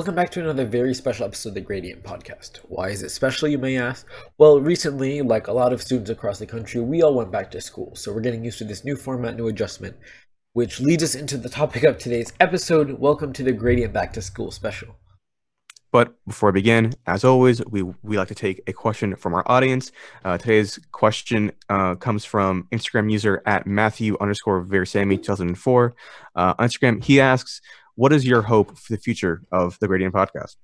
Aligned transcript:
Welcome 0.00 0.14
back 0.14 0.30
to 0.30 0.40
another 0.40 0.64
very 0.64 0.94
special 0.94 1.26
episode 1.26 1.50
of 1.50 1.56
the 1.56 1.60
Gradient 1.60 2.02
Podcast. 2.02 2.56
Why 2.70 2.88
is 2.88 3.02
it 3.02 3.10
special, 3.10 3.48
you 3.48 3.58
may 3.58 3.76
ask? 3.76 4.06
Well, 4.38 4.58
recently, 4.58 5.20
like 5.20 5.48
a 5.48 5.52
lot 5.52 5.74
of 5.74 5.82
students 5.82 6.08
across 6.08 6.38
the 6.38 6.46
country, 6.46 6.80
we 6.80 7.02
all 7.02 7.12
went 7.12 7.30
back 7.30 7.50
to 7.50 7.60
school, 7.60 7.94
so 7.94 8.10
we're 8.10 8.22
getting 8.22 8.42
used 8.42 8.56
to 8.60 8.64
this 8.64 8.82
new 8.82 8.96
format, 8.96 9.36
new 9.36 9.48
adjustment, 9.48 9.98
which 10.54 10.80
leads 10.80 11.02
us 11.02 11.14
into 11.14 11.36
the 11.36 11.50
topic 11.50 11.82
of 11.82 11.98
today's 11.98 12.32
episode. 12.40 12.98
Welcome 12.98 13.34
to 13.34 13.42
the 13.42 13.52
Gradient 13.52 13.92
Back 13.92 14.14
to 14.14 14.22
School 14.22 14.50
special. 14.50 14.96
But 15.92 16.14
before 16.26 16.50
I 16.50 16.52
begin, 16.52 16.94
as 17.06 17.24
always, 17.24 17.64
we 17.66 17.82
we 17.82 18.16
like 18.16 18.28
to 18.28 18.34
take 18.34 18.62
a 18.66 18.72
question 18.72 19.16
from 19.16 19.34
our 19.34 19.42
audience. 19.46 19.90
Uh, 20.24 20.38
today's 20.38 20.78
question 20.92 21.50
uh, 21.68 21.96
comes 21.96 22.24
from 22.24 22.68
Instagram 22.70 23.10
user 23.10 23.42
at 23.44 23.66
Matthew 23.66 24.16
underscore 24.20 24.64
Versami 24.64 25.20
2004. 25.20 25.94
Uh, 26.36 26.54
on 26.58 26.68
Instagram, 26.68 27.02
he 27.02 27.20
asks, 27.20 27.60
"What 28.00 28.12
is 28.12 28.26
your 28.26 28.42
hope 28.42 28.78
for 28.78 28.92
the 28.94 29.00
future 29.06 29.42
of 29.52 29.78
the 29.80 29.88
Gradient 29.88 30.14
Podcast?" 30.14 30.56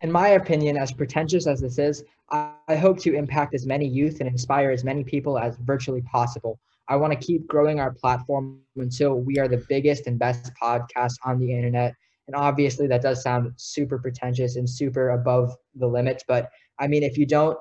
In 0.00 0.10
my 0.12 0.28
opinion, 0.40 0.76
as 0.76 0.92
pretentious 0.92 1.46
as 1.46 1.60
this 1.60 1.78
is, 1.78 2.04
I, 2.30 2.52
I 2.68 2.76
hope 2.76 2.98
to 3.00 3.14
impact 3.14 3.54
as 3.54 3.64
many 3.66 3.86
youth 3.86 4.20
and 4.20 4.28
inspire 4.28 4.70
as 4.70 4.84
many 4.84 5.02
people 5.02 5.38
as 5.38 5.56
virtually 5.72 6.02
possible. 6.02 6.58
I 6.88 6.96
want 6.96 7.12
to 7.14 7.18
keep 7.18 7.46
growing 7.46 7.80
our 7.80 7.92
platform 7.92 8.60
until 8.76 9.14
we 9.28 9.38
are 9.38 9.48
the 9.48 9.64
biggest 9.68 10.06
and 10.06 10.18
best 10.18 10.52
podcast 10.62 11.14
on 11.24 11.38
the 11.38 11.50
internet 11.50 11.94
and 12.26 12.34
obviously, 12.34 12.86
that 12.86 13.02
does 13.02 13.22
sound 13.22 13.52
super 13.56 13.98
pretentious 13.98 14.56
and 14.56 14.68
super 14.68 15.10
above 15.10 15.54
the 15.74 15.86
limits. 15.86 16.24
But 16.26 16.50
I 16.78 16.86
mean, 16.86 17.02
if 17.02 17.18
you 17.18 17.26
don't 17.26 17.58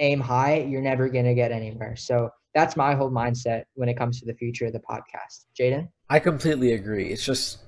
aim 0.00 0.20
high, 0.20 0.58
you're 0.58 0.82
never 0.82 1.08
going 1.08 1.24
to 1.24 1.34
get 1.34 1.52
anywhere. 1.52 1.96
So 1.96 2.30
that's 2.54 2.76
my 2.76 2.94
whole 2.94 3.10
mindset 3.10 3.64
when 3.74 3.88
it 3.88 3.96
comes 3.96 4.20
to 4.20 4.26
the 4.26 4.34
future 4.34 4.66
of 4.66 4.72
the 4.72 4.80
podcast. 4.80 5.46
Jaden? 5.58 5.88
I 6.10 6.20
completely 6.20 6.72
agree. 6.72 7.08
It's 7.08 7.24
just 7.24 7.58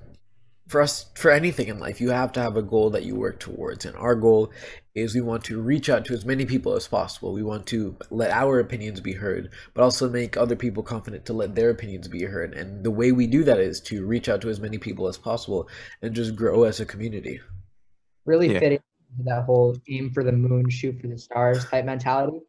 for 0.66 0.80
us 0.80 1.06
for 1.14 1.30
anything 1.30 1.68
in 1.68 1.78
life 1.78 2.00
you 2.00 2.10
have 2.10 2.32
to 2.32 2.40
have 2.40 2.56
a 2.56 2.62
goal 2.62 2.90
that 2.90 3.04
you 3.04 3.14
work 3.14 3.38
towards. 3.38 3.84
And 3.84 3.96
our 3.96 4.14
goal 4.14 4.52
is 4.94 5.14
we 5.14 5.20
want 5.20 5.44
to 5.44 5.60
reach 5.60 5.88
out 5.88 6.04
to 6.06 6.14
as 6.14 6.24
many 6.24 6.44
people 6.44 6.74
as 6.74 6.88
possible. 6.88 7.32
We 7.32 7.42
want 7.42 7.66
to 7.66 7.96
let 8.10 8.30
our 8.30 8.58
opinions 8.58 9.00
be 9.00 9.12
heard 9.12 9.50
but 9.74 9.82
also 9.82 10.08
make 10.08 10.36
other 10.36 10.56
people 10.56 10.82
confident 10.82 11.24
to 11.26 11.32
let 11.32 11.54
their 11.54 11.70
opinions 11.70 12.08
be 12.08 12.24
heard. 12.24 12.54
And 12.54 12.82
the 12.82 12.90
way 12.90 13.12
we 13.12 13.26
do 13.26 13.44
that 13.44 13.60
is 13.60 13.80
to 13.82 14.04
reach 14.04 14.28
out 14.28 14.40
to 14.42 14.48
as 14.48 14.60
many 14.60 14.78
people 14.78 15.06
as 15.06 15.18
possible 15.18 15.68
and 16.02 16.14
just 16.14 16.34
grow 16.34 16.64
as 16.64 16.80
a 16.80 16.86
community. 16.86 17.40
Really 18.24 18.52
yeah. 18.52 18.58
fitting 18.58 18.80
that 19.24 19.44
whole 19.44 19.76
aim 19.88 20.10
for 20.10 20.24
the 20.24 20.32
moon 20.32 20.68
shoot 20.68 21.00
for 21.00 21.06
the 21.06 21.16
stars 21.16 21.64
type 21.64 21.84
mentality. 21.84 22.40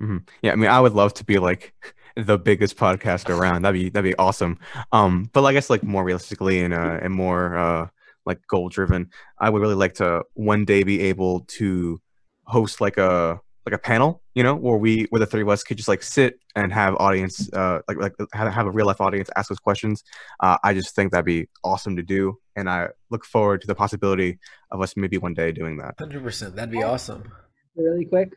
Mm-hmm. 0.00 0.18
yeah 0.42 0.52
i 0.52 0.56
mean 0.56 0.68
i 0.68 0.78
would 0.78 0.92
love 0.92 1.14
to 1.14 1.24
be 1.24 1.38
like 1.38 1.72
the 2.16 2.38
biggest 2.38 2.76
podcast 2.76 3.28
around. 3.28 3.62
That'd 3.62 3.80
be 3.80 3.90
that'd 3.90 4.10
be 4.10 4.16
awesome. 4.16 4.58
Um, 4.92 5.30
but 5.32 5.44
I 5.44 5.52
guess 5.52 5.70
like 5.70 5.82
more 5.82 6.04
realistically 6.04 6.62
and 6.62 6.74
uh, 6.74 6.98
and 7.02 7.12
more 7.12 7.56
uh, 7.56 7.88
like 8.24 8.40
goal 8.48 8.68
driven, 8.68 9.10
I 9.38 9.50
would 9.50 9.60
really 9.60 9.74
like 9.74 9.94
to 9.94 10.24
one 10.34 10.64
day 10.64 10.82
be 10.82 11.00
able 11.02 11.40
to 11.40 12.00
host 12.44 12.80
like 12.80 12.96
a 12.96 13.40
like 13.66 13.74
a 13.74 13.78
panel, 13.78 14.22
you 14.34 14.44
know, 14.44 14.54
where 14.54 14.76
we 14.76 15.06
where 15.10 15.18
the 15.18 15.26
three 15.26 15.42
of 15.42 15.48
us 15.48 15.64
could 15.64 15.76
just 15.76 15.88
like 15.88 16.02
sit 16.02 16.38
and 16.54 16.72
have 16.72 16.94
audience 16.96 17.52
uh 17.52 17.80
like 17.88 17.98
like 17.98 18.12
have, 18.32 18.52
have 18.52 18.66
a 18.66 18.70
real 18.70 18.86
life 18.86 19.00
audience 19.00 19.28
ask 19.36 19.50
us 19.50 19.58
questions. 19.58 20.02
Uh, 20.40 20.56
I 20.62 20.72
just 20.72 20.94
think 20.94 21.12
that'd 21.12 21.26
be 21.26 21.48
awesome 21.64 21.96
to 21.96 22.02
do, 22.02 22.38
and 22.54 22.70
I 22.70 22.88
look 23.10 23.24
forward 23.24 23.60
to 23.62 23.66
the 23.66 23.74
possibility 23.74 24.38
of 24.70 24.80
us 24.80 24.96
maybe 24.96 25.18
one 25.18 25.34
day 25.34 25.52
doing 25.52 25.76
that. 25.78 25.96
Hundred 25.98 26.22
percent, 26.22 26.56
that'd 26.56 26.70
be 26.70 26.82
awesome. 26.82 27.30
Really 27.74 28.06
quick, 28.06 28.32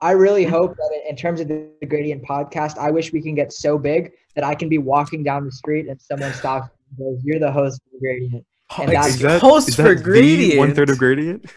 I 0.00 0.12
really 0.12 0.44
hope 0.44 0.76
that 0.76 1.02
in 1.08 1.16
terms 1.16 1.40
of 1.40 1.48
the 1.48 1.68
Gradient 1.88 2.22
podcast, 2.22 2.78
I 2.78 2.90
wish 2.90 3.12
we 3.12 3.20
can 3.20 3.34
get 3.34 3.52
so 3.52 3.78
big 3.78 4.12
that 4.36 4.44
I 4.44 4.54
can 4.54 4.68
be 4.68 4.78
walking 4.78 5.24
down 5.24 5.44
the 5.44 5.50
street 5.50 5.88
and 5.88 6.00
someone 6.00 6.32
stops 6.34 6.70
and 6.90 6.98
goes, 6.98 7.24
"You're 7.24 7.40
the 7.40 7.50
host 7.50 7.80
for 7.90 7.98
Gradient." 7.98 8.46
And 8.78 8.92
that's 8.92 9.08
is 9.08 9.20
that, 9.20 9.40
host 9.40 9.70
is 9.70 9.76
for 9.76 9.94
Gradient. 9.94 10.58
One 10.58 10.74
third 10.74 10.90
of 10.90 10.98
Gradient. 10.98 11.50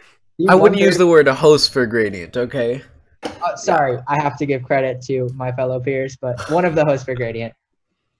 I 0.50 0.56
wouldn't 0.56 0.82
use 0.82 0.98
the 0.98 1.06
word 1.06 1.28
a 1.28 1.36
host 1.36 1.72
for 1.72 1.86
Gradient. 1.86 2.36
Okay. 2.36 2.82
Uh, 3.24 3.56
sorry, 3.56 4.00
I 4.08 4.20
have 4.20 4.38
to 4.40 4.48
give 4.48 4.64
credit 4.64 5.02
to 5.04 5.30
my 5.36 5.52
fellow 5.52 5.80
peers, 5.80 6.18
but 6.20 6.40
one 6.50 6.66
of 6.66 6.74
the 6.74 6.84
hosts 6.84 7.06
for 7.06 7.14
Gradient. 7.14 7.54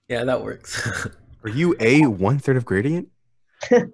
Yeah, 0.08 0.22
that 0.22 0.42
works. 0.42 1.08
Are 1.44 1.50
you 1.50 1.74
a 1.80 2.06
one 2.06 2.38
third 2.38 2.56
of 2.56 2.64
Gradient? 2.64 3.08
and 3.70 3.92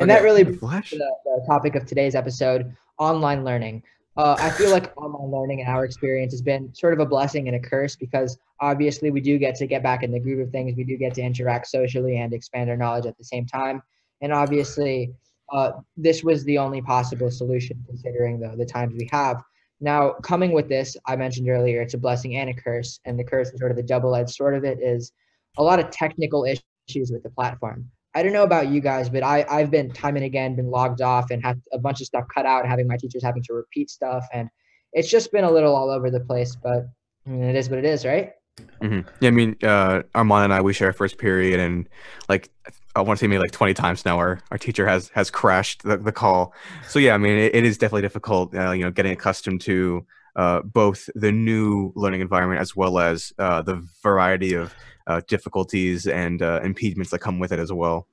okay. 0.00 0.06
that 0.06 0.22
really 0.22 0.44
the, 0.44 0.52
the 0.52 1.44
topic 1.48 1.74
of 1.74 1.84
today's 1.84 2.14
episode: 2.14 2.76
online 2.98 3.42
learning 3.42 3.82
uh, 4.16 4.36
I 4.38 4.50
feel 4.50 4.70
like 4.70 4.96
online 4.96 5.30
learning 5.30 5.60
and 5.60 5.68
our 5.68 5.84
experience 5.84 6.32
has 6.32 6.42
been 6.42 6.72
sort 6.72 6.92
of 6.92 7.00
a 7.00 7.06
blessing 7.06 7.48
and 7.48 7.56
a 7.56 7.60
curse 7.60 7.96
because 7.96 8.38
obviously 8.60 9.10
we 9.10 9.20
do 9.20 9.38
get 9.38 9.56
to 9.56 9.66
get 9.66 9.82
back 9.82 10.02
in 10.02 10.12
the 10.12 10.20
groove 10.20 10.40
of 10.40 10.50
things. 10.50 10.76
We 10.76 10.84
do 10.84 10.96
get 10.96 11.14
to 11.14 11.22
interact 11.22 11.66
socially 11.66 12.18
and 12.18 12.32
expand 12.32 12.70
our 12.70 12.76
knowledge 12.76 13.06
at 13.06 13.18
the 13.18 13.24
same 13.24 13.44
time. 13.44 13.82
And 14.20 14.32
obviously, 14.32 15.12
uh, 15.52 15.72
this 15.96 16.22
was 16.22 16.44
the 16.44 16.58
only 16.58 16.80
possible 16.80 17.30
solution 17.30 17.84
considering 17.88 18.38
the, 18.38 18.54
the 18.56 18.64
times 18.64 18.94
we 18.96 19.08
have. 19.10 19.42
Now, 19.80 20.12
coming 20.22 20.52
with 20.52 20.68
this, 20.68 20.96
I 21.06 21.16
mentioned 21.16 21.48
earlier, 21.48 21.82
it's 21.82 21.94
a 21.94 21.98
blessing 21.98 22.36
and 22.36 22.48
a 22.48 22.54
curse. 22.54 23.00
And 23.04 23.18
the 23.18 23.24
curse 23.24 23.50
and 23.50 23.58
sort 23.58 23.72
of 23.72 23.76
the 23.76 23.82
double 23.82 24.14
edged 24.14 24.30
sort 24.30 24.54
of 24.54 24.64
it 24.64 24.78
is 24.80 25.12
a 25.58 25.62
lot 25.62 25.80
of 25.80 25.90
technical 25.90 26.44
issues 26.44 27.10
with 27.10 27.22
the 27.24 27.30
platform. 27.30 27.90
I 28.14 28.22
don't 28.22 28.32
know 28.32 28.44
about 28.44 28.68
you 28.68 28.80
guys, 28.80 29.08
but 29.08 29.22
I, 29.22 29.44
I've 29.50 29.70
been 29.70 29.90
time 29.90 30.16
and 30.16 30.24
again 30.24 30.54
been 30.54 30.70
logged 30.70 31.02
off 31.02 31.30
and 31.30 31.42
had 31.42 31.60
a 31.72 31.78
bunch 31.78 32.00
of 32.00 32.06
stuff 32.06 32.24
cut 32.32 32.46
out, 32.46 32.66
having 32.66 32.86
my 32.86 32.96
teachers 32.96 33.22
having 33.22 33.42
to 33.44 33.54
repeat 33.54 33.90
stuff. 33.90 34.24
And 34.32 34.48
it's 34.92 35.10
just 35.10 35.32
been 35.32 35.44
a 35.44 35.50
little 35.50 35.74
all 35.74 35.90
over 35.90 36.10
the 36.10 36.20
place, 36.20 36.56
but 36.56 36.86
I 37.26 37.30
mean, 37.30 37.42
it 37.42 37.56
is 37.56 37.68
what 37.68 37.78
it 37.78 37.84
is, 37.84 38.04
right? 38.04 38.32
Mm-hmm. 38.80 39.08
Yeah, 39.20 39.28
I 39.28 39.30
mean, 39.32 39.56
uh, 39.62 40.02
Armand 40.14 40.44
and 40.44 40.54
I, 40.54 40.60
we 40.60 40.72
share 40.72 40.92
first 40.92 41.18
period, 41.18 41.58
and 41.58 41.88
like 42.28 42.50
I 42.94 43.00
want 43.00 43.18
to 43.18 43.24
say 43.24 43.26
maybe 43.26 43.40
like 43.40 43.50
20 43.50 43.74
times 43.74 44.04
now, 44.04 44.18
our, 44.18 44.40
our 44.50 44.58
teacher 44.58 44.86
has 44.86 45.08
has 45.14 45.30
crashed 45.30 45.82
the, 45.82 45.96
the 45.96 46.12
call. 46.12 46.54
So 46.88 46.98
yeah, 47.00 47.14
I 47.14 47.18
mean, 47.18 47.36
it, 47.36 47.54
it 47.54 47.64
is 47.64 47.78
definitely 47.78 48.02
difficult, 48.02 48.54
uh, 48.54 48.70
you 48.70 48.84
know, 48.84 48.90
getting 48.90 49.12
accustomed 49.12 49.62
to 49.62 50.06
uh, 50.36 50.62
both 50.62 51.08
the 51.14 51.32
new 51.32 51.92
learning 51.96 52.20
environment 52.20 52.60
as 52.60 52.76
well 52.76 52.98
as 52.98 53.32
uh, 53.38 53.62
the 53.62 53.86
variety 54.02 54.54
of 54.54 54.74
uh, 55.06 55.20
difficulties 55.28 56.06
and 56.06 56.42
uh, 56.42 56.60
impediments 56.62 57.10
that 57.10 57.18
come 57.18 57.38
with 57.38 57.52
it 57.52 57.58
as 57.58 57.72
well. 57.72 58.08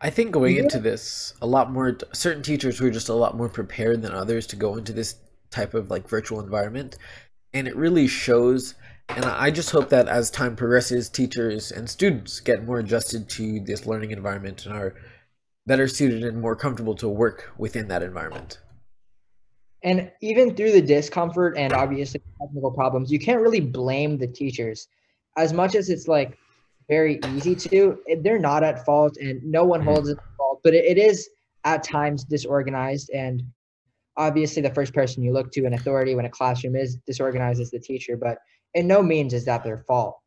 I 0.00 0.10
think 0.10 0.32
going 0.32 0.56
into 0.56 0.78
this, 0.78 1.34
a 1.40 1.46
lot 1.46 1.70
more 1.70 1.96
certain 2.12 2.42
teachers 2.42 2.80
were 2.80 2.90
just 2.90 3.08
a 3.08 3.14
lot 3.14 3.36
more 3.36 3.48
prepared 3.48 4.02
than 4.02 4.12
others 4.12 4.46
to 4.48 4.56
go 4.56 4.76
into 4.76 4.92
this 4.92 5.16
type 5.50 5.74
of 5.74 5.90
like 5.90 6.08
virtual 6.08 6.40
environment, 6.40 6.96
and 7.52 7.68
it 7.68 7.76
really 7.76 8.06
shows. 8.06 8.74
And 9.08 9.24
I 9.24 9.50
just 9.50 9.70
hope 9.70 9.88
that 9.88 10.08
as 10.08 10.30
time 10.30 10.54
progresses, 10.54 11.08
teachers 11.08 11.72
and 11.72 11.90
students 11.90 12.40
get 12.40 12.64
more 12.64 12.78
adjusted 12.78 13.28
to 13.30 13.60
this 13.60 13.84
learning 13.84 14.12
environment 14.12 14.66
and 14.66 14.74
are 14.74 14.94
better 15.66 15.88
suited 15.88 16.22
and 16.22 16.40
more 16.40 16.56
comfortable 16.56 16.94
to 16.96 17.08
work 17.08 17.52
within 17.58 17.88
that 17.88 18.02
environment. 18.02 18.58
And 19.82 20.12
even 20.20 20.54
through 20.54 20.72
the 20.72 20.82
discomfort 20.82 21.56
and 21.56 21.72
obviously 21.72 22.20
technical 22.40 22.70
problems, 22.70 23.10
you 23.10 23.18
can't 23.18 23.40
really 23.40 23.60
blame 23.60 24.18
the 24.18 24.26
teachers 24.26 24.88
as 25.36 25.52
much 25.52 25.74
as 25.74 25.88
it's 25.88 26.08
like 26.08 26.38
very 26.88 27.20
easy 27.28 27.54
to 27.54 27.98
they're 28.22 28.38
not 28.38 28.64
at 28.64 28.84
fault 28.84 29.16
and 29.18 29.42
no 29.44 29.64
one 29.64 29.80
holds 29.80 30.08
it 30.08 30.18
at 30.18 30.36
fault, 30.36 30.60
but 30.64 30.74
it, 30.74 30.84
it 30.84 30.98
is 30.98 31.28
at 31.64 31.82
times 31.82 32.24
disorganized. 32.24 33.10
And 33.10 33.42
obviously, 34.16 34.60
the 34.62 34.74
first 34.74 34.92
person 34.92 35.22
you 35.22 35.32
look 35.32 35.52
to 35.52 35.64
in 35.64 35.74
authority 35.74 36.14
when 36.14 36.24
a 36.24 36.30
classroom 36.30 36.76
is 36.76 36.96
disorganized 37.06 37.60
is 37.60 37.70
the 37.70 37.78
teacher, 37.78 38.16
but 38.16 38.38
in 38.74 38.86
no 38.86 39.02
means 39.02 39.32
is 39.32 39.44
that 39.44 39.64
their 39.64 39.78
fault. 39.78 40.18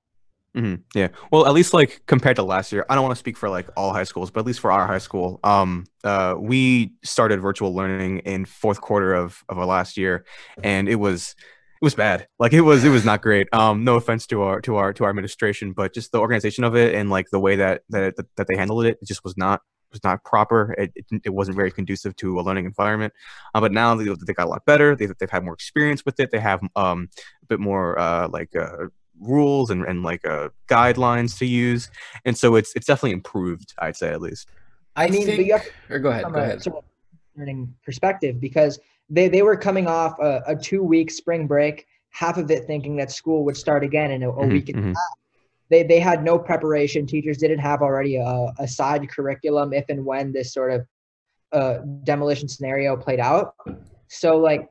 Mm-hmm. 0.55 0.81
Yeah. 0.93 1.07
Well, 1.31 1.47
at 1.47 1.53
least 1.53 1.73
like 1.73 2.03
compared 2.05 2.35
to 2.35 2.43
last 2.43 2.71
year, 2.71 2.85
I 2.87 2.95
don't 2.95 3.03
want 3.03 3.15
to 3.15 3.19
speak 3.19 3.37
for 3.37 3.49
like 3.49 3.67
all 3.75 3.91
high 3.91 4.03
schools, 4.03 4.29
but 4.29 4.41
at 4.41 4.45
least 4.45 4.59
for 4.59 4.71
our 4.71 4.85
high 4.85 4.99
school, 4.99 5.39
um, 5.43 5.85
uh, 6.03 6.35
we 6.37 6.93
started 7.03 7.41
virtual 7.41 7.73
learning 7.73 8.19
in 8.19 8.45
fourth 8.45 8.79
quarter 8.79 9.15
of 9.15 9.43
of 9.49 9.57
our 9.57 9.65
last 9.65 9.97
year, 9.97 10.25
and 10.63 10.87
it 10.87 10.95
was 10.95 11.35
it 11.83 11.87
was 11.87 11.95
bad. 11.95 12.27
Like 12.39 12.53
it 12.53 12.61
was 12.61 12.85
it 12.85 12.89
was 12.89 13.03
not 13.03 13.21
great. 13.21 13.53
Um, 13.53 13.83
no 13.83 13.95
offense 13.95 14.25
to 14.27 14.41
our 14.41 14.61
to 14.61 14.77
our 14.77 14.93
to 14.93 15.03
our 15.03 15.09
administration, 15.09 15.73
but 15.73 15.93
just 15.93 16.13
the 16.13 16.17
organization 16.17 16.63
of 16.63 16.77
it 16.77 16.95
and 16.95 17.09
like 17.09 17.29
the 17.29 17.41
way 17.41 17.57
that 17.57 17.81
that 17.89 18.15
that 18.37 18.47
they 18.47 18.55
handled 18.55 18.85
it, 18.85 18.99
it 19.01 19.05
just 19.05 19.21
was 19.25 19.35
not 19.35 19.59
was 19.91 20.01
not 20.01 20.23
proper. 20.23 20.73
It, 20.77 20.93
it, 20.95 21.05
it 21.25 21.33
wasn't 21.33 21.57
very 21.57 21.71
conducive 21.71 22.15
to 22.15 22.39
a 22.39 22.41
learning 22.41 22.63
environment. 22.63 23.11
Uh, 23.53 23.59
but 23.59 23.73
now 23.73 23.95
they, 23.95 24.05
they 24.05 24.31
got 24.31 24.45
a 24.45 24.49
lot 24.49 24.65
better. 24.65 24.95
They, 24.95 25.07
they've 25.19 25.29
had 25.29 25.43
more 25.43 25.53
experience 25.53 26.05
with 26.05 26.21
it. 26.21 26.31
They 26.31 26.39
have 26.39 26.61
um, 26.77 27.09
a 27.41 27.47
bit 27.47 27.59
more 27.59 27.99
uh, 27.99 28.29
like 28.29 28.55
uh, 28.55 28.87
rules 29.19 29.69
and, 29.69 29.83
and 29.83 30.03
like 30.03 30.25
uh, 30.25 30.49
guidelines 30.69 31.37
to 31.39 31.45
use. 31.45 31.89
And 32.23 32.37
so 32.37 32.55
it's 32.55 32.73
it's 32.77 32.87
definitely 32.87 33.11
improved. 33.11 33.73
I'd 33.77 33.97
say 33.97 34.13
at 34.13 34.21
least. 34.21 34.47
I, 34.95 35.09
mean, 35.09 35.25
think, 35.25 35.51
or 35.89 35.99
go 35.99 36.11
ahead. 36.11 36.31
Go 36.31 36.39
ahead. 36.39 36.63
Learning 37.35 37.75
perspective 37.83 38.39
because 38.39 38.79
they, 39.13 39.27
they 39.27 39.43
were 39.43 39.55
coming 39.55 39.85
off 39.87 40.17
a, 40.19 40.41
a 40.47 40.55
two 40.55 40.83
week 40.83 41.11
spring 41.11 41.45
break, 41.45 41.85
half 42.09 42.37
of 42.37 42.49
it 42.49 42.65
thinking 42.65 42.95
that 42.97 43.11
school 43.11 43.45
would 43.45 43.55
start 43.55 43.83
again 43.83 44.09
in 44.09 44.23
a, 44.23 44.29
a 44.29 44.33
mm-hmm, 44.33 44.51
week 44.51 44.69
and 44.69 44.77
a 44.77 44.81
mm-hmm. 44.81 44.87
half. 44.89 45.17
They, 45.69 45.83
they 45.83 45.99
had 45.99 46.23
no 46.23 46.37
preparation. 46.39 47.05
Teachers 47.05 47.37
didn't 47.37 47.59
have 47.59 47.81
already 47.81 48.17
a, 48.17 48.47
a 48.59 48.67
side 48.67 49.07
curriculum 49.09 49.71
if 49.71 49.85
and 49.89 50.03
when 50.03 50.31
this 50.31 50.51
sort 50.51 50.71
of 50.71 50.87
uh, 51.51 51.77
demolition 52.03 52.47
scenario 52.47 52.97
played 52.97 53.19
out. 53.19 53.53
So, 54.07 54.37
like, 54.37 54.67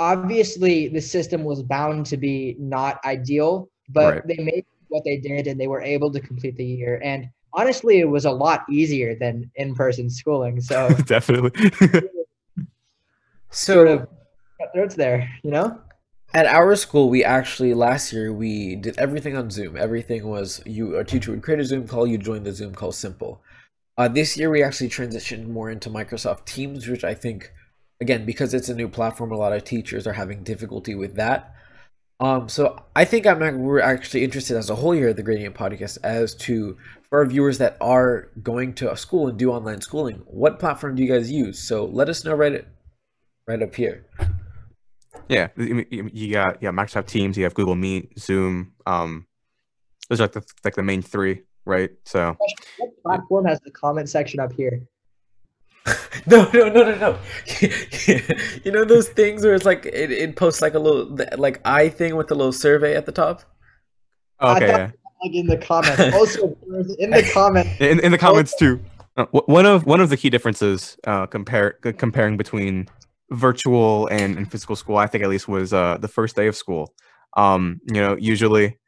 obviously, 0.00 0.88
the 0.88 1.00
system 1.00 1.44
was 1.44 1.62
bound 1.62 2.06
to 2.06 2.16
be 2.16 2.56
not 2.58 2.98
ideal, 3.04 3.68
but 3.88 4.14
right. 4.14 4.26
they 4.26 4.42
made 4.42 4.66
what 4.88 5.04
they 5.04 5.16
did 5.16 5.46
and 5.46 5.60
they 5.60 5.68
were 5.68 5.80
able 5.80 6.12
to 6.12 6.20
complete 6.20 6.56
the 6.56 6.64
year. 6.64 7.00
And 7.04 7.28
honestly, 7.52 8.00
it 8.00 8.08
was 8.08 8.24
a 8.24 8.30
lot 8.30 8.64
easier 8.70 9.14
than 9.14 9.50
in-person 9.54 10.10
schooling. 10.10 10.60
So 10.60 10.88
definitely. 11.06 11.52
sort 13.56 13.88
of 13.88 14.08
throats 14.72 14.94
there, 14.94 15.28
you 15.42 15.50
know. 15.50 15.78
At 16.34 16.46
our 16.46 16.74
school, 16.76 17.08
we 17.08 17.24
actually 17.24 17.72
last 17.72 18.12
year 18.12 18.32
we 18.32 18.76
did 18.76 18.98
everything 18.98 19.36
on 19.36 19.50
Zoom. 19.50 19.76
Everything 19.76 20.26
was 20.26 20.60
you. 20.66 20.96
A 20.96 21.04
teacher 21.04 21.30
would 21.30 21.42
create 21.42 21.60
a 21.60 21.64
Zoom 21.64 21.86
call. 21.88 22.06
You 22.06 22.18
join 22.18 22.42
the 22.42 22.52
Zoom 22.52 22.74
call. 22.74 22.92
Simple. 22.92 23.40
Uh, 23.96 24.08
this 24.08 24.36
year, 24.36 24.50
we 24.50 24.62
actually 24.62 24.90
transitioned 24.90 25.46
more 25.46 25.70
into 25.70 25.88
Microsoft 25.88 26.44
Teams, 26.44 26.86
which 26.86 27.04
I 27.04 27.14
think, 27.14 27.52
again, 28.00 28.26
because 28.26 28.52
it's 28.52 28.68
a 28.68 28.74
new 28.74 28.88
platform, 28.88 29.32
a 29.32 29.36
lot 29.36 29.54
of 29.54 29.64
teachers 29.64 30.06
are 30.06 30.12
having 30.12 30.42
difficulty 30.42 30.94
with 30.94 31.14
that. 31.14 31.54
Um, 32.20 32.48
so 32.48 32.82
I 32.94 33.04
think 33.04 33.26
I'm 33.26 33.58
we're 33.58 33.80
actually 33.80 34.24
interested 34.24 34.56
as 34.56 34.70
a 34.70 34.74
whole 34.74 34.92
here 34.92 35.08
at 35.08 35.16
the 35.16 35.22
Gradient 35.22 35.54
Podcast 35.54 35.98
as 36.02 36.34
to 36.36 36.76
for 37.08 37.20
our 37.20 37.26
viewers 37.26 37.58
that 37.58 37.76
are 37.80 38.30
going 38.42 38.74
to 38.74 38.90
a 38.90 38.96
school 38.96 39.28
and 39.28 39.38
do 39.38 39.50
online 39.50 39.80
schooling, 39.80 40.22
what 40.26 40.58
platform 40.58 40.96
do 40.96 41.02
you 41.02 41.12
guys 41.12 41.30
use? 41.30 41.58
So 41.58 41.84
let 41.84 42.08
us 42.08 42.24
know 42.24 42.34
right 42.34 42.66
right 43.46 43.62
up 43.62 43.74
here. 43.74 44.06
Yeah, 45.28 45.48
you 45.56 46.32
got 46.32 46.62
yeah 46.62 46.70
Microsoft 46.70 47.06
Teams, 47.06 47.36
you 47.36 47.44
have 47.44 47.54
Google 47.54 47.74
Meet, 47.74 48.18
Zoom. 48.18 48.72
Um, 48.86 49.26
those 50.08 50.20
are 50.20 50.24
like 50.24 50.32
the, 50.32 50.42
like 50.64 50.74
the 50.74 50.82
main 50.82 51.02
three, 51.02 51.42
right? 51.64 51.90
So 52.04 52.36
what 52.78 53.02
platform 53.02 53.46
has 53.46 53.60
the 53.60 53.70
comment 53.70 54.08
section 54.08 54.40
up 54.40 54.52
here? 54.52 54.82
no, 56.26 56.48
no, 56.52 56.68
no, 56.68 56.82
no, 56.82 56.94
no. 56.96 57.18
you 58.64 58.72
know 58.72 58.84
those 58.84 59.08
things 59.08 59.44
where 59.44 59.54
it's 59.54 59.64
like 59.64 59.86
it, 59.86 60.10
it 60.10 60.36
posts 60.36 60.62
like 60.62 60.74
a 60.74 60.78
little 60.78 61.16
like 61.38 61.60
eye 61.64 61.88
thing 61.88 62.16
with 62.16 62.30
a 62.30 62.34
little 62.34 62.52
survey 62.52 62.94
at 62.94 63.06
the 63.06 63.12
top. 63.12 63.42
Okay. 64.40 64.66
Yeah. 64.66 64.90
Like 65.22 65.34
in 65.34 65.46
the 65.46 65.56
comments. 65.56 66.14
Also 66.14 66.56
in 66.98 67.10
the 67.10 67.30
comments. 67.32 67.70
In, 67.80 68.00
in 68.00 68.12
the 68.12 68.18
comments 68.18 68.54
too. 68.56 68.80
Uh, 69.16 69.24
one 69.24 69.64
of 69.64 69.86
one 69.86 70.00
of 70.00 70.10
the 70.10 70.16
key 70.16 70.28
differences 70.28 70.98
uh, 71.06 71.24
compare 71.24 71.72
comparing 71.96 72.36
between 72.36 72.86
virtual 73.30 74.06
and, 74.08 74.36
and 74.36 74.50
physical 74.50 74.76
school, 74.76 74.96
I 74.96 75.06
think 75.06 75.24
at 75.24 75.30
least 75.30 75.48
was 75.48 75.72
uh, 75.72 75.98
the 75.98 76.08
first 76.08 76.36
day 76.36 76.46
of 76.46 76.56
school. 76.56 76.94
Um, 77.36 77.80
you 77.86 78.00
know, 78.00 78.16
usually 78.16 78.78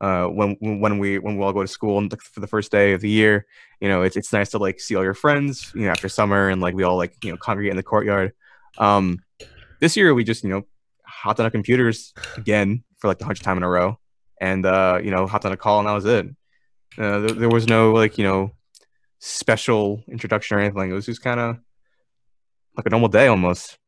uh, 0.00 0.26
when 0.26 0.56
when 0.60 0.98
we 0.98 1.18
when 1.18 1.36
we 1.36 1.44
all 1.44 1.52
go 1.52 1.62
to 1.62 1.68
school 1.68 1.98
and 1.98 2.12
for 2.22 2.40
the 2.40 2.46
first 2.46 2.70
day 2.70 2.92
of 2.92 3.00
the 3.00 3.10
year, 3.10 3.46
you 3.80 3.88
know, 3.88 4.02
it's 4.02 4.16
it's 4.16 4.32
nice 4.32 4.50
to 4.50 4.58
like 4.58 4.80
see 4.80 4.94
all 4.94 5.02
your 5.02 5.14
friends, 5.14 5.72
you 5.74 5.82
know, 5.82 5.90
after 5.90 6.08
summer 6.08 6.48
and 6.48 6.60
like 6.60 6.74
we 6.74 6.84
all 6.84 6.96
like 6.96 7.16
you 7.24 7.30
know 7.30 7.36
congregate 7.36 7.70
in 7.70 7.76
the 7.76 7.82
courtyard. 7.82 8.32
Um, 8.78 9.18
this 9.80 9.96
year 9.96 10.14
we 10.14 10.24
just 10.24 10.44
you 10.44 10.50
know 10.50 10.62
hopped 11.04 11.40
on 11.40 11.44
our 11.44 11.50
computers 11.50 12.12
again 12.36 12.84
for 12.98 13.08
like 13.08 13.18
the 13.18 13.24
hundredth 13.24 13.44
time 13.44 13.56
in 13.56 13.62
a 13.62 13.68
row, 13.68 13.98
and 14.40 14.64
uh, 14.64 15.00
you 15.02 15.10
know 15.10 15.26
hopped 15.26 15.44
on 15.44 15.52
a 15.52 15.56
call 15.56 15.80
and 15.80 15.88
that 15.88 15.92
was 15.92 16.06
it. 16.06 16.26
Uh, 16.96 17.20
there, 17.20 17.32
there 17.32 17.48
was 17.48 17.66
no 17.66 17.92
like 17.92 18.18
you 18.18 18.24
know 18.24 18.52
special 19.18 20.02
introduction 20.08 20.56
or 20.56 20.60
anything. 20.60 20.90
It 20.90 20.94
was 20.94 21.06
just 21.06 21.22
kind 21.22 21.40
of 21.40 21.58
like 22.76 22.86
a 22.86 22.90
normal 22.90 23.08
day 23.08 23.26
almost. 23.26 23.78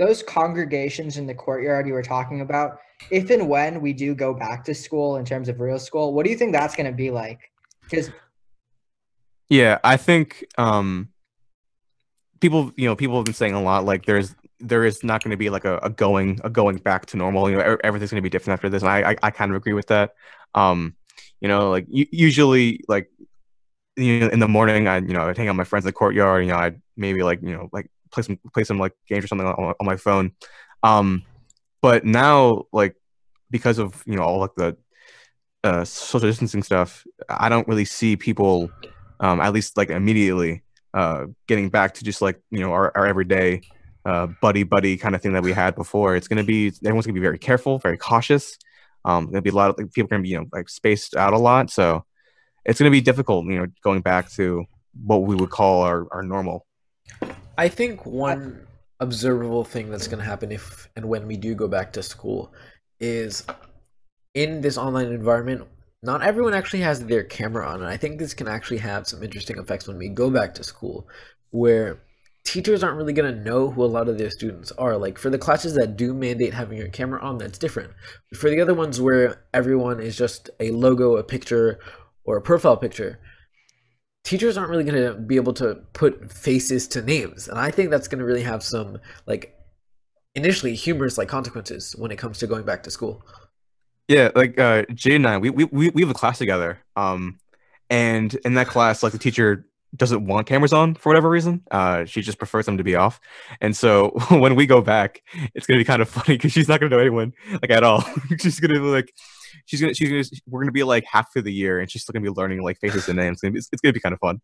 Those 0.00 0.22
congregations 0.22 1.16
in 1.16 1.26
the 1.26 1.34
courtyard 1.34 1.86
you 1.86 1.92
were 1.92 2.02
talking 2.02 2.40
about, 2.40 2.78
if 3.10 3.30
and 3.30 3.48
when 3.48 3.80
we 3.80 3.92
do 3.92 4.14
go 4.14 4.34
back 4.34 4.64
to 4.64 4.74
school 4.74 5.16
in 5.16 5.24
terms 5.24 5.48
of 5.48 5.60
real 5.60 5.78
school, 5.78 6.14
what 6.14 6.24
do 6.24 6.30
you 6.30 6.36
think 6.36 6.52
that's 6.52 6.74
going 6.74 6.86
to 6.86 6.96
be 6.96 7.10
like? 7.10 7.52
Because 7.82 8.10
yeah, 9.50 9.78
I 9.84 9.96
think 9.96 10.46
um, 10.56 11.10
people, 12.40 12.72
you 12.76 12.86
know, 12.88 12.96
people 12.96 13.16
have 13.16 13.26
been 13.26 13.34
saying 13.34 13.52
a 13.52 13.62
lot 13.62 13.84
like 13.84 14.06
there's 14.06 14.34
there 14.60 14.84
is 14.84 15.02
not 15.02 15.22
going 15.22 15.32
to 15.32 15.36
be 15.36 15.50
like 15.50 15.64
a, 15.64 15.78
a, 15.78 15.90
going 15.90 16.40
a 16.44 16.50
going 16.50 16.76
back 16.76 17.06
to 17.06 17.16
normal. 17.16 17.50
You 17.50 17.56
know, 17.56 17.76
everything's 17.82 18.10
going 18.10 18.22
to 18.22 18.22
be 18.22 18.30
different 18.30 18.58
after 18.58 18.68
this, 18.68 18.82
and 18.82 18.90
I 18.90 19.10
I, 19.10 19.16
I 19.24 19.30
kind 19.30 19.50
of 19.50 19.56
agree 19.56 19.72
with 19.72 19.88
that. 19.88 20.14
Um, 20.54 20.94
you 21.40 21.48
know, 21.48 21.70
like 21.70 21.86
usually 21.88 22.84
like 22.88 23.10
you 23.96 24.20
know 24.20 24.28
in 24.28 24.38
the 24.38 24.48
morning 24.48 24.86
I 24.86 24.98
you 24.98 25.12
know 25.12 25.28
I'd 25.28 25.36
hang 25.36 25.48
out 25.48 25.52
with 25.52 25.58
my 25.58 25.64
friends 25.64 25.84
in 25.84 25.88
the 25.88 25.92
courtyard. 25.92 26.44
You 26.44 26.52
know, 26.52 26.58
I'd 26.58 26.80
maybe 26.96 27.22
like 27.22 27.42
you 27.42 27.52
know 27.52 27.68
like 27.72 27.90
play 28.10 28.22
some 28.22 28.38
play 28.52 28.64
some 28.64 28.78
like 28.78 28.92
games 29.08 29.24
or 29.24 29.28
something 29.28 29.46
on, 29.46 29.74
on 29.78 29.86
my 29.86 29.96
phone. 29.96 30.32
Um, 30.82 31.24
but 31.82 32.04
now 32.04 32.64
like 32.72 32.96
because 33.50 33.78
of 33.78 34.02
you 34.06 34.16
know 34.16 34.22
all 34.22 34.38
like 34.38 34.54
the 34.56 34.76
uh, 35.64 35.84
social 35.84 36.28
distancing 36.28 36.62
stuff, 36.62 37.04
I 37.28 37.48
don't 37.48 37.68
really 37.68 37.84
see 37.84 38.16
people 38.16 38.70
um, 39.20 39.40
at 39.40 39.52
least 39.52 39.76
like 39.76 39.90
immediately 39.90 40.62
uh, 40.94 41.26
getting 41.46 41.68
back 41.68 41.94
to 41.94 42.04
just 42.04 42.22
like 42.22 42.40
you 42.50 42.60
know 42.60 42.72
our, 42.72 42.92
our 42.96 43.06
everyday 43.06 43.62
uh, 44.04 44.28
buddy 44.40 44.62
buddy 44.62 44.96
kind 44.96 45.14
of 45.14 45.22
thing 45.22 45.34
that 45.34 45.42
we 45.42 45.52
had 45.52 45.74
before. 45.74 46.16
It's 46.16 46.28
gonna 46.28 46.44
be 46.44 46.68
everyone's 46.84 47.06
gonna 47.06 47.14
be 47.14 47.20
very 47.20 47.38
careful, 47.38 47.78
very 47.78 47.98
cautious. 47.98 48.56
Um, 49.04 49.26
gonna 49.26 49.42
be 49.42 49.50
a 49.50 49.54
lot 49.54 49.70
of 49.70 49.78
like, 49.78 49.92
people 49.92 50.08
gonna 50.08 50.22
be 50.22 50.30
you 50.30 50.38
know 50.38 50.46
like 50.52 50.68
spaced 50.68 51.16
out 51.16 51.32
a 51.32 51.38
lot, 51.38 51.70
so 51.70 52.04
it's 52.64 52.78
gonna 52.78 52.90
be 52.90 53.00
difficult. 53.00 53.46
You 53.46 53.58
know, 53.58 53.66
going 53.82 54.00
back 54.00 54.30
to 54.32 54.64
what 55.04 55.22
we 55.22 55.36
would 55.36 55.50
call 55.50 55.82
our, 55.82 56.06
our 56.12 56.22
normal. 56.22 56.66
I 57.60 57.68
think 57.68 58.06
one 58.06 58.66
observable 59.00 59.64
thing 59.64 59.90
that's 59.90 60.08
gonna 60.08 60.24
happen 60.24 60.50
if 60.50 60.88
and 60.96 61.04
when 61.04 61.26
we 61.26 61.36
do 61.36 61.54
go 61.54 61.68
back 61.68 61.92
to 61.92 62.02
school 62.02 62.54
is 63.00 63.44
in 64.34 64.62
this 64.62 64.78
online 64.78 65.12
environment 65.12 65.66
not 66.02 66.22
everyone 66.22 66.54
actually 66.54 66.80
has 66.80 67.04
their 67.04 67.22
camera 67.22 67.66
on 67.66 67.80
and 67.80 67.86
i 67.86 67.96
think 67.96 68.18
this 68.18 68.34
can 68.34 68.48
actually 68.48 68.78
have 68.78 69.06
some 69.06 69.22
interesting 69.22 69.58
effects 69.58 69.86
when 69.86 69.98
we 69.98 70.08
go 70.08 70.30
back 70.30 70.54
to 70.54 70.64
school 70.64 71.06
where 71.50 72.00
teachers 72.44 72.82
aren't 72.82 72.96
really 72.96 73.12
going 73.12 73.32
to 73.32 73.42
know 73.42 73.70
who 73.70 73.84
a 73.84 73.86
lot 73.86 74.08
of 74.08 74.18
their 74.18 74.30
students 74.30 74.72
are. 74.72 74.96
Like 74.96 75.18
for 75.18 75.30
the 75.30 75.38
classes 75.38 75.74
that 75.74 75.96
do 75.96 76.14
mandate 76.14 76.54
having 76.54 76.78
your 76.78 76.88
camera 76.88 77.20
on 77.20 77.38
that's 77.38 77.58
different. 77.58 77.92
For 78.34 78.50
the 78.50 78.60
other 78.60 78.74
ones 78.74 79.00
where 79.00 79.44
everyone 79.52 80.00
is 80.00 80.16
just 80.16 80.50
a 80.58 80.70
logo 80.70 81.16
a 81.16 81.22
picture 81.22 81.78
or 82.24 82.36
a 82.36 82.42
profile 82.42 82.76
picture 82.76 83.18
teachers 84.24 84.56
aren't 84.56 84.70
really 84.70 84.84
going 84.84 85.02
to 85.02 85.14
be 85.14 85.36
able 85.36 85.54
to 85.54 85.76
put 85.92 86.32
faces 86.32 86.86
to 86.88 87.02
names 87.02 87.48
and 87.48 87.58
i 87.58 87.70
think 87.70 87.90
that's 87.90 88.08
going 88.08 88.18
to 88.18 88.24
really 88.24 88.42
have 88.42 88.62
some 88.62 88.98
like 89.26 89.56
initially 90.34 90.74
humorous 90.74 91.18
like 91.18 91.28
consequences 91.28 91.94
when 91.96 92.10
it 92.10 92.16
comes 92.16 92.38
to 92.38 92.46
going 92.46 92.64
back 92.64 92.82
to 92.82 92.90
school 92.90 93.24
yeah, 94.10 94.30
like 94.34 94.58
uh, 94.58 94.86
Jay 94.92 95.14
and 95.14 95.24
I, 95.24 95.38
we, 95.38 95.50
we 95.50 95.90
we 95.90 96.02
have 96.02 96.10
a 96.10 96.14
class 96.14 96.38
together. 96.38 96.80
Um, 96.96 97.38
and 97.88 98.34
in 98.44 98.54
that 98.54 98.66
class, 98.66 99.04
like 99.04 99.12
the 99.12 99.20
teacher 99.20 99.68
doesn't 99.94 100.26
want 100.26 100.48
cameras 100.48 100.72
on 100.72 100.96
for 100.96 101.10
whatever 101.10 101.30
reason. 101.30 101.62
Uh, 101.70 102.04
she 102.06 102.20
just 102.20 102.36
prefers 102.36 102.66
them 102.66 102.76
to 102.78 102.82
be 102.82 102.96
off. 102.96 103.20
And 103.60 103.76
so 103.76 104.08
when 104.30 104.56
we 104.56 104.66
go 104.66 104.80
back, 104.80 105.22
it's 105.54 105.64
gonna 105.64 105.78
be 105.78 105.84
kind 105.84 106.02
of 106.02 106.08
funny 106.08 106.36
because 106.36 106.50
she's 106.50 106.68
not 106.68 106.80
gonna 106.80 106.90
know 106.90 106.98
anyone 106.98 107.32
like 107.52 107.70
at 107.70 107.84
all. 107.84 108.02
she's 108.40 108.58
gonna 108.58 108.74
be 108.74 108.80
like, 108.80 109.14
she's 109.66 109.80
gonna 109.80 109.94
she's 109.94 110.08
gonna 110.08 110.40
we're 110.48 110.60
gonna 110.60 110.72
be 110.72 110.82
like 110.82 111.04
half 111.04 111.34
of 111.36 111.44
the 111.44 111.52
year, 111.52 111.80
and 111.80 111.90
she's 111.90 112.02
still 112.02 112.12
gonna 112.12 112.24
be 112.24 112.30
learning 112.30 112.62
like 112.62 112.78
faces 112.78 113.08
and 113.08 113.16
names. 113.18 113.36
It's 113.36 113.42
gonna 113.42 113.52
be, 113.52 113.58
it's 113.58 113.80
gonna 113.80 113.92
be 113.92 114.00
kind 114.00 114.12
of 114.12 114.18
fun. 114.20 114.40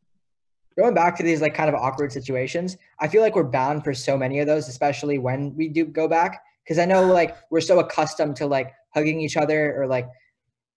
Going 0.79 0.95
back 0.95 1.17
to 1.17 1.23
these 1.23 1.41
like 1.41 1.55
kind 1.55 1.69
of 1.69 1.75
awkward 1.75 2.13
situations, 2.13 2.77
I 3.01 3.09
feel 3.09 3.23
like 3.23 3.35
we're 3.35 3.45
bound 3.45 3.85
for 3.85 3.95
so 3.95 4.17
many 4.17 4.41
of 4.41 4.47
those, 4.47 4.69
especially 4.69 5.19
when 5.19 5.55
we 5.57 5.69
do 5.69 5.85
go 5.85 6.07
back. 6.07 6.43
Because 6.65 6.79
I 6.79 6.85
know 6.85 7.07
like 7.07 7.37
we're 7.51 7.61
so 7.61 7.79
accustomed 7.79 8.37
to 8.37 8.47
like 8.47 8.73
hugging 8.95 9.21
each 9.21 9.37
other 9.37 9.81
or 9.81 9.87
like 9.87 10.09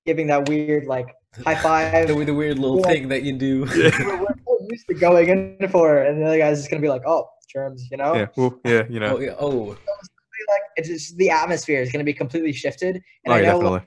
giving 0.06 0.28
that 0.28 0.48
weird 0.48 0.86
like 0.86 1.16
high 1.44 1.56
five. 1.56 2.08
the, 2.08 2.26
the 2.26 2.34
weird 2.34 2.60
little 2.60 2.84
thing 2.84 3.08
that 3.10 3.24
you 3.24 3.34
do. 3.34 3.62
we're, 3.76 4.20
we're 4.20 4.68
used 4.70 4.88
to 4.88 4.94
going 4.96 5.30
in 5.30 5.70
for 5.70 6.02
it, 6.02 6.10
and 6.10 6.22
the 6.22 6.26
other 6.26 6.38
guy's 6.38 6.60
just 6.60 6.70
gonna 6.70 6.82
be 6.82 6.90
like, 6.90 7.04
"Oh, 7.06 7.28
germs," 7.52 7.88
you 7.92 7.98
know? 7.98 8.16
Yeah, 8.16 8.28
well, 8.36 8.60
yeah, 8.66 8.84
you 8.90 9.00
know. 9.00 9.18
Oh, 9.18 9.20
yeah. 9.20 9.36
oh. 9.40 9.68
like 9.68 10.62
it's 10.78 10.88
just 10.88 11.18
the 11.18 11.30
atmosphere 11.30 11.82
is 11.82 11.92
gonna 11.92 12.04
be 12.04 12.14
completely 12.14 12.54
shifted, 12.54 12.96
and 13.26 13.34
oh, 13.34 13.34
I 13.34 13.42
know 13.42 13.54
definitely. 13.54 13.82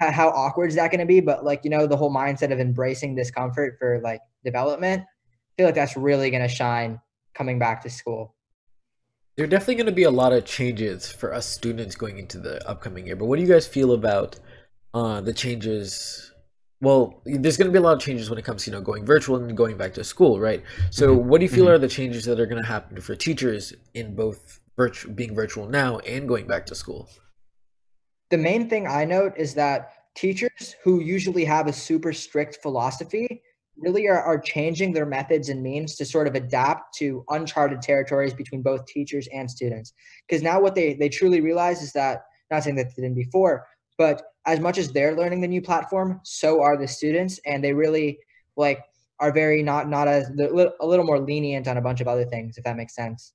How 0.00 0.30
awkward 0.30 0.70
is 0.70 0.76
that 0.76 0.90
gonna 0.90 1.06
be, 1.06 1.20
but 1.20 1.44
like 1.44 1.60
you 1.64 1.70
know 1.70 1.86
the 1.86 1.96
whole 1.96 2.12
mindset 2.12 2.52
of 2.52 2.58
embracing 2.58 3.14
discomfort 3.14 3.76
for 3.78 4.00
like 4.02 4.20
development. 4.44 5.02
I 5.02 5.52
feel 5.56 5.66
like 5.66 5.74
that's 5.74 5.96
really 5.96 6.30
gonna 6.30 6.48
shine 6.48 6.98
coming 7.34 7.58
back 7.58 7.82
to 7.82 7.90
school. 7.90 8.34
There 9.36 9.44
are 9.44 9.48
definitely 9.48 9.76
going 9.76 9.86
to 9.86 9.92
be 9.92 10.02
a 10.02 10.10
lot 10.10 10.34
of 10.34 10.44
changes 10.44 11.10
for 11.10 11.32
us 11.32 11.46
students 11.46 11.96
going 11.96 12.18
into 12.18 12.38
the 12.38 12.68
upcoming 12.68 13.06
year. 13.06 13.16
But 13.16 13.24
what 13.24 13.36
do 13.36 13.42
you 13.42 13.48
guys 13.48 13.66
feel 13.66 13.92
about 13.92 14.38
uh, 14.92 15.22
the 15.22 15.32
changes? 15.32 16.30
Well, 16.82 17.22
there's 17.24 17.56
going 17.56 17.68
to 17.68 17.72
be 17.72 17.78
a 17.78 17.82
lot 17.82 17.94
of 17.94 18.00
changes 18.00 18.28
when 18.28 18.38
it 18.38 18.44
comes 18.44 18.64
to 18.64 18.70
you 18.70 18.76
know 18.76 18.82
going 18.82 19.06
virtual 19.06 19.36
and 19.36 19.56
going 19.56 19.78
back 19.78 19.94
to 19.94 20.04
school, 20.04 20.38
right? 20.40 20.62
So, 20.90 21.16
mm-hmm. 21.16 21.28
what 21.28 21.38
do 21.38 21.44
you 21.44 21.48
feel 21.48 21.64
mm-hmm. 21.64 21.74
are 21.74 21.78
the 21.78 21.88
changes 21.88 22.26
that 22.26 22.38
are 22.38 22.44
going 22.44 22.60
to 22.60 22.68
happen 22.68 23.00
for 23.00 23.14
teachers 23.14 23.72
in 23.94 24.14
both 24.14 24.60
virtual 24.76 25.14
being 25.14 25.34
virtual 25.34 25.66
now 25.66 26.00
and 26.00 26.28
going 26.28 26.46
back 26.46 26.66
to 26.66 26.74
school? 26.74 27.08
The 28.30 28.38
main 28.38 28.68
thing 28.68 28.86
I 28.86 29.04
note 29.04 29.34
is 29.36 29.54
that 29.54 29.92
teachers 30.14 30.76
who 30.84 31.00
usually 31.00 31.44
have 31.44 31.66
a 31.66 31.72
super 31.72 32.12
strict 32.12 32.58
philosophy 32.62 33.42
really 33.76 34.08
are, 34.08 34.22
are 34.22 34.38
changing 34.38 34.92
their 34.92 35.06
methods 35.06 35.48
and 35.48 35.62
means 35.62 35.96
to 35.96 36.04
sort 36.04 36.28
of 36.28 36.34
adapt 36.34 36.94
to 36.98 37.24
uncharted 37.30 37.82
territories 37.82 38.34
between 38.34 38.62
both 38.62 38.86
teachers 38.86 39.28
and 39.32 39.50
students. 39.50 39.92
Because 40.28 40.42
now 40.42 40.60
what 40.60 40.74
they, 40.74 40.94
they 40.94 41.08
truly 41.08 41.40
realize 41.40 41.82
is 41.82 41.92
that, 41.92 42.22
not 42.50 42.62
saying 42.62 42.76
that 42.76 42.94
they 42.96 43.02
didn't 43.02 43.14
before, 43.14 43.66
but 43.98 44.22
as 44.46 44.60
much 44.60 44.78
as 44.78 44.92
they're 44.92 45.16
learning 45.16 45.40
the 45.40 45.48
new 45.48 45.62
platform, 45.62 46.20
so 46.24 46.62
are 46.62 46.76
the 46.76 46.88
students. 46.88 47.40
And 47.46 47.64
they 47.64 47.72
really 47.72 48.18
like 48.56 48.80
are 49.18 49.32
very 49.32 49.62
not, 49.62 49.88
not 49.88 50.08
as 50.08 50.28
a 50.30 50.86
little 50.86 51.04
more 51.04 51.18
lenient 51.18 51.68
on 51.68 51.76
a 51.76 51.82
bunch 51.82 52.00
of 52.00 52.08
other 52.08 52.24
things, 52.24 52.58
if 52.58 52.64
that 52.64 52.76
makes 52.76 52.94
sense. 52.94 53.32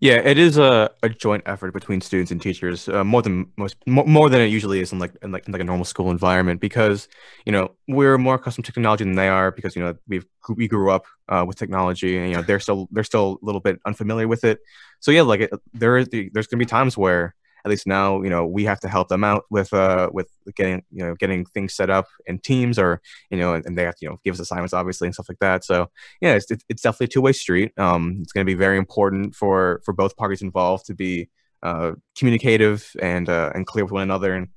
Yeah, 0.00 0.16
it 0.16 0.38
is 0.38 0.58
a, 0.58 0.90
a 1.02 1.08
joint 1.08 1.42
effort 1.46 1.72
between 1.72 2.00
students 2.00 2.30
and 2.30 2.40
teachers, 2.40 2.88
uh, 2.88 3.02
more 3.04 3.22
than 3.22 3.50
most 3.56 3.76
more, 3.86 4.04
more 4.06 4.28
than 4.28 4.40
it 4.40 4.46
usually 4.46 4.80
is 4.80 4.92
in 4.92 4.98
like 4.98 5.12
in 5.22 5.32
like 5.32 5.46
in 5.46 5.52
like 5.52 5.60
a 5.62 5.64
normal 5.64 5.84
school 5.84 6.10
environment 6.10 6.60
because 6.60 7.08
you 7.46 7.52
know 7.52 7.70
we're 7.88 8.18
more 8.18 8.34
accustomed 8.34 8.66
to 8.66 8.72
technology 8.72 9.04
than 9.04 9.14
they 9.14 9.28
are 9.28 9.50
because 9.50 9.74
you 9.76 9.82
know 9.82 9.94
we've 10.06 10.26
we 10.54 10.68
grew 10.68 10.90
up 10.90 11.06
uh, 11.28 11.44
with 11.46 11.56
technology 11.56 12.16
and 12.18 12.28
you 12.28 12.34
know 12.34 12.42
they're 12.42 12.60
still 12.60 12.88
they're 12.90 13.04
still 13.04 13.38
a 13.42 13.44
little 13.44 13.60
bit 13.60 13.80
unfamiliar 13.86 14.28
with 14.28 14.44
it. 14.44 14.60
So 15.00 15.10
yeah, 15.10 15.22
like 15.22 15.40
it, 15.40 15.50
there 15.72 15.96
is 15.96 16.08
the, 16.08 16.30
there's 16.32 16.46
gonna 16.46 16.58
be 16.58 16.66
times 16.66 16.96
where 16.96 17.34
at 17.64 17.70
least 17.70 17.86
now 17.86 18.22
you 18.22 18.30
know 18.30 18.46
we 18.46 18.64
have 18.64 18.80
to 18.80 18.88
help 18.88 19.08
them 19.08 19.24
out 19.24 19.44
with 19.50 19.72
uh 19.72 20.08
with 20.12 20.28
getting 20.56 20.82
you 20.90 21.04
know 21.04 21.14
getting 21.14 21.44
things 21.46 21.74
set 21.74 21.90
up 21.90 22.06
in 22.26 22.38
teams 22.38 22.78
or 22.78 23.00
you 23.30 23.38
know 23.38 23.54
and 23.54 23.76
they 23.76 23.84
have 23.84 23.94
to 23.96 24.04
you 24.04 24.08
know 24.08 24.18
give 24.24 24.34
us 24.34 24.40
assignments 24.40 24.72
obviously 24.72 25.06
and 25.06 25.14
stuff 25.14 25.28
like 25.28 25.38
that. 25.40 25.64
So 25.64 25.88
yeah 26.20 26.34
it's, 26.34 26.46
it's 26.68 26.82
definitely 26.82 27.06
a 27.06 27.08
two-way 27.08 27.32
street. 27.32 27.72
Um 27.78 28.18
it's 28.22 28.32
going 28.32 28.44
to 28.44 28.50
be 28.50 28.58
very 28.58 28.78
important 28.78 29.34
for 29.34 29.80
for 29.84 29.92
both 29.92 30.16
parties 30.16 30.42
involved 30.42 30.86
to 30.86 30.94
be 30.94 31.28
uh 31.62 31.92
communicative 32.16 32.90
and 33.00 33.28
uh 33.28 33.50
and 33.54 33.66
clear 33.66 33.84
with 33.84 33.92
one 33.92 34.02
another. 34.02 34.34
And 34.34 34.48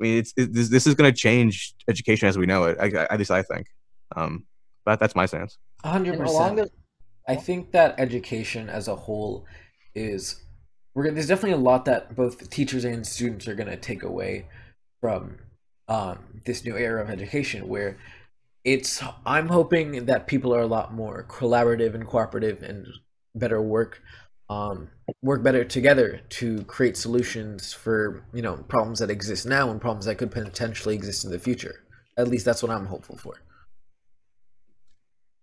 i 0.00 0.02
mean 0.02 0.18
it's 0.18 0.32
it, 0.36 0.52
this, 0.52 0.68
this 0.68 0.86
is 0.86 0.94
going 0.94 1.10
to 1.12 1.16
change 1.16 1.74
education 1.88 2.28
as 2.28 2.38
we 2.38 2.46
know 2.46 2.64
it 2.64 2.76
I, 2.80 2.86
I, 2.86 3.06
at 3.10 3.18
least 3.18 3.30
i 3.30 3.42
think. 3.42 3.66
Um 4.16 4.44
but 4.84 4.98
that's 5.00 5.14
my 5.14 5.26
stance. 5.26 5.58
100% 5.84 6.68
i 7.28 7.36
think 7.36 7.72
that 7.72 7.94
education 7.98 8.68
as 8.68 8.88
a 8.88 8.96
whole 8.96 9.46
is 9.94 10.42
we're 10.98 11.04
gonna, 11.04 11.14
there's 11.14 11.28
definitely 11.28 11.52
a 11.52 11.56
lot 11.56 11.84
that 11.84 12.16
both 12.16 12.50
teachers 12.50 12.84
and 12.84 13.06
students 13.06 13.46
are 13.46 13.54
going 13.54 13.68
to 13.68 13.76
take 13.76 14.02
away 14.02 14.46
from 15.00 15.38
um, 15.86 16.18
this 16.44 16.64
new 16.64 16.76
era 16.76 17.00
of 17.00 17.08
education 17.08 17.68
where 17.68 17.96
it's 18.64 19.00
i'm 19.24 19.46
hoping 19.46 20.06
that 20.06 20.26
people 20.26 20.52
are 20.52 20.62
a 20.62 20.66
lot 20.66 20.92
more 20.92 21.24
collaborative 21.28 21.94
and 21.94 22.04
cooperative 22.04 22.64
and 22.64 22.88
better 23.36 23.62
work 23.62 24.02
um, 24.50 24.88
work 25.22 25.44
better 25.44 25.64
together 25.64 26.20
to 26.30 26.64
create 26.64 26.96
solutions 26.96 27.72
for 27.72 28.24
you 28.34 28.42
know 28.42 28.56
problems 28.66 28.98
that 28.98 29.08
exist 29.08 29.46
now 29.46 29.70
and 29.70 29.80
problems 29.80 30.06
that 30.06 30.16
could 30.16 30.32
potentially 30.32 30.96
exist 30.96 31.24
in 31.24 31.30
the 31.30 31.38
future. 31.38 31.84
At 32.16 32.26
least 32.26 32.44
that's 32.44 32.62
what 32.62 32.72
i'm 32.72 32.86
hopeful 32.86 33.16
for. 33.16 33.34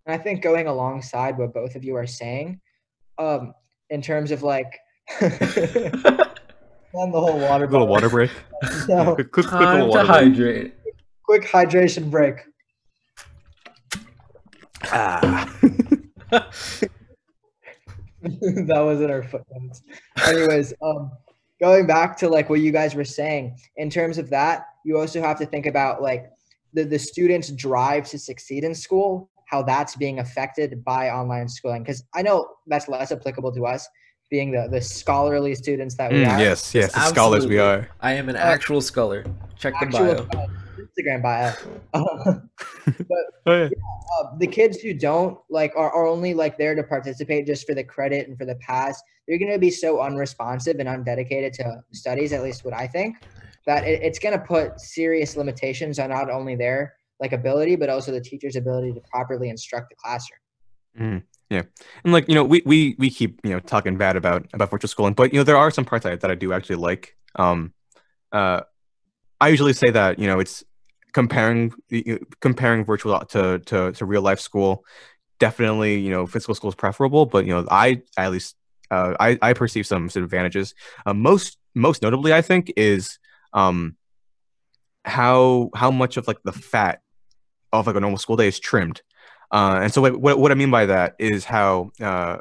I 0.05 0.17
think 0.17 0.41
going 0.41 0.67
alongside 0.67 1.37
what 1.37 1.53
both 1.53 1.75
of 1.75 1.85
you 1.85 1.95
are 1.95 2.07
saying 2.07 2.59
um, 3.17 3.53
in 3.89 4.01
terms 4.01 4.31
of 4.31 4.43
like 4.43 4.79
on 6.95 7.11
the 7.11 7.19
whole 7.19 7.39
water. 7.39 7.67
Little 7.67 7.87
water 7.87 8.09
break. 8.09 8.31
no. 8.87 9.15
quick, 9.15 9.31
quick, 9.31 9.47
Time 9.47 9.89
quick 9.89 9.91
to 9.91 9.97
break. 9.97 10.07
hydrate. 10.07 10.73
Quick 11.23 11.43
hydration 11.43 12.09
break. 12.09 12.35
Ah. 14.91 15.53
that 16.29 16.49
was 18.79 19.01
in 19.01 19.11
our 19.11 19.23
footnotes. 19.23 19.81
Anyways, 20.25 20.73
um, 20.81 21.11
going 21.59 21.87
back 21.87 22.17
to 22.17 22.29
like 22.29 22.49
what 22.49 22.59
you 22.59 22.71
guys 22.71 22.95
were 22.95 23.05
saying, 23.05 23.57
in 23.77 23.89
terms 23.89 24.17
of 24.17 24.29
that, 24.29 24.67
you 24.83 24.97
also 24.97 25.21
have 25.21 25.39
to 25.39 25.45
think 25.45 25.65
about 25.65 26.01
like 26.01 26.29
the, 26.73 26.83
the 26.83 26.99
students' 26.99 27.51
drive 27.51 28.07
to 28.09 28.19
succeed 28.19 28.63
in 28.63 28.75
school, 28.75 29.29
how 29.47 29.63
that's 29.63 29.95
being 29.95 30.19
affected 30.19 30.83
by 30.83 31.09
online 31.09 31.47
schooling. 31.47 31.83
Because 31.83 32.03
I 32.13 32.21
know 32.21 32.47
that's 32.67 32.87
less 32.87 33.11
applicable 33.11 33.53
to 33.53 33.65
us, 33.65 33.87
being 34.29 34.51
the, 34.51 34.67
the 34.69 34.81
scholarly 34.81 35.55
students 35.55 35.95
that 35.95 36.11
we 36.11 36.19
mm, 36.19 36.31
are. 36.31 36.39
Yes, 36.39 36.73
yes, 36.73 36.93
the 36.93 37.07
scholars 37.07 37.47
we 37.47 37.59
are. 37.59 37.89
I 38.01 38.13
am 38.13 38.29
an 38.29 38.35
uh, 38.35 38.39
actual 38.39 38.81
scholar. 38.81 39.25
Check 39.57 39.73
actual, 39.81 40.15
the 40.15 40.23
bio. 40.23 40.47
Instagram 40.77 41.21
bio. 41.21 41.53
but 43.07 43.17
oh, 43.45 43.53
yeah. 43.53 43.63
Yeah, 43.63 43.69
uh, 44.19 44.37
the 44.37 44.47
kids 44.47 44.79
who 44.79 44.93
don't 44.93 45.37
like 45.49 45.73
are, 45.75 45.91
are 45.91 46.07
only 46.07 46.33
like 46.33 46.57
there 46.57 46.75
to 46.75 46.83
participate 46.83 47.45
just 47.45 47.65
for 47.67 47.73
the 47.73 47.83
credit 47.83 48.27
and 48.27 48.37
for 48.37 48.45
the 48.45 48.55
pass. 48.55 49.01
They're 49.27 49.39
going 49.39 49.51
to 49.51 49.59
be 49.59 49.71
so 49.71 50.01
unresponsive 50.01 50.77
and 50.79 50.87
undedicated 50.87 51.53
to 51.53 51.83
studies, 51.91 52.33
at 52.33 52.43
least 52.43 52.63
what 52.63 52.73
I 52.73 52.87
think, 52.87 53.17
that 53.65 53.83
it, 53.85 54.01
it's 54.03 54.19
going 54.19 54.37
to 54.37 54.43
put 54.43 54.79
serious 54.79 55.35
limitations 55.35 55.99
on 55.99 56.09
not 56.09 56.29
only 56.29 56.55
their 56.55 56.93
like 57.19 57.31
ability, 57.31 57.75
but 57.75 57.89
also 57.89 58.11
the 58.11 58.21
teacher's 58.21 58.55
ability 58.55 58.93
to 58.93 59.01
properly 59.09 59.49
instruct 59.49 59.89
the 59.89 59.95
classroom. 59.95 60.39
Mm. 60.99 61.23
Yeah, 61.49 61.63
and 62.03 62.11
like 62.11 62.27
you 62.27 62.33
know, 62.35 62.43
we 62.43 62.63
we 62.65 62.95
we 62.97 63.09
keep 63.09 63.39
you 63.43 63.51
know 63.51 63.59
talking 63.59 63.97
bad 63.97 64.15
about 64.15 64.47
about 64.53 64.71
virtual 64.71 64.89
schooling, 64.89 65.13
but 65.13 65.31
you 65.31 65.39
know 65.39 65.43
there 65.43 65.57
are 65.57 65.69
some 65.69 65.85
parts 65.85 66.03
that, 66.03 66.21
that 66.21 66.31
I 66.31 66.35
do 66.35 66.53
actually 66.53 66.77
like. 66.77 67.15
Um, 67.35 67.73
uh, 68.31 68.61
I 69.39 69.49
usually 69.49 69.73
say 69.73 69.91
that 69.91 70.17
you 70.17 70.27
know 70.27 70.39
it's 70.39 70.63
comparing 71.13 71.71
comparing 72.41 72.83
virtual 72.83 73.19
to 73.19 73.59
to 73.59 73.91
to 73.91 74.05
real 74.05 74.21
life 74.21 74.39
school. 74.39 74.83
Definitely, 75.39 75.99
you 75.99 76.09
know, 76.09 76.25
physical 76.25 76.55
school 76.55 76.69
is 76.69 76.75
preferable, 76.75 77.25
but 77.25 77.45
you 77.45 77.53
know, 77.53 77.67
I 77.69 78.01
at 78.17 78.31
least 78.31 78.55
uh, 78.89 79.13
I 79.19 79.37
I 79.41 79.53
perceive 79.53 79.85
some 79.85 80.05
advantages. 80.05 80.73
Uh, 81.05 81.13
most 81.13 81.57
most 81.75 82.01
notably, 82.01 82.33
I 82.33 82.41
think 82.41 82.73
is 82.75 83.19
um 83.53 83.97
how 85.03 85.69
how 85.75 85.91
much 85.91 86.17
of 86.17 86.27
like 86.27 86.41
the 86.43 86.51
fat 86.51 87.01
of 87.71 87.87
like 87.87 87.95
a 87.95 87.99
normal 87.99 88.17
school 88.17 88.35
day 88.35 88.47
is 88.47 88.59
trimmed 88.59 89.01
uh, 89.51 89.79
and 89.83 89.93
so 89.93 90.01
what, 90.01 90.17
what, 90.17 90.39
what 90.39 90.51
I 90.51 90.55
mean 90.55 90.71
by 90.71 90.85
that 90.87 91.15
is 91.19 91.45
how 91.45 91.91
uh, 92.01 92.37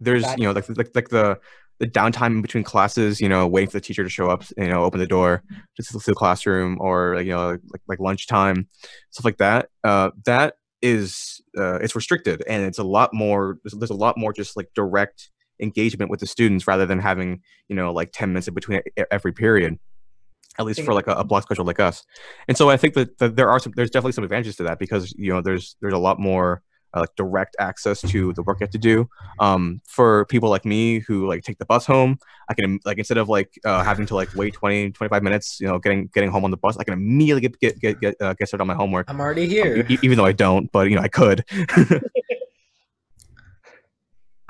there's 0.00 0.24
you 0.36 0.44
know 0.44 0.52
like 0.52 0.68
like 0.76 0.90
like 0.94 1.08
the 1.08 1.38
the 1.78 1.86
downtime 1.86 2.32
in 2.32 2.42
between 2.42 2.64
classes, 2.64 3.20
you 3.20 3.28
know, 3.28 3.46
waiting 3.46 3.70
for 3.70 3.76
the 3.76 3.80
teacher 3.80 4.02
to 4.02 4.10
show 4.10 4.28
up, 4.28 4.44
you 4.56 4.66
know, 4.66 4.82
open 4.82 4.98
the 4.98 5.06
door 5.06 5.42
just 5.76 5.90
to 5.90 5.98
the 5.98 6.14
classroom 6.14 6.76
or 6.80 7.16
like, 7.16 7.26
you 7.26 7.32
know, 7.32 7.50
like, 7.50 7.82
like 7.86 8.00
lunchtime, 8.00 8.68
stuff 9.10 9.24
like 9.24 9.38
that. 9.38 9.68
Uh, 9.84 10.10
that 10.24 10.54
is, 10.82 11.40
uh, 11.56 11.76
it's 11.76 11.94
restricted 11.94 12.42
and 12.48 12.64
it's 12.64 12.78
a 12.78 12.84
lot 12.84 13.14
more, 13.14 13.58
there's, 13.62 13.74
there's, 13.74 13.90
a 13.90 13.94
lot 13.94 14.18
more 14.18 14.32
just 14.32 14.56
like 14.56 14.68
direct 14.74 15.30
engagement 15.60 16.10
with 16.10 16.20
the 16.20 16.26
students 16.26 16.66
rather 16.66 16.84
than 16.84 16.98
having, 16.98 17.40
you 17.68 17.76
know, 17.76 17.92
like 17.92 18.10
10 18.12 18.30
minutes 18.30 18.48
in 18.48 18.54
between 18.54 18.80
every 19.10 19.32
period 19.32 19.78
at 20.58 20.64
least 20.64 20.82
for 20.82 20.92
like 20.92 21.06
a, 21.06 21.12
a 21.12 21.24
block 21.24 21.44
schedule 21.44 21.64
like 21.64 21.80
us. 21.80 22.04
And 22.48 22.56
so 22.56 22.68
I 22.68 22.76
think 22.76 22.94
that, 22.94 23.18
that, 23.18 23.36
there 23.36 23.50
are 23.50 23.58
some, 23.58 23.72
there's 23.76 23.90
definitely 23.90 24.12
some 24.12 24.24
advantages 24.24 24.56
to 24.56 24.64
that 24.64 24.78
because 24.78 25.12
you 25.16 25.32
know 25.32 25.40
there's 25.40 25.76
there's 25.80 25.94
a 25.94 25.98
lot 25.98 26.18
more 26.18 26.62
uh, 26.94 27.00
like 27.00 27.14
direct 27.16 27.54
access 27.58 28.00
to 28.00 28.32
the 28.32 28.42
work 28.42 28.60
you 28.60 28.64
have 28.64 28.70
to 28.70 28.78
do. 28.78 29.08
Um, 29.40 29.80
for 29.86 30.24
people 30.26 30.48
like 30.48 30.64
me 30.64 31.00
who 31.00 31.28
like 31.28 31.42
take 31.42 31.58
the 31.58 31.66
bus 31.66 31.84
home, 31.86 32.18
I 32.48 32.54
can 32.54 32.80
like 32.84 32.98
instead 32.98 33.18
of 33.18 33.28
like 33.28 33.58
uh, 33.64 33.84
having 33.84 34.06
to 34.06 34.14
like 34.14 34.34
wait 34.34 34.54
20, 34.54 34.92
25 34.92 35.22
minutes, 35.22 35.60
you 35.60 35.66
know, 35.66 35.78
getting 35.78 36.08
getting 36.14 36.30
home 36.30 36.44
on 36.44 36.50
the 36.50 36.56
bus, 36.56 36.76
I 36.78 36.84
can 36.84 36.94
immediately 36.94 37.42
get 37.42 37.60
get 37.60 37.78
get 37.80 38.00
get, 38.00 38.14
uh, 38.20 38.34
get 38.34 38.48
started 38.48 38.62
on 38.62 38.68
my 38.68 38.74
homework. 38.74 39.10
I'm 39.10 39.20
already 39.20 39.46
here, 39.46 39.86
um, 39.88 39.98
even 40.02 40.18
though 40.18 40.24
I 40.24 40.32
don't, 40.32 40.72
but 40.72 40.88
you 40.88 40.96
know 40.96 41.02
I 41.02 41.08
could. 41.08 41.44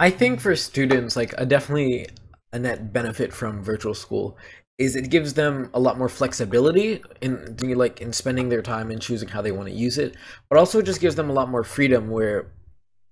I 0.00 0.10
think 0.10 0.40
for 0.40 0.54
students, 0.54 1.16
like 1.16 1.34
a 1.38 1.44
definitely 1.44 2.06
a 2.52 2.58
net 2.58 2.92
benefit 2.92 3.32
from 3.32 3.62
virtual 3.62 3.94
school 3.94 4.38
is 4.78 4.94
it 4.94 5.10
gives 5.10 5.34
them 5.34 5.68
a 5.74 5.80
lot 5.80 5.98
more 5.98 6.08
flexibility 6.08 7.02
in 7.20 7.56
like 7.76 8.00
in 8.00 8.12
spending 8.12 8.48
their 8.48 8.62
time 8.62 8.90
and 8.90 9.02
choosing 9.02 9.28
how 9.28 9.42
they 9.42 9.52
want 9.52 9.68
to 9.68 9.74
use 9.74 9.98
it 9.98 10.16
but 10.48 10.58
also 10.58 10.80
just 10.80 11.00
gives 11.00 11.16
them 11.16 11.28
a 11.28 11.32
lot 11.32 11.50
more 11.50 11.64
freedom 11.64 12.08
where 12.08 12.52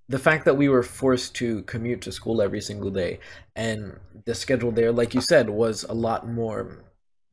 the 0.09 0.19
fact 0.19 0.45
that 0.45 0.57
we 0.57 0.69
were 0.69 0.85
forced 0.85 1.35
to 1.35 1.63
commute 1.63 2.01
to 2.01 2.13
school 2.13 2.41
every 2.41 2.61
single 2.61 2.91
day 2.91 3.19
and 3.57 3.99
the 4.25 4.35
schedule 4.35 4.71
there 4.71 4.93
like 4.93 5.15
you 5.15 5.21
said 5.21 5.51
was 5.51 5.85
a 5.85 5.93
lot 5.93 6.29
more 6.29 6.85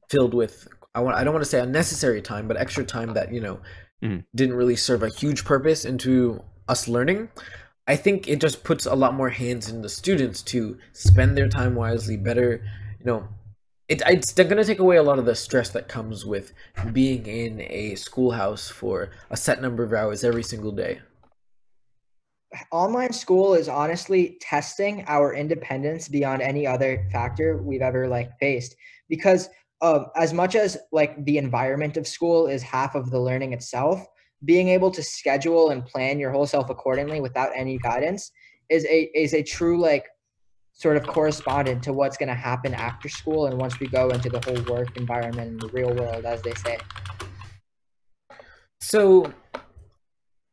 filled 0.09 0.33
with 0.33 0.67
i 0.95 0.99
want 0.99 1.15
i 1.15 1.23
don't 1.23 1.33
want 1.33 1.43
to 1.43 1.49
say 1.49 1.59
unnecessary 1.59 2.21
time 2.21 2.47
but 2.47 2.57
extra 2.57 2.83
time 2.83 3.13
that 3.13 3.31
you 3.31 3.39
know 3.39 3.59
mm. 4.03 4.23
didn't 4.35 4.55
really 4.55 4.75
serve 4.75 5.03
a 5.03 5.09
huge 5.09 5.45
purpose 5.45 5.85
into 5.85 6.43
us 6.67 6.87
learning 6.87 7.29
i 7.87 7.95
think 7.95 8.27
it 8.27 8.41
just 8.41 8.63
puts 8.63 8.87
a 8.87 8.95
lot 8.95 9.13
more 9.13 9.29
hands 9.29 9.69
in 9.69 9.83
the 9.83 9.89
students 9.89 10.41
to 10.41 10.77
spend 10.93 11.37
their 11.37 11.47
time 11.47 11.75
wisely 11.75 12.17
better 12.17 12.63
you 12.99 13.05
know 13.05 13.27
it, 13.89 14.01
it's 14.07 14.33
going 14.33 14.49
to 14.55 14.63
take 14.63 14.79
away 14.79 14.97
a 14.97 15.03
lot 15.03 15.19
of 15.19 15.25
the 15.25 15.35
stress 15.35 15.69
that 15.69 15.87
comes 15.87 16.25
with 16.25 16.53
being 16.91 17.25
in 17.25 17.61
a 17.61 17.95
schoolhouse 17.95 18.69
for 18.69 19.11
a 19.29 19.37
set 19.37 19.61
number 19.61 19.83
of 19.83 19.93
hours 19.93 20.23
every 20.23 20.43
single 20.43 20.71
day. 20.71 21.01
Online 22.71 23.11
school 23.11 23.55
is 23.55 23.67
honestly 23.67 24.37
testing 24.39 25.03
our 25.07 25.33
independence 25.33 26.07
beyond 26.07 26.41
any 26.41 26.67
other 26.67 27.07
factor 27.11 27.57
we've 27.57 27.81
ever 27.81 28.07
like 28.07 28.31
faced 28.39 28.75
because 29.09 29.49
um, 29.81 30.05
as 30.15 30.33
much 30.33 30.55
as 30.55 30.77
like 30.91 31.23
the 31.25 31.37
environment 31.37 31.97
of 31.97 32.07
school 32.07 32.47
is 32.47 32.61
half 32.61 32.95
of 32.95 33.09
the 33.11 33.19
learning 33.19 33.53
itself, 33.53 34.05
being 34.45 34.69
able 34.69 34.91
to 34.91 35.03
schedule 35.03 35.71
and 35.71 35.85
plan 35.85 36.19
your 36.19 36.31
whole 36.31 36.45
self 36.45 36.69
accordingly 36.69 37.19
without 37.19 37.49
any 37.55 37.77
guidance 37.79 38.31
is 38.69 38.85
a 38.85 39.09
is 39.13 39.33
a 39.33 39.43
true 39.43 39.79
like 39.79 40.07
sort 40.73 40.97
of 40.97 41.05
correspondent 41.05 41.83
to 41.83 41.93
what's 41.93 42.17
going 42.17 42.29
to 42.29 42.35
happen 42.35 42.73
after 42.73 43.07
school 43.07 43.45
and 43.45 43.57
once 43.57 43.79
we 43.79 43.87
go 43.87 44.09
into 44.09 44.29
the 44.29 44.41
whole 44.43 44.75
work 44.75 44.97
environment 44.97 45.51
and 45.51 45.61
the 45.61 45.67
real 45.69 45.93
world, 45.93 46.25
as 46.25 46.41
they 46.41 46.53
say. 46.55 46.77
So, 48.81 49.31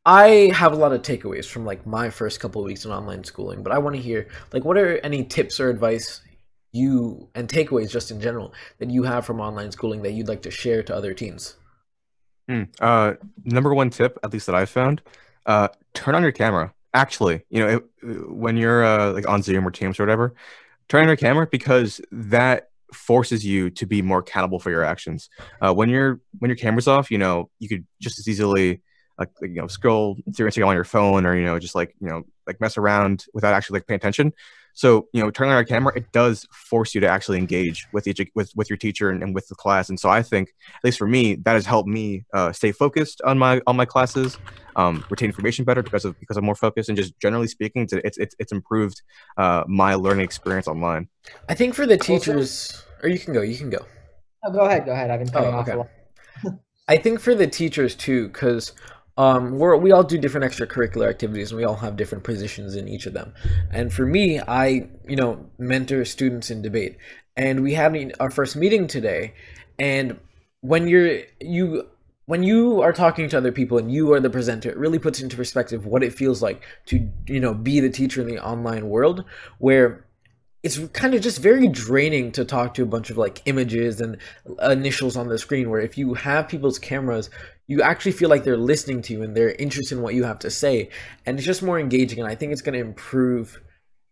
I 0.06 0.52
have 0.54 0.72
a 0.72 0.76
lot 0.76 0.92
of 0.92 1.02
takeaways 1.02 1.46
from 1.46 1.64
like 1.64 1.86
my 1.86 2.10
first 2.10 2.40
couple 2.40 2.62
of 2.62 2.66
weeks 2.66 2.84
in 2.84 2.90
online 2.90 3.24
schooling, 3.24 3.62
but 3.62 3.72
I 3.72 3.78
want 3.78 3.96
to 3.96 4.02
hear 4.02 4.28
like 4.52 4.64
what 4.64 4.76
are 4.78 4.98
any 4.98 5.24
tips 5.24 5.60
or 5.60 5.68
advice 5.68 6.20
you 6.72 7.28
and 7.34 7.48
takeaways 7.48 7.90
just 7.90 8.10
in 8.10 8.20
general 8.20 8.54
that 8.78 8.90
you 8.90 9.02
have 9.02 9.26
from 9.26 9.40
online 9.40 9.72
schooling 9.72 10.02
that 10.02 10.12
you'd 10.12 10.28
like 10.28 10.42
to 10.42 10.50
share 10.50 10.82
to 10.84 10.94
other 10.94 11.12
teens? 11.12 11.56
Mm, 12.48 12.68
uh, 12.80 13.14
number 13.44 13.74
one 13.74 13.90
tip, 13.90 14.18
at 14.22 14.32
least 14.32 14.46
that 14.46 14.54
I've 14.54 14.70
found, 14.70 15.02
uh, 15.46 15.68
turn 15.92 16.14
on 16.14 16.22
your 16.22 16.32
camera 16.32 16.72
actually 16.92 17.42
you 17.50 17.60
know 17.60 17.68
it, 17.76 18.30
when 18.30 18.56
you're 18.56 18.84
uh, 18.84 19.12
like 19.12 19.28
on 19.28 19.42
zoom 19.42 19.66
or 19.66 19.70
teams 19.70 19.98
or 19.98 20.02
whatever 20.02 20.34
turn 20.88 21.02
on 21.02 21.06
your 21.06 21.16
camera 21.16 21.46
because 21.46 22.00
that 22.10 22.70
forces 22.92 23.44
you 23.44 23.70
to 23.70 23.86
be 23.86 24.02
more 24.02 24.18
accountable 24.18 24.58
for 24.58 24.70
your 24.70 24.84
actions. 24.84 25.30
Uh, 25.60 25.72
when 25.72 25.88
your 25.88 26.20
when 26.38 26.48
your 26.48 26.56
camera's 26.56 26.88
off, 26.88 27.10
you 27.10 27.18
know 27.18 27.48
you 27.58 27.68
could 27.68 27.86
just 28.00 28.18
as 28.18 28.28
easily 28.28 28.82
like 29.18 29.30
you 29.40 29.48
know 29.48 29.66
scroll 29.66 30.16
through 30.34 30.48
Instagram 30.48 30.68
on 30.68 30.74
your 30.74 30.84
phone 30.84 31.26
or 31.26 31.36
you 31.36 31.44
know 31.44 31.58
just 31.58 31.74
like 31.74 31.94
you 32.00 32.08
know 32.08 32.24
like 32.46 32.60
mess 32.60 32.76
around 32.76 33.26
without 33.32 33.54
actually 33.54 33.78
like 33.78 33.86
paying 33.86 33.96
attention. 33.96 34.32
So 34.74 35.08
you 35.12 35.22
know 35.22 35.30
turning 35.30 35.52
on 35.52 35.58
your 35.58 35.64
camera 35.64 35.92
it 35.96 36.10
does 36.12 36.46
force 36.52 36.94
you 36.94 37.00
to 37.00 37.08
actually 37.08 37.38
engage 37.38 37.86
with 37.92 38.06
each 38.06 38.20
with 38.34 38.52
with 38.56 38.70
your 38.70 38.76
teacher 38.76 39.10
and, 39.10 39.22
and 39.22 39.34
with 39.34 39.48
the 39.48 39.54
class. 39.54 39.88
And 39.88 39.98
so 39.98 40.08
I 40.08 40.22
think 40.22 40.48
at 40.74 40.84
least 40.84 40.98
for 40.98 41.06
me 41.06 41.36
that 41.36 41.52
has 41.52 41.66
helped 41.66 41.88
me 41.88 42.24
uh, 42.34 42.52
stay 42.52 42.72
focused 42.72 43.20
on 43.24 43.38
my 43.38 43.60
on 43.66 43.76
my 43.76 43.84
classes, 43.84 44.38
um, 44.76 45.04
retain 45.10 45.28
information 45.28 45.64
better 45.64 45.82
because 45.82 46.04
of 46.04 46.18
because 46.20 46.36
I'm 46.36 46.44
more 46.44 46.54
focused 46.54 46.88
and 46.88 46.96
just 46.96 47.18
generally 47.20 47.48
speaking 47.48 47.86
to 47.88 48.04
it's 48.06 48.18
it's 48.18 48.34
it's 48.38 48.52
improved 48.52 49.02
uh, 49.36 49.64
my 49.66 49.94
learning 49.94 50.24
experience 50.24 50.68
online. 50.68 51.08
I 51.48 51.54
think 51.54 51.74
for 51.74 51.86
the 51.86 51.98
teachers, 51.98 52.84
or 53.02 53.08
you 53.08 53.18
can 53.18 53.34
go, 53.34 53.42
you 53.42 53.56
can 53.56 53.70
go. 53.70 53.84
Oh, 54.44 54.52
go 54.52 54.60
ahead, 54.60 54.86
go 54.86 54.92
ahead. 54.92 55.10
I've 55.10 55.20
been 55.20 55.28
cutting 55.28 55.54
oh, 55.54 55.58
okay. 55.58 55.72
off. 55.72 55.88
I 56.88 56.96
think 56.96 57.20
for 57.20 57.34
the 57.34 57.46
teachers 57.46 57.94
too, 57.94 58.28
because 58.28 58.72
um, 59.16 59.58
we 59.58 59.92
all 59.92 60.04
do 60.04 60.18
different 60.18 60.50
extracurricular 60.50 61.08
activities 61.08 61.50
and 61.50 61.58
we 61.58 61.64
all 61.64 61.76
have 61.76 61.96
different 61.96 62.24
positions 62.24 62.74
in 62.74 62.88
each 62.88 63.06
of 63.06 63.12
them. 63.12 63.34
And 63.70 63.92
for 63.92 64.06
me, 64.06 64.40
I, 64.40 64.88
you 65.06 65.16
know, 65.16 65.46
mentor 65.58 66.04
students 66.04 66.50
in 66.50 66.62
debate. 66.62 66.96
And 67.36 67.62
we 67.62 67.74
had 67.74 68.14
our 68.20 68.30
first 68.30 68.56
meeting 68.56 68.86
today. 68.86 69.34
And 69.78 70.18
when 70.60 70.88
you're, 70.88 71.22
you, 71.40 71.88
when 72.26 72.42
you 72.42 72.80
are 72.82 72.92
talking 72.92 73.28
to 73.28 73.36
other 73.36 73.52
people 73.52 73.78
and 73.78 73.92
you 73.92 74.12
are 74.12 74.20
the 74.20 74.30
presenter, 74.30 74.70
it 74.70 74.76
really 74.76 74.98
puts 74.98 75.20
into 75.20 75.36
perspective 75.36 75.84
what 75.84 76.02
it 76.02 76.14
feels 76.14 76.40
like 76.40 76.62
to, 76.86 77.10
you 77.26 77.40
know, 77.40 77.52
be 77.52 77.80
the 77.80 77.90
teacher 77.90 78.20
in 78.20 78.28
the 78.28 78.38
online 78.38 78.88
world 78.88 79.24
where 79.58 80.06
it's 80.62 80.78
kind 80.88 81.14
of 81.14 81.22
just 81.22 81.38
very 81.38 81.68
draining 81.68 82.32
to 82.32 82.44
talk 82.44 82.74
to 82.74 82.82
a 82.82 82.86
bunch 82.86 83.10
of 83.10 83.16
like 83.16 83.42
images 83.46 84.00
and 84.00 84.18
initials 84.62 85.16
on 85.16 85.28
the 85.28 85.38
screen 85.38 85.70
where 85.70 85.80
if 85.80 85.96
you 85.96 86.14
have 86.14 86.48
people's 86.48 86.78
cameras 86.78 87.30
you 87.70 87.82
actually 87.82 88.10
feel 88.10 88.28
like 88.28 88.42
they're 88.42 88.56
listening 88.56 89.00
to 89.00 89.12
you 89.12 89.22
and 89.22 89.36
they're 89.36 89.52
interested 89.52 89.96
in 89.96 90.02
what 90.02 90.14
you 90.14 90.24
have 90.24 90.40
to 90.40 90.50
say 90.50 90.90
and 91.24 91.38
it's 91.38 91.46
just 91.46 91.62
more 91.62 91.78
engaging 91.78 92.18
and 92.18 92.28
i 92.28 92.34
think 92.34 92.52
it's 92.52 92.62
going 92.62 92.74
to 92.74 92.80
improve 92.80 93.60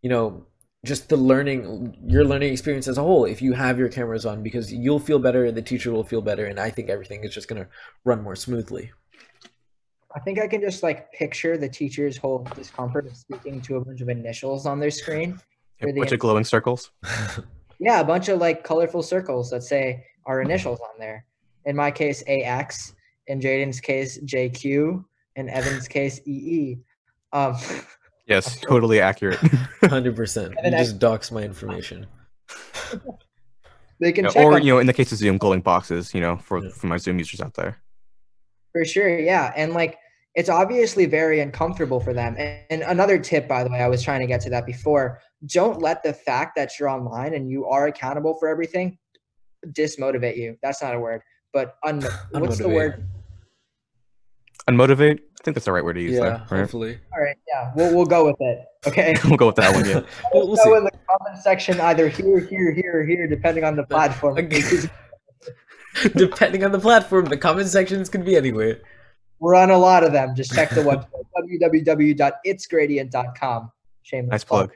you 0.00 0.08
know 0.08 0.46
just 0.84 1.08
the 1.08 1.16
learning 1.16 1.96
your 2.06 2.24
learning 2.24 2.52
experience 2.52 2.86
as 2.86 2.98
a 2.98 3.02
whole 3.02 3.24
if 3.24 3.42
you 3.42 3.52
have 3.52 3.78
your 3.78 3.88
cameras 3.88 4.24
on 4.24 4.42
because 4.42 4.72
you'll 4.72 5.00
feel 5.00 5.18
better 5.18 5.50
the 5.50 5.60
teacher 5.60 5.90
will 5.90 6.04
feel 6.04 6.22
better 6.22 6.46
and 6.46 6.60
i 6.60 6.70
think 6.70 6.88
everything 6.88 7.24
is 7.24 7.34
just 7.34 7.48
going 7.48 7.60
to 7.60 7.68
run 8.04 8.22
more 8.22 8.36
smoothly 8.36 8.90
I 10.16 10.20
think 10.20 10.40
I 10.40 10.46
can 10.48 10.62
just 10.62 10.82
like 10.82 11.12
picture 11.12 11.58
the 11.58 11.68
teacher's 11.68 12.16
whole 12.16 12.38
discomfort 12.54 13.06
of 13.06 13.14
speaking 13.14 13.60
to 13.60 13.76
a 13.76 13.84
bunch 13.84 14.00
of 14.00 14.08
initials 14.08 14.64
on 14.64 14.80
their 14.80 14.90
screen 14.90 15.38
a 15.82 15.92
bunch 15.92 16.12
of 16.12 16.18
glowing 16.18 16.44
circles. 16.44 16.90
yeah, 17.78 18.00
a 18.00 18.04
bunch 18.04 18.28
of 18.28 18.40
like 18.40 18.64
colorful 18.64 19.02
circles 19.02 19.50
that 19.50 19.62
say 19.62 20.04
our 20.26 20.40
initials 20.40 20.80
on 20.80 20.98
there. 20.98 21.24
In 21.64 21.76
my 21.76 21.90
case, 21.90 22.22
AX. 22.26 22.94
In 23.28 23.40
Jaden's 23.40 23.80
case, 23.80 24.18
JQ. 24.18 25.04
In 25.36 25.48
Evan's 25.48 25.86
case, 25.86 26.20
EE. 26.26 26.78
Um, 27.32 27.56
yes, 28.26 28.60
totally 28.68 29.00
accurate. 29.00 29.38
Hundred 29.84 30.16
percent. 30.16 30.54
You 30.64 30.70
just 30.72 30.98
dox 30.98 31.30
my 31.30 31.42
information. 31.42 32.06
they 34.00 34.12
can 34.12 34.24
yeah, 34.24 34.42
or 34.42 34.58
you 34.58 34.72
know, 34.72 34.78
in 34.78 34.86
the 34.86 34.92
case 34.92 35.12
of 35.12 35.18
Zoom, 35.18 35.38
glowing 35.38 35.60
boxes. 35.60 36.12
You 36.14 36.20
know, 36.20 36.36
for 36.36 36.64
yeah. 36.64 36.70
for 36.70 36.86
my 36.88 36.96
Zoom 36.96 37.18
users 37.18 37.40
out 37.40 37.54
there. 37.54 37.78
For 38.72 38.84
sure, 38.84 39.18
yeah, 39.18 39.52
and 39.54 39.72
like 39.74 39.98
it's 40.34 40.48
obviously 40.48 41.06
very 41.06 41.40
uncomfortable 41.40 42.00
for 42.00 42.12
them. 42.12 42.34
And, 42.38 42.60
and 42.70 42.82
another 42.82 43.18
tip, 43.18 43.48
by 43.48 43.64
the 43.64 43.70
way, 43.70 43.80
I 43.80 43.88
was 43.88 44.02
trying 44.02 44.20
to 44.20 44.26
get 44.26 44.40
to 44.42 44.50
that 44.50 44.66
before. 44.66 45.20
Don't 45.46 45.80
let 45.80 46.02
the 46.02 46.12
fact 46.12 46.54
that 46.56 46.78
you're 46.78 46.88
online 46.88 47.34
and 47.34 47.50
you 47.50 47.66
are 47.66 47.86
accountable 47.86 48.34
for 48.38 48.48
everything 48.48 48.98
dismotivate 49.66 50.36
you. 50.36 50.56
That's 50.62 50.82
not 50.82 50.94
a 50.94 51.00
word, 51.00 51.22
but 51.52 51.76
un- 51.84 52.04
what's 52.30 52.58
the 52.58 52.68
word? 52.68 53.06
Unmotivate. 54.68 55.18
I 55.18 55.44
think 55.44 55.54
that's 55.54 55.64
the 55.64 55.72
right 55.72 55.84
word 55.84 55.94
to 55.94 56.02
use. 56.02 56.14
Yeah, 56.14 56.20
there, 56.20 56.32
right? 56.32 56.60
hopefully. 56.60 56.98
All 57.14 57.22
right, 57.22 57.36
yeah, 57.48 57.72
we'll 57.74 57.94
we'll 57.94 58.06
go 58.06 58.26
with 58.26 58.36
it. 58.40 58.64
Okay, 58.86 59.16
we'll 59.24 59.36
go 59.36 59.46
with 59.46 59.56
that 59.56 59.74
one. 59.74 59.88
Yeah, 59.88 60.02
we'll, 60.34 60.48
we'll 60.48 60.56
go 60.56 60.76
in 60.76 60.84
the 60.84 60.90
comment 60.90 61.42
section 61.42 61.80
either 61.80 62.08
here, 62.08 62.40
here, 62.40 62.72
here, 62.72 63.00
or 63.00 63.04
here, 63.04 63.26
depending 63.26 63.64
on 63.64 63.76
the 63.76 63.84
platform. 63.84 64.34
depending 66.16 66.64
on 66.64 66.72
the 66.72 66.78
platform, 66.78 67.24
the 67.26 67.36
comment 67.36 67.68
sections 67.68 68.10
can 68.10 68.24
be 68.24 68.36
anywhere. 68.36 68.80
We're 69.40 69.54
on 69.54 69.70
a 69.70 69.78
lot 69.78 70.04
of 70.04 70.12
them. 70.12 70.34
Just 70.34 70.52
check 70.52 70.70
the 70.70 70.82
website 70.82 71.08
www.itsgradient.com. 71.38 73.72
Shameless 74.02 74.30
nice 74.30 74.44
plug. 74.44 74.72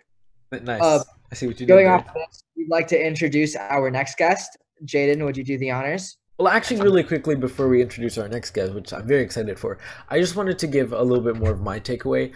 plug. 0.51 0.65
Nice. 0.65 0.81
Uh, 0.81 1.03
I 1.31 1.35
see 1.35 1.47
what 1.47 1.59
you're 1.59 1.67
going 1.67 1.85
doing. 1.85 1.97
Going 1.97 2.07
off 2.07 2.15
this, 2.15 2.45
we'd 2.57 2.69
like 2.69 2.87
to 2.89 3.07
introduce 3.07 3.57
our 3.57 3.91
next 3.91 4.17
guest. 4.17 4.57
Jaden, 4.85 5.25
would 5.25 5.37
you 5.37 5.45
do 5.45 5.59
the 5.59 5.71
honors? 5.71 6.17
Well, 6.39 6.49
actually, 6.49 6.81
really 6.81 7.05
quickly 7.05 7.35
before 7.35 7.69
we 7.69 7.83
introduce 7.83 8.19
our 8.19 8.29
next 8.29 8.53
guest, 8.53 8.75
which 8.75 8.93
I'm 8.93 9.07
very 9.07 9.23
excited 9.23 9.59
for, 9.59 9.79
I 10.09 10.19
just 10.19 10.35
wanted 10.35 10.59
to 10.61 10.67
give 10.67 10.93
a 10.93 11.03
little 11.03 11.23
bit 11.23 11.37
more 11.37 11.51
of 11.51 11.61
my 11.61 11.79
takeaway. 11.79 12.35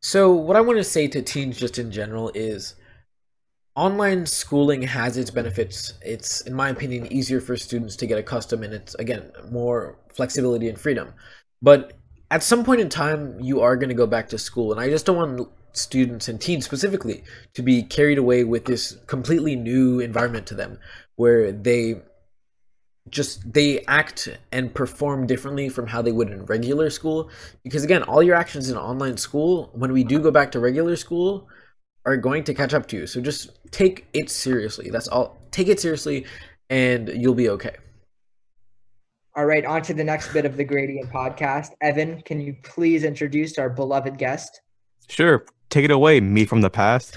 So, 0.00 0.32
what 0.32 0.56
I 0.56 0.60
want 0.60 0.78
to 0.78 0.84
say 0.84 1.08
to 1.08 1.22
teens 1.22 1.58
just 1.58 1.78
in 1.78 1.90
general 1.90 2.30
is 2.34 2.74
online 3.74 4.26
schooling 4.26 4.82
has 4.82 5.16
its 5.16 5.30
benefits. 5.30 5.94
It's, 6.02 6.42
in 6.42 6.54
my 6.54 6.68
opinion, 6.68 7.12
easier 7.12 7.40
for 7.40 7.56
students 7.56 7.96
to 7.96 8.06
get 8.06 8.18
accustomed, 8.18 8.64
and 8.64 8.74
it's, 8.74 8.94
again, 8.96 9.32
more 9.50 9.98
flexibility 10.12 10.68
and 10.68 10.78
freedom. 10.78 11.14
But 11.62 11.94
at 12.30 12.42
some 12.42 12.64
point 12.64 12.80
in 12.80 12.88
time, 12.88 13.40
you 13.40 13.60
are 13.60 13.76
going 13.76 13.88
to 13.88 13.94
go 13.94 14.06
back 14.06 14.28
to 14.30 14.38
school. 14.38 14.72
And 14.72 14.80
I 14.80 14.88
just 14.88 15.06
don't 15.06 15.16
want 15.16 15.48
students 15.72 16.28
and 16.28 16.40
teens 16.40 16.64
specifically 16.64 17.24
to 17.54 17.62
be 17.62 17.82
carried 17.82 18.18
away 18.18 18.44
with 18.44 18.64
this 18.66 18.98
completely 19.06 19.56
new 19.56 20.00
environment 20.00 20.46
to 20.46 20.54
them 20.54 20.78
where 21.16 21.52
they 21.52 22.02
just 23.12 23.52
they 23.52 23.84
act 23.86 24.28
and 24.50 24.74
perform 24.74 25.26
differently 25.26 25.68
from 25.68 25.86
how 25.86 26.02
they 26.02 26.10
would 26.10 26.30
in 26.30 26.44
regular 26.46 26.90
school 26.90 27.30
because 27.62 27.84
again 27.84 28.02
all 28.04 28.22
your 28.22 28.34
actions 28.34 28.70
in 28.70 28.76
online 28.76 29.16
school 29.16 29.70
when 29.74 29.92
we 29.92 30.02
do 30.02 30.18
go 30.18 30.30
back 30.30 30.50
to 30.50 30.58
regular 30.58 30.96
school 30.96 31.46
are 32.06 32.16
going 32.16 32.42
to 32.42 32.54
catch 32.54 32.74
up 32.74 32.86
to 32.86 32.96
you 32.96 33.06
so 33.06 33.20
just 33.20 33.50
take 33.70 34.06
it 34.14 34.30
seriously 34.30 34.90
that's 34.90 35.08
all 35.08 35.38
take 35.52 35.68
it 35.68 35.78
seriously 35.78 36.26
and 36.70 37.08
you'll 37.10 37.34
be 37.34 37.50
okay 37.50 37.76
all 39.34 39.46
right, 39.46 39.64
on 39.64 39.80
to 39.84 39.94
the 39.94 40.04
next 40.04 40.30
bit 40.34 40.44
of 40.44 40.58
the 40.58 40.64
Gradient 40.64 41.10
podcast. 41.10 41.70
Evan, 41.80 42.20
can 42.20 42.38
you 42.38 42.54
please 42.62 43.02
introduce 43.02 43.56
our 43.56 43.70
beloved 43.70 44.18
guest? 44.18 44.60
Sure. 45.08 45.46
Take 45.70 45.86
it 45.86 45.90
away, 45.90 46.20
me 46.20 46.44
from 46.44 46.60
the 46.60 46.68
past. 46.68 47.16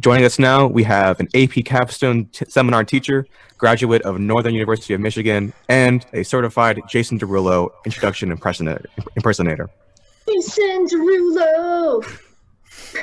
Joining 0.00 0.24
us 0.24 0.38
now, 0.38 0.66
we 0.66 0.82
have 0.84 1.20
an 1.20 1.28
AP 1.34 1.64
capstone 1.64 2.26
t- 2.26 2.44
seminar 2.48 2.84
teacher, 2.84 3.26
graduate 3.58 4.02
of 4.02 4.18
Northern 4.18 4.52
University 4.52 4.92
of 4.92 5.00
Michigan, 5.00 5.52
and 5.68 6.04
a 6.12 6.24
certified 6.24 6.80
Jason 6.88 7.18
Derulo 7.18 7.70
introduction 7.86 8.30
impersonator. 8.30 9.70
Jason 10.28 10.86
Derulo! 10.86 12.18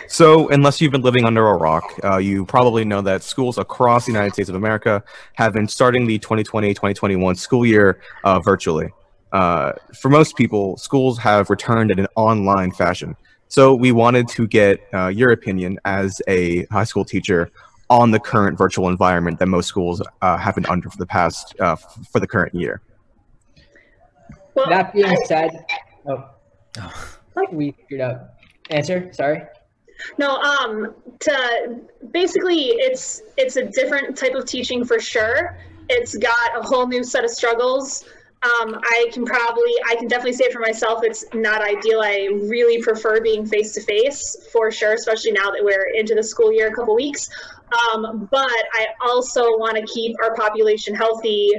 So, 0.08 0.50
unless 0.50 0.82
you've 0.82 0.92
been 0.92 1.02
living 1.02 1.26
under 1.26 1.48
a 1.48 1.56
rock, 1.56 1.98
uh, 2.04 2.18
you 2.18 2.46
probably 2.46 2.84
know 2.84 3.02
that 3.02 3.24
schools 3.24 3.58
across 3.58 4.06
the 4.06 4.12
United 4.12 4.34
States 4.34 4.50
of 4.50 4.56
America 4.56 5.04
have 5.34 5.54
been 5.54 5.68
starting 5.68 6.08
the 6.08 6.20
2020-2021 6.20 7.38
school 7.38 7.66
year 7.66 8.02
uh, 8.24 8.40
virtually. 8.40 8.90
Uh, 9.32 9.72
for 10.02 10.10
most 10.10 10.36
people, 10.36 10.78
schools 10.78 11.18
have 11.18 11.50
returned 11.50 11.90
in 11.90 12.00
an 12.00 12.08
online 12.16 12.72
fashion. 12.72 13.16
So, 13.52 13.76
we 13.76 13.92
wanted 13.92 14.30
to 14.30 14.48
get 14.48 14.80
uh, 14.94 15.08
your 15.08 15.34
opinion 15.34 15.78
as 15.84 16.22
a 16.30 16.64
high 16.68 16.86
school 16.86 17.04
teacher 17.04 17.52
on 17.90 18.10
the 18.12 18.20
current 18.20 18.58
virtual 18.58 18.88
environment 18.88 19.40
that 19.40 19.48
most 19.48 19.68
schools 19.68 20.02
uh, 20.22 20.38
have 20.38 20.56
been 20.56 20.66
under 20.68 20.90
for 20.90 20.98
the 20.98 21.06
past 21.06 21.54
uh, 21.60 21.76
for 21.76 22.22
the 22.22 22.28
current 22.28 22.56
year. 22.56 22.80
Well, 24.56 24.70
that 24.70 24.94
being 24.94 25.18
said, 25.26 25.66
oh, 26.08 26.30
like 27.36 27.52
we 27.52 27.72
figured 27.72 28.00
out. 28.00 28.22
Answer. 28.70 29.12
Sorry. 29.12 29.42
No, 30.18 30.38
um, 30.38 30.96
to 31.20 31.82
basically, 32.12 32.68
it's 32.68 33.22
it's 33.36 33.58
a 33.58 33.66
different 33.66 34.18
type 34.18 34.34
of 34.34 34.46
teaching 34.46 34.86
for 34.86 34.98
sure. 34.98 35.58
It's 35.90 36.16
got 36.16 36.58
a 36.58 36.62
whole 36.62 36.88
new 36.88 37.04
set 37.04 37.26
of 37.26 37.32
struggles. 37.32 38.06
Um, 38.44 38.80
I 38.84 39.10
can 39.14 39.24
probably, 39.24 39.72
I 39.88 39.96
can 39.96 40.08
definitely 40.08 40.34
say 40.34 40.52
for 40.52 40.60
myself, 40.60 41.04
it's 41.04 41.24
not 41.34 41.62
ideal. 41.62 42.02
I 42.02 42.28
really 42.50 42.82
prefer 42.82 43.22
being 43.22 43.46
face 43.46 43.74
to 43.76 43.82
face 43.82 44.48
for 44.52 44.72
sure, 44.72 44.94
especially 44.94 45.32
now 45.32 45.52
that 45.52 45.64
we're 45.64 45.90
into 45.94 46.16
the 46.16 46.24
school 46.24 46.52
year 46.52 46.70
a 46.70 46.74
couple 46.74 46.96
weeks. 46.96 47.30
Um, 47.94 48.28
but 48.32 48.50
I 48.74 48.88
also 49.06 49.58
want 49.58 49.78
to 49.78 49.86
keep 49.94 50.16
our 50.24 50.36
population 50.36 50.96
healthy, 50.96 51.52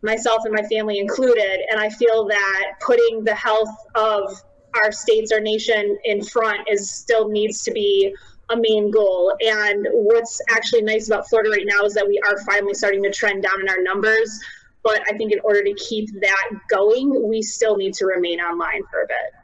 myself 0.00 0.44
and 0.46 0.54
my 0.54 0.62
family 0.62 0.98
included. 0.98 1.60
And 1.70 1.78
I 1.78 1.90
feel 1.90 2.26
that 2.28 2.70
putting 2.80 3.22
the 3.22 3.34
health 3.34 3.76
of 3.94 4.42
our 4.82 4.92
states, 4.92 5.32
our 5.32 5.40
nation 5.40 5.98
in 6.04 6.24
front 6.24 6.60
is 6.70 6.90
still 6.90 7.28
needs 7.28 7.62
to 7.64 7.70
be 7.70 8.14
a 8.48 8.56
main 8.56 8.90
goal. 8.90 9.34
And 9.40 9.86
what's 9.92 10.40
actually 10.50 10.82
nice 10.82 11.06
about 11.06 11.28
Florida 11.28 11.50
right 11.50 11.66
now 11.66 11.84
is 11.84 11.92
that 11.94 12.06
we 12.06 12.18
are 12.26 12.38
finally 12.44 12.74
starting 12.74 13.02
to 13.02 13.10
trend 13.10 13.42
down 13.42 13.60
in 13.60 13.68
our 13.68 13.82
numbers. 13.82 14.40
But 14.82 15.02
I 15.08 15.16
think 15.16 15.32
in 15.32 15.40
order 15.44 15.62
to 15.62 15.74
keep 15.74 16.08
that 16.20 16.50
going, 16.68 17.28
we 17.28 17.42
still 17.42 17.76
need 17.76 17.94
to 17.94 18.06
remain 18.06 18.40
online 18.40 18.82
for 18.90 19.02
a 19.02 19.06
bit. 19.06 19.40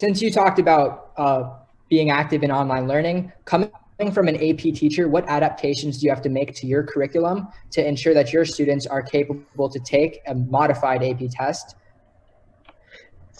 Since 0.00 0.22
you 0.22 0.30
talked 0.30 0.58
about 0.58 1.12
uh, 1.16 1.50
being 1.88 2.10
active 2.10 2.42
in 2.42 2.50
online 2.50 2.88
learning, 2.88 3.32
coming 3.44 3.70
from 4.12 4.28
an 4.28 4.36
AP 4.36 4.58
teacher, 4.74 5.08
what 5.08 5.28
adaptations 5.28 5.98
do 5.98 6.06
you 6.06 6.10
have 6.10 6.22
to 6.22 6.28
make 6.28 6.54
to 6.56 6.66
your 6.66 6.82
curriculum 6.82 7.48
to 7.70 7.86
ensure 7.86 8.14
that 8.14 8.32
your 8.32 8.44
students 8.44 8.86
are 8.86 9.02
capable 9.02 9.68
to 9.68 9.78
take 9.80 10.20
a 10.26 10.34
modified 10.34 11.02
AP 11.02 11.28
test? 11.30 11.76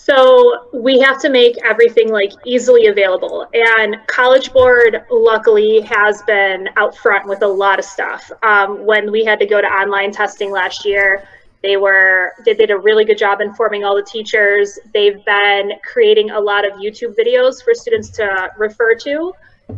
So 0.04 0.66
we 0.72 0.98
have 0.98 1.20
to 1.20 1.30
make 1.30 1.56
everything 1.64 2.10
like 2.10 2.32
easily 2.44 2.86
available. 2.88 3.46
And 3.54 4.04
College 4.08 4.52
Board 4.52 5.04
luckily 5.12 5.80
has 5.82 6.22
been 6.22 6.68
out 6.76 6.96
front 6.96 7.28
with 7.28 7.42
a 7.42 7.46
lot 7.46 7.78
of 7.78 7.84
stuff. 7.84 8.28
Um, 8.42 8.84
when 8.84 9.12
we 9.12 9.24
had 9.24 9.38
to 9.38 9.46
go 9.46 9.60
to 9.60 9.66
online 9.68 10.10
testing 10.10 10.50
last 10.50 10.84
year, 10.84 11.22
they 11.62 11.76
were 11.76 12.32
they 12.44 12.54
did 12.54 12.72
a 12.72 12.76
really 12.76 13.04
good 13.04 13.16
job 13.16 13.40
informing 13.40 13.84
all 13.84 13.94
the 13.94 14.02
teachers. 14.02 14.76
They've 14.92 15.24
been 15.24 15.70
creating 15.84 16.30
a 16.30 16.40
lot 16.40 16.66
of 16.66 16.80
YouTube 16.80 17.14
videos 17.16 17.62
for 17.62 17.72
students 17.72 18.10
to 18.10 18.50
refer 18.58 18.96
to 18.96 19.32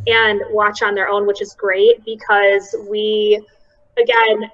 and 0.06 0.40
watch 0.52 0.80
on 0.80 0.94
their 0.94 1.08
own, 1.10 1.26
which 1.26 1.42
is 1.42 1.52
great 1.52 2.02
because 2.06 2.74
we 2.88 3.44
again 3.98 4.50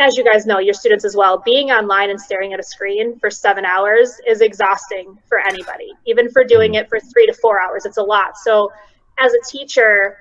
as 0.00 0.16
you 0.16 0.24
guys 0.24 0.46
know, 0.46 0.58
your 0.58 0.74
students 0.74 1.04
as 1.04 1.14
well, 1.14 1.42
being 1.44 1.70
online 1.70 2.10
and 2.10 2.20
staring 2.20 2.52
at 2.52 2.58
a 2.58 2.62
screen 2.62 3.18
for 3.18 3.30
seven 3.30 3.64
hours 3.64 4.18
is 4.26 4.40
exhausting 4.40 5.18
for 5.28 5.38
anybody. 5.38 5.92
Even 6.06 6.30
for 6.30 6.42
doing 6.42 6.74
it 6.74 6.88
for 6.88 6.98
three 6.98 7.26
to 7.26 7.34
four 7.34 7.60
hours, 7.60 7.84
it's 7.84 7.98
a 7.98 8.02
lot. 8.02 8.36
So, 8.38 8.72
as 9.18 9.34
a 9.34 9.40
teacher, 9.46 10.16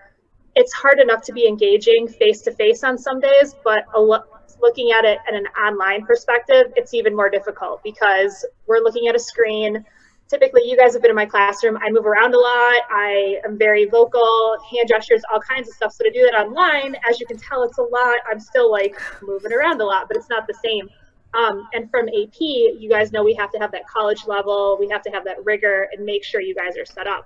it's 0.55 0.73
hard 0.73 0.99
enough 0.99 1.21
to 1.23 1.31
be 1.31 1.47
engaging 1.47 2.07
face 2.07 2.41
to 2.41 2.51
face 2.51 2.83
on 2.83 2.97
some 2.97 3.21
days, 3.21 3.55
but 3.63 3.85
lo- 3.97 4.23
looking 4.61 4.91
at 4.91 5.05
it 5.05 5.19
at 5.25 5.33
an 5.33 5.45
online 5.57 6.05
perspective, 6.05 6.73
it's 6.75 6.93
even 6.93 7.15
more 7.15 7.29
difficult 7.29 7.81
because 7.81 8.45
we're 8.67 8.79
looking 8.79 9.07
at 9.07 9.15
a 9.15 9.19
screen 9.19 9.85
typically 10.29 10.61
you 10.65 10.77
guys 10.77 10.93
have 10.93 11.01
been 11.01 11.09
in 11.09 11.15
my 11.15 11.25
classroom. 11.25 11.77
I 11.77 11.89
move 11.89 12.05
around 12.05 12.33
a 12.33 12.39
lot. 12.39 12.81
I 12.91 13.41
am 13.45 13.57
very 13.57 13.85
vocal 13.85 14.57
hand 14.71 14.87
gestures 14.87 15.23
all 15.31 15.39
kinds 15.39 15.67
of 15.67 15.75
stuff. 15.75 15.93
So 15.93 16.03
to 16.03 16.11
do 16.11 16.21
that 16.31 16.35
online 16.39 16.95
as 17.09 17.19
you 17.19 17.25
can 17.25 17.37
tell 17.37 17.63
it's 17.63 17.79
a 17.79 17.83
lot. 17.83 18.17
I'm 18.29 18.39
still 18.39 18.71
like 18.71 18.95
moving 19.21 19.51
around 19.51 19.81
a 19.81 19.85
lot 19.85 20.07
but 20.07 20.17
it's 20.17 20.29
not 20.29 20.47
the 20.47 20.53
same. 20.63 20.87
Um, 21.33 21.67
and 21.73 21.89
from 21.91 22.07
ap 22.09 22.39
you 22.39 22.87
guys 22.89 23.11
know 23.11 23.23
we 23.23 23.33
have 23.35 23.51
to 23.51 23.59
have 23.59 23.71
that 23.71 23.87
college 23.87 24.25
level. 24.27 24.77
We 24.79 24.87
have 24.89 25.01
to 25.03 25.09
have 25.09 25.25
that 25.25 25.43
rigor 25.43 25.87
and 25.91 26.05
make 26.05 26.23
sure 26.23 26.41
you 26.41 26.55
guys 26.55 26.77
are 26.77 26.85
set 26.85 27.07
up. 27.07 27.25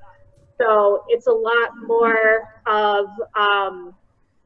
So 0.59 1.03
it's 1.09 1.27
a 1.27 1.31
lot 1.31 1.71
more 1.85 2.53
of 2.65 3.07
um, 3.35 3.93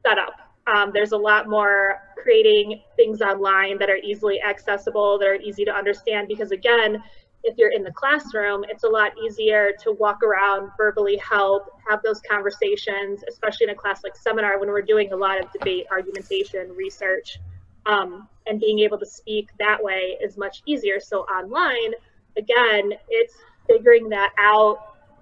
setup. 0.04 0.34
Um, 0.66 0.90
there's 0.92 1.12
a 1.12 1.16
lot 1.16 1.48
more 1.48 2.00
creating 2.22 2.82
things 2.96 3.22
online 3.22 3.78
that 3.78 3.88
are 3.88 3.96
easily 3.96 4.40
accessible 4.42 5.18
that 5.18 5.26
are 5.26 5.36
easy 5.36 5.64
to 5.64 5.72
understand 5.72 6.28
because 6.28 6.50
again 6.50 7.02
if 7.44 7.56
you're 7.56 7.70
in 7.70 7.82
the 7.82 7.92
classroom, 7.92 8.64
it's 8.68 8.84
a 8.84 8.88
lot 8.88 9.12
easier 9.24 9.70
to 9.82 9.92
walk 9.92 10.22
around, 10.22 10.70
verbally 10.76 11.16
help, 11.16 11.70
have 11.88 12.02
those 12.02 12.20
conversations, 12.28 13.22
especially 13.28 13.64
in 13.64 13.70
a 13.70 13.74
class 13.74 14.02
like 14.02 14.16
seminar 14.16 14.58
when 14.58 14.68
we're 14.68 14.82
doing 14.82 15.12
a 15.12 15.16
lot 15.16 15.42
of 15.42 15.50
debate, 15.52 15.86
argumentation, 15.90 16.70
research, 16.74 17.38
um, 17.86 18.28
and 18.46 18.60
being 18.60 18.80
able 18.80 18.98
to 18.98 19.06
speak 19.06 19.48
that 19.58 19.82
way 19.82 20.18
is 20.22 20.36
much 20.36 20.62
easier. 20.66 21.00
So 21.00 21.20
online, 21.20 21.94
again, 22.36 22.92
it's 23.08 23.34
figuring 23.66 24.08
that 24.10 24.32
out 24.38 24.78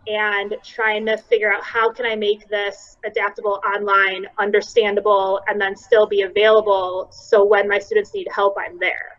and 0.09 0.55
trying 0.65 1.05
to 1.07 1.17
figure 1.17 1.53
out 1.53 1.65
how 1.65 1.93
can 1.93 2.07
I 2.07 2.15
make 2.15 2.49
this 2.49 2.97
adaptable 3.05 3.61
online, 3.75 4.27
understandable, 4.39 5.41
and 5.49 5.61
then 5.61 5.75
still 5.77 6.07
be 6.07 6.23
available 6.23 7.09
so 7.11 7.45
when 7.45 7.69
my 7.69 7.79
students 7.79 8.15
need 8.15 8.29
help, 8.33 8.57
I'm 8.57 8.79
there. 8.79 9.19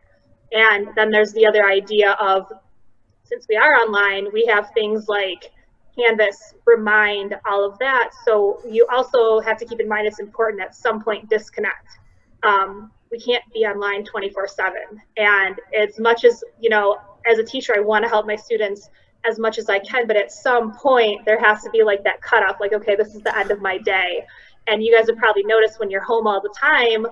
And 0.53 0.87
then 0.95 1.11
there's 1.11 1.33
the 1.33 1.45
other 1.45 1.65
idea 1.65 2.11
of 2.13 2.51
since 3.27 3.45
we 3.49 3.55
are 3.55 3.75
online, 3.75 4.31
we 4.31 4.45
have 4.45 4.71
things 4.73 5.07
like 5.07 5.51
Canvas, 5.97 6.53
Remind, 6.65 7.35
all 7.49 7.65
of 7.65 7.77
that. 7.79 8.11
So 8.25 8.61
you 8.69 8.87
also 8.91 9.39
have 9.39 9.57
to 9.57 9.65
keep 9.65 9.79
in 9.79 9.87
mind 9.87 10.07
it's 10.07 10.19
important 10.19 10.61
at 10.61 10.75
some 10.75 11.01
point 11.01 11.29
disconnect. 11.29 11.87
Um, 12.43 12.91
we 13.11 13.19
can't 13.19 13.43
be 13.53 13.65
online 13.65 14.03
24 14.03 14.47
7. 14.47 14.73
And 15.17 15.59
as 15.77 15.99
much 15.99 16.23
as, 16.23 16.43
you 16.59 16.69
know, 16.69 16.97
as 17.29 17.39
a 17.39 17.43
teacher, 17.43 17.73
I 17.75 17.79
want 17.79 18.03
to 18.03 18.09
help 18.09 18.27
my 18.27 18.35
students 18.35 18.89
as 19.29 19.39
much 19.39 19.57
as 19.57 19.69
I 19.69 19.79
can, 19.79 20.07
but 20.07 20.15
at 20.15 20.31
some 20.31 20.73
point 20.73 21.25
there 21.25 21.39
has 21.39 21.63
to 21.63 21.69
be 21.71 21.83
like 21.83 22.03
that 22.03 22.21
cutoff, 22.21 22.57
like, 22.59 22.73
okay, 22.73 22.95
this 22.95 23.15
is 23.15 23.21
the 23.21 23.37
end 23.37 23.51
of 23.51 23.61
my 23.61 23.77
day. 23.77 24.25
And 24.67 24.83
you 24.83 24.95
guys 24.95 25.07
have 25.07 25.17
probably 25.17 25.43
noticed 25.43 25.79
when 25.79 25.89
you're 25.89 26.03
home 26.03 26.27
all 26.27 26.41
the 26.41 26.53
time, 26.57 27.07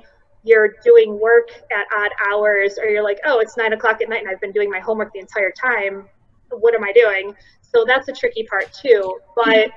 you're 0.45 0.75
doing 0.83 1.19
work 1.19 1.49
at 1.71 1.85
odd 1.97 2.11
hours 2.29 2.77
or 2.77 2.85
you're 2.85 3.03
like 3.03 3.19
oh 3.25 3.39
it's 3.39 3.57
nine 3.57 3.73
o'clock 3.73 4.01
at 4.01 4.07
night 4.09 4.21
and 4.21 4.29
i've 4.29 4.39
been 4.39 4.51
doing 4.51 4.69
my 4.69 4.79
homework 4.79 5.11
the 5.13 5.19
entire 5.19 5.51
time 5.51 6.07
what 6.49 6.73
am 6.75 6.83
i 6.83 6.91
doing? 6.91 7.35
So 7.61 7.83
that's 7.85 8.07
a 8.07 8.13
tricky 8.13 8.43
part 8.43 8.71
too. 8.73 9.19
But 9.35 9.71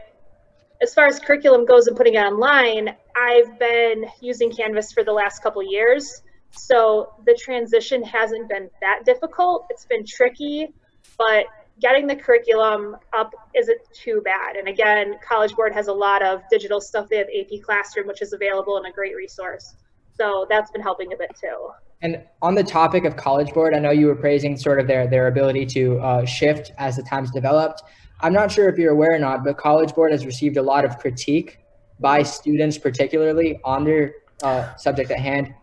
as 0.81 0.95
far 0.95 1.07
as 1.07 1.19
curriculum 1.19 1.65
goes 1.65 1.89
and 1.89 1.97
putting 1.97 2.15
it 2.15 2.19
online 2.19 2.95
i've 3.17 3.59
been 3.59 4.05
using 4.21 4.51
canvas 4.55 4.93
for 4.93 5.03
the 5.03 5.13
last 5.13 5.43
couple 5.43 5.63
years. 5.63 6.23
So 6.53 7.13
the 7.27 7.35
transition 7.35 8.03
hasn't 8.05 8.49
been 8.49 8.71
that 8.81 9.01
difficult. 9.05 9.67
It's 9.71 9.85
been 9.87 10.05
tricky 10.07 10.73
but 11.17 11.47
getting 11.81 12.07
the 12.07 12.15
curriculum 12.15 12.97
up 13.17 13.33
isn't 13.55 13.81
too 13.93 14.21
bad. 14.25 14.57
And 14.57 14.69
again 14.69 15.17
college 15.27 15.55
board 15.55 15.73
has 15.75 15.89
a 15.89 15.93
lot 15.93 16.23
of 16.23 16.43
digital 16.51 16.81
stuff. 16.81 17.09
They 17.09 17.19
have 17.19 17.29
ap 17.29 17.63
classroom 17.63 18.07
which 18.07 18.23
is 18.23 18.33
available 18.33 18.77
and 18.77 18.87
a 18.87 18.93
great 18.93 19.17
resource 19.17 19.75
so 20.19 20.47
that's 20.51 20.71
been 20.71 20.83
helping 20.83 21.13
a 21.13 21.17
bit 21.17 21.31
too. 21.41 21.71
And 22.03 22.23
on 22.43 22.55
the 22.55 22.63
topic 22.63 23.05
of 23.05 23.17
College 23.17 23.53
Board, 23.53 23.75
I 23.75 23.79
know 23.79 23.91
you 23.91 24.07
were 24.07 24.15
praising 24.15 24.57
sort 24.57 24.79
of 24.79 24.87
their 24.87 25.09
their 25.09 25.29
ability 25.29 25.67
to 25.67 25.99
uh, 25.99 26.25
shift 26.25 26.73
as 26.79 26.97
the 26.97 27.03
times 27.03 27.31
developed. 27.31 27.83
I'm 28.21 28.33
not 28.33 28.51
sure 28.51 28.69
if 28.69 28.79
you're 28.79 28.93
aware 28.93 29.15
or 29.15 29.19
not, 29.19 29.45
but 29.45 29.57
College 29.57 29.95
Board 29.95 30.13
has 30.13 30.27
received 30.27 30.57
a 30.57 30.63
lot 30.63 30.85
of 30.85 30.99
critique 30.99 31.59
by 32.01 32.23
students, 32.23 32.79
particularly 32.79 33.61
on 33.65 33.85
their 33.85 34.15
uh, 34.43 34.75
subject 34.77 35.11
at 35.11 35.19
hand, 35.19 35.55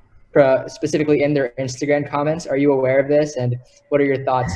specifically 0.68 1.24
in 1.24 1.34
their 1.34 1.54
Instagram 1.60 2.10
comments. 2.10 2.46
Are 2.48 2.58
you 2.58 2.72
aware 2.74 3.00
of 3.00 3.08
this, 3.08 3.38
and 3.38 3.56
what 3.90 4.02
are 4.02 4.06
your 4.06 4.24
thoughts? 4.24 4.54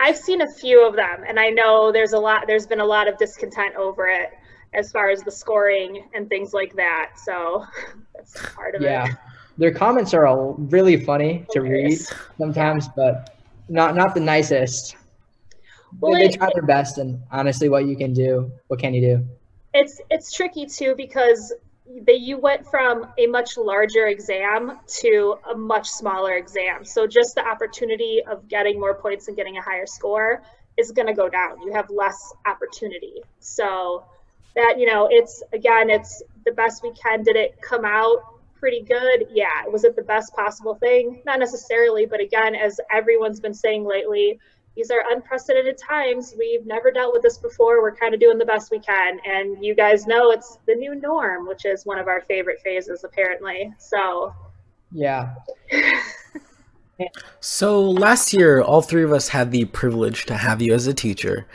I've 0.00 0.16
seen 0.16 0.40
a 0.40 0.50
few 0.60 0.86
of 0.86 0.96
them, 0.96 1.24
and 1.28 1.38
I 1.38 1.50
know 1.50 1.92
there's 1.92 2.12
a 2.12 2.18
lot. 2.18 2.44
There's 2.46 2.66
been 2.66 2.80
a 2.80 2.86
lot 2.86 3.08
of 3.08 3.18
discontent 3.18 3.74
over 3.76 4.06
it 4.06 4.30
as 4.72 4.92
far 4.92 5.10
as 5.10 5.22
the 5.22 5.30
scoring 5.30 6.08
and 6.14 6.28
things 6.28 6.52
like 6.52 6.74
that. 6.76 7.12
So 7.16 7.64
that's 8.14 8.34
part 8.54 8.74
of 8.74 8.82
yeah. 8.82 9.04
it. 9.04 9.08
Yeah. 9.08 9.14
Their 9.58 9.72
comments 9.72 10.14
are 10.14 10.26
all 10.26 10.54
really 10.54 11.04
funny 11.04 11.44
to 11.50 11.60
read 11.60 11.98
sometimes, 12.38 12.88
but 12.96 13.36
not 13.68 13.94
not 13.94 14.14
the 14.14 14.20
nicest. 14.20 14.96
Well, 15.98 16.14
they, 16.14 16.24
it, 16.24 16.30
they 16.32 16.36
try 16.38 16.50
their 16.54 16.62
best, 16.62 16.98
and 16.98 17.20
honestly, 17.30 17.68
what 17.68 17.84
you 17.86 17.96
can 17.96 18.14
do, 18.14 18.50
what 18.68 18.80
can 18.80 18.94
you 18.94 19.00
do? 19.00 19.26
It's 19.74 20.00
it's 20.08 20.32
tricky 20.32 20.64
too 20.64 20.94
because 20.96 21.52
they 22.06 22.14
you 22.14 22.38
went 22.38 22.66
from 22.66 23.06
a 23.18 23.26
much 23.26 23.56
larger 23.56 24.06
exam 24.06 24.78
to 25.00 25.36
a 25.50 25.56
much 25.56 25.88
smaller 25.88 26.34
exam. 26.34 26.84
So 26.84 27.06
just 27.06 27.34
the 27.34 27.46
opportunity 27.46 28.22
of 28.30 28.48
getting 28.48 28.78
more 28.78 28.94
points 28.94 29.28
and 29.28 29.36
getting 29.36 29.58
a 29.58 29.62
higher 29.62 29.86
score 29.86 30.42
is 30.76 30.92
going 30.92 31.08
to 31.08 31.14
go 31.14 31.28
down. 31.28 31.60
You 31.62 31.72
have 31.72 31.90
less 31.90 32.32
opportunity. 32.46 33.22
So 33.40 34.04
that 34.54 34.76
you 34.78 34.86
know 34.86 35.08
it's 35.10 35.42
again 35.52 35.90
it's 35.90 36.22
the 36.44 36.52
best 36.52 36.82
we 36.82 36.92
can 36.92 37.22
did 37.22 37.36
it 37.36 37.60
come 37.60 37.84
out 37.84 38.18
pretty 38.60 38.82
good? 38.82 39.26
Yeah. 39.32 39.66
Was 39.72 39.84
it 39.84 39.96
the 39.96 40.02
best 40.02 40.34
possible 40.34 40.74
thing? 40.74 41.22
Not 41.24 41.38
necessarily 41.38 42.06
but 42.06 42.20
again 42.20 42.54
as 42.54 42.78
everyone's 42.92 43.40
been 43.40 43.54
saying 43.54 43.84
lately 43.84 44.38
these 44.76 44.90
are 44.90 45.02
unprecedented 45.10 45.76
times. 45.78 46.34
We've 46.38 46.64
never 46.64 46.92
dealt 46.92 47.12
with 47.12 47.22
this 47.22 47.38
before. 47.38 47.82
We're 47.82 47.96
kind 47.96 48.14
of 48.14 48.20
doing 48.20 48.38
the 48.38 48.44
best 48.44 48.70
we 48.70 48.78
can. 48.78 49.18
And 49.26 49.62
you 49.64 49.74
guys 49.74 50.06
know 50.06 50.30
it's 50.30 50.58
the 50.66 50.74
new 50.74 50.94
norm 50.94 51.48
which 51.48 51.64
is 51.64 51.86
one 51.86 51.98
of 51.98 52.06
our 52.06 52.20
favorite 52.22 52.60
phases 52.62 53.02
apparently. 53.04 53.72
So 53.78 54.34
yeah. 54.92 55.34
So 57.40 57.90
last 57.90 58.34
year 58.34 58.60
all 58.60 58.82
three 58.82 59.04
of 59.04 59.12
us 59.12 59.28
had 59.28 59.52
the 59.52 59.64
privilege 59.64 60.26
to 60.26 60.36
have 60.36 60.60
you 60.60 60.74
as 60.74 60.86
a 60.86 60.92
teacher 60.92 61.46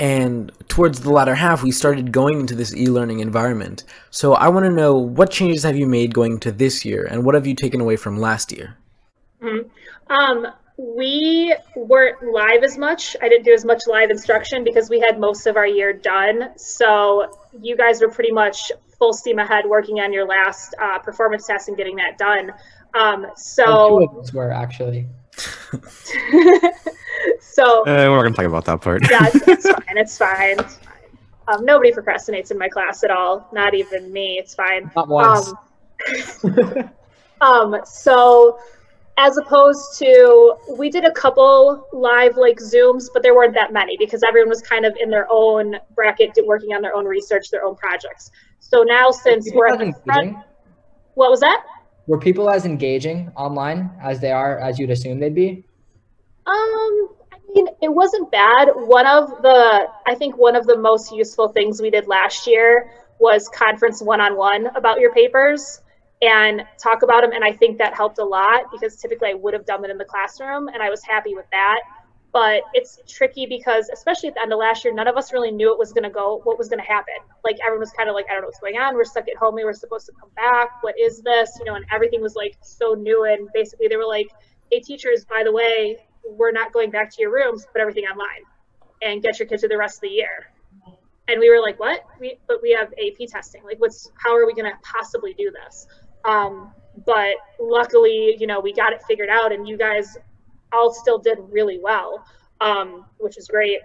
and 0.00 0.50
towards 0.68 1.00
the 1.00 1.12
latter 1.12 1.34
half, 1.34 1.62
we 1.62 1.70
started 1.70 2.10
going 2.10 2.40
into 2.40 2.54
this 2.54 2.74
e-learning 2.74 3.20
environment. 3.20 3.84
So 4.10 4.32
I 4.32 4.48
want 4.48 4.64
to 4.64 4.72
know 4.72 4.96
what 4.96 5.30
changes 5.30 5.62
have 5.64 5.76
you 5.76 5.86
made 5.86 6.14
going 6.14 6.40
to 6.40 6.50
this 6.50 6.86
year, 6.86 7.06
and 7.08 7.24
what 7.24 7.34
have 7.34 7.46
you 7.46 7.54
taken 7.54 7.82
away 7.82 7.96
from 7.96 8.16
last 8.16 8.50
year? 8.50 8.78
Mm-hmm. 9.42 10.12
Um, 10.12 10.46
we 10.78 11.54
weren't 11.76 12.22
live 12.22 12.62
as 12.64 12.78
much. 12.78 13.14
I 13.20 13.28
didn't 13.28 13.44
do 13.44 13.52
as 13.52 13.66
much 13.66 13.82
live 13.86 14.10
instruction 14.10 14.64
because 14.64 14.88
we 14.88 15.00
had 15.00 15.20
most 15.20 15.46
of 15.46 15.58
our 15.58 15.66
year 15.66 15.92
done. 15.92 16.56
So 16.56 17.38
you 17.60 17.76
guys 17.76 18.00
were 18.00 18.08
pretty 18.08 18.32
much 18.32 18.72
full 18.98 19.12
steam 19.12 19.38
ahead 19.38 19.66
working 19.66 20.00
on 20.00 20.14
your 20.14 20.26
last 20.26 20.74
uh, 20.80 20.98
performance 21.00 21.46
test 21.46 21.68
and 21.68 21.76
getting 21.76 21.96
that 21.96 22.16
done. 22.16 22.52
Um, 22.94 23.26
so 23.36 23.64
oh, 23.66 23.98
two 23.98 24.04
of 24.06 24.24
us 24.24 24.32
were 24.32 24.50
actually. 24.50 25.06
so 27.40 27.82
uh, 27.82 28.06
we're 28.08 28.16
not 28.16 28.22
gonna 28.22 28.34
talk 28.34 28.46
about 28.46 28.64
that 28.64 28.80
part. 28.80 29.02
yeah, 29.10 29.28
it's, 29.32 29.48
it's 29.48 29.70
fine. 29.70 29.96
It's 29.96 30.18
fine. 30.18 30.60
It's 30.60 30.76
fine. 30.76 30.96
Um, 31.48 31.64
nobody 31.64 31.92
procrastinates 31.92 32.50
in 32.50 32.58
my 32.58 32.68
class 32.68 33.04
at 33.04 33.10
all. 33.10 33.48
Not 33.52 33.74
even 33.74 34.12
me. 34.12 34.38
It's 34.38 34.54
fine. 34.54 34.90
Not 34.94 35.08
once. 35.08 35.52
Um, 36.44 36.90
um, 37.40 37.76
so 37.84 38.58
as 39.18 39.36
opposed 39.36 39.98
to 39.98 40.54
we 40.78 40.88
did 40.88 41.04
a 41.04 41.12
couple 41.12 41.86
live 41.92 42.36
like 42.36 42.58
zooms 42.58 43.04
but 43.12 43.22
there 43.22 43.34
weren't 43.34 43.52
that 43.52 43.70
many 43.70 43.94
because 43.98 44.22
everyone 44.22 44.48
was 44.48 44.62
kind 44.62 44.86
of 44.86 44.96
in 44.98 45.10
their 45.10 45.26
own 45.30 45.76
bracket 45.94 46.30
working 46.46 46.70
on 46.70 46.80
their 46.80 46.94
own 46.94 47.04
research 47.04 47.50
their 47.50 47.64
own 47.64 47.76
projects 47.76 48.30
so 48.60 48.82
now 48.82 49.10
since 49.10 49.50
we're 49.52 49.66
at 49.66 49.78
the 49.78 49.92
front, 50.04 50.36
what 51.14 51.30
was 51.30 51.40
that 51.40 51.64
were 52.10 52.18
people 52.18 52.50
as 52.50 52.66
engaging 52.66 53.30
online 53.36 53.88
as 54.02 54.20
they 54.20 54.32
are 54.32 54.58
as 54.58 54.78
you'd 54.78 54.90
assume 54.90 55.20
they'd 55.20 55.34
be 55.34 55.64
um 56.46 57.08
i 57.32 57.38
mean 57.54 57.68
it 57.80 57.92
wasn't 57.92 58.30
bad 58.32 58.68
one 58.74 59.06
of 59.06 59.30
the 59.42 59.88
i 60.06 60.14
think 60.14 60.36
one 60.36 60.56
of 60.56 60.66
the 60.66 60.76
most 60.76 61.12
useful 61.12 61.48
things 61.48 61.80
we 61.80 61.88
did 61.88 62.08
last 62.08 62.48
year 62.48 62.90
was 63.20 63.48
conference 63.48 64.02
one-on-one 64.02 64.66
about 64.74 64.98
your 64.98 65.12
papers 65.12 65.80
and 66.22 66.66
talk 66.82 67.02
about 67.02 67.22
them. 67.22 67.32
And 67.32 67.44
I 67.44 67.52
think 67.52 67.78
that 67.78 67.94
helped 67.94 68.18
a 68.18 68.24
lot 68.24 68.64
because 68.72 68.96
typically 68.96 69.28
I 69.28 69.34
would 69.34 69.54
have 69.54 69.64
done 69.64 69.84
it 69.84 69.90
in 69.90 69.98
the 69.98 70.04
classroom 70.04 70.68
and 70.68 70.82
I 70.82 70.90
was 70.90 71.02
happy 71.02 71.34
with 71.34 71.46
that. 71.52 71.80
But 72.32 72.62
it's 72.74 73.00
tricky 73.08 73.46
because, 73.46 73.88
especially 73.92 74.28
at 74.28 74.36
the 74.36 74.42
end 74.42 74.52
of 74.52 74.60
last 74.60 74.84
year, 74.84 74.94
none 74.94 75.08
of 75.08 75.16
us 75.16 75.32
really 75.32 75.50
knew 75.50 75.72
it 75.72 75.78
was 75.78 75.92
going 75.92 76.04
to 76.04 76.10
go, 76.10 76.40
what 76.44 76.58
was 76.58 76.68
going 76.68 76.78
to 76.78 76.86
happen. 76.86 77.14
Like 77.44 77.56
everyone 77.64 77.80
was 77.80 77.90
kind 77.90 78.08
of 78.08 78.14
like, 78.14 78.26
I 78.30 78.34
don't 78.34 78.42
know 78.42 78.48
what's 78.48 78.60
going 78.60 78.76
on. 78.76 78.94
We're 78.94 79.04
stuck 79.04 79.28
at 79.28 79.36
home. 79.36 79.56
We 79.56 79.64
were 79.64 79.72
supposed 79.72 80.06
to 80.06 80.12
come 80.12 80.30
back. 80.36 80.82
What 80.82 80.94
is 80.98 81.22
this? 81.22 81.50
You 81.58 81.64
know, 81.64 81.74
and 81.74 81.84
everything 81.92 82.20
was 82.20 82.36
like 82.36 82.56
so 82.60 82.94
new. 82.94 83.24
And 83.24 83.48
basically, 83.52 83.88
they 83.88 83.96
were 83.96 84.06
like, 84.06 84.28
hey, 84.70 84.80
teachers, 84.80 85.24
by 85.24 85.42
the 85.44 85.52
way, 85.52 85.96
we're 86.24 86.52
not 86.52 86.72
going 86.72 86.90
back 86.90 87.10
to 87.16 87.20
your 87.20 87.32
rooms, 87.32 87.66
put 87.72 87.80
everything 87.80 88.04
online 88.04 88.44
and 89.02 89.22
get 89.22 89.38
your 89.38 89.48
kids 89.48 89.62
through 89.62 89.70
the 89.70 89.78
rest 89.78 89.96
of 89.96 90.02
the 90.02 90.08
year. 90.08 90.52
And 91.28 91.40
we 91.40 91.48
were 91.50 91.60
like, 91.60 91.78
what? 91.78 92.04
We, 92.20 92.38
but 92.46 92.60
we 92.62 92.72
have 92.72 92.92
AP 92.92 93.28
testing. 93.28 93.62
Like, 93.64 93.80
what's, 93.80 94.10
how 94.16 94.36
are 94.36 94.46
we 94.46 94.54
going 94.54 94.70
to 94.70 94.76
possibly 94.82 95.34
do 95.34 95.50
this? 95.50 95.86
Um, 96.24 96.72
but 97.06 97.36
luckily, 97.60 98.36
you 98.38 98.46
know, 98.46 98.60
we 98.60 98.72
got 98.72 98.92
it 98.92 99.02
figured 99.06 99.28
out, 99.28 99.52
and 99.52 99.66
you 99.66 99.78
guys 99.78 100.18
all 100.72 100.92
still 100.92 101.18
did 101.18 101.38
really 101.50 101.78
well, 101.82 102.24
um, 102.60 103.04
which 103.18 103.36
is 103.36 103.48
great. 103.48 103.80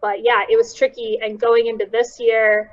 But 0.00 0.24
yeah, 0.24 0.42
it 0.48 0.56
was 0.56 0.74
tricky. 0.74 1.18
And 1.22 1.38
going 1.40 1.68
into 1.68 1.86
this 1.86 2.18
year, 2.18 2.70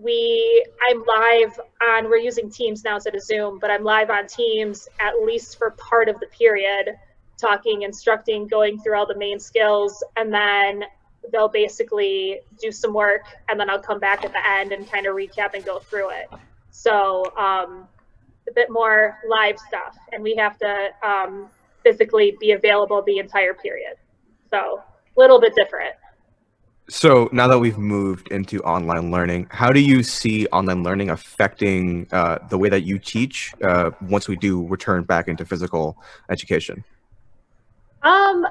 we 0.00 0.64
I'm 0.88 1.02
live 1.04 1.60
on 1.82 2.04
we're 2.08 2.18
using 2.18 2.50
Teams 2.50 2.84
now 2.84 2.96
instead 2.96 3.14
of 3.14 3.22
Zoom, 3.22 3.58
but 3.58 3.70
I'm 3.70 3.82
live 3.82 4.10
on 4.10 4.26
Teams 4.26 4.88
at 5.00 5.20
least 5.24 5.58
for 5.58 5.72
part 5.72 6.08
of 6.08 6.20
the 6.20 6.26
period, 6.26 6.94
talking, 7.36 7.82
instructing, 7.82 8.46
going 8.46 8.78
through 8.80 8.96
all 8.96 9.06
the 9.06 9.16
main 9.16 9.40
skills, 9.40 10.02
and 10.16 10.32
then 10.32 10.84
they'll 11.32 11.48
basically 11.48 12.40
do 12.60 12.70
some 12.70 12.92
work, 12.92 13.22
and 13.48 13.58
then 13.58 13.68
I'll 13.68 13.82
come 13.82 13.98
back 13.98 14.24
at 14.24 14.32
the 14.32 14.48
end 14.48 14.72
and 14.72 14.88
kind 14.90 15.06
of 15.06 15.14
recap 15.14 15.54
and 15.54 15.64
go 15.64 15.78
through 15.80 16.10
it. 16.10 16.28
So 16.70 17.24
um, 17.36 17.88
a 18.48 18.52
bit 18.54 18.70
more 18.70 19.18
live 19.28 19.58
stuff, 19.58 19.96
and 20.12 20.22
we 20.22 20.36
have 20.36 20.58
to 20.58 20.88
um, 21.02 21.48
physically 21.82 22.36
be 22.40 22.52
available 22.52 23.02
the 23.02 23.18
entire 23.18 23.54
period. 23.54 23.96
So 24.50 24.82
a 25.16 25.20
little 25.20 25.40
bit 25.40 25.52
different. 25.56 25.94
So 26.90 27.28
now 27.32 27.46
that 27.48 27.58
we've 27.58 27.76
moved 27.76 28.28
into 28.28 28.62
online 28.62 29.10
learning, 29.10 29.48
how 29.50 29.72
do 29.72 29.80
you 29.80 30.02
see 30.02 30.46
online 30.46 30.82
learning 30.82 31.10
affecting 31.10 32.06
uh, 32.12 32.38
the 32.48 32.56
way 32.56 32.70
that 32.70 32.82
you 32.82 32.98
teach 32.98 33.52
uh, 33.62 33.90
once 34.00 34.26
we 34.26 34.36
do 34.36 34.66
return 34.66 35.02
back 35.02 35.28
into 35.28 35.44
physical 35.44 35.98
education? 36.30 36.82
Um, 38.02 38.46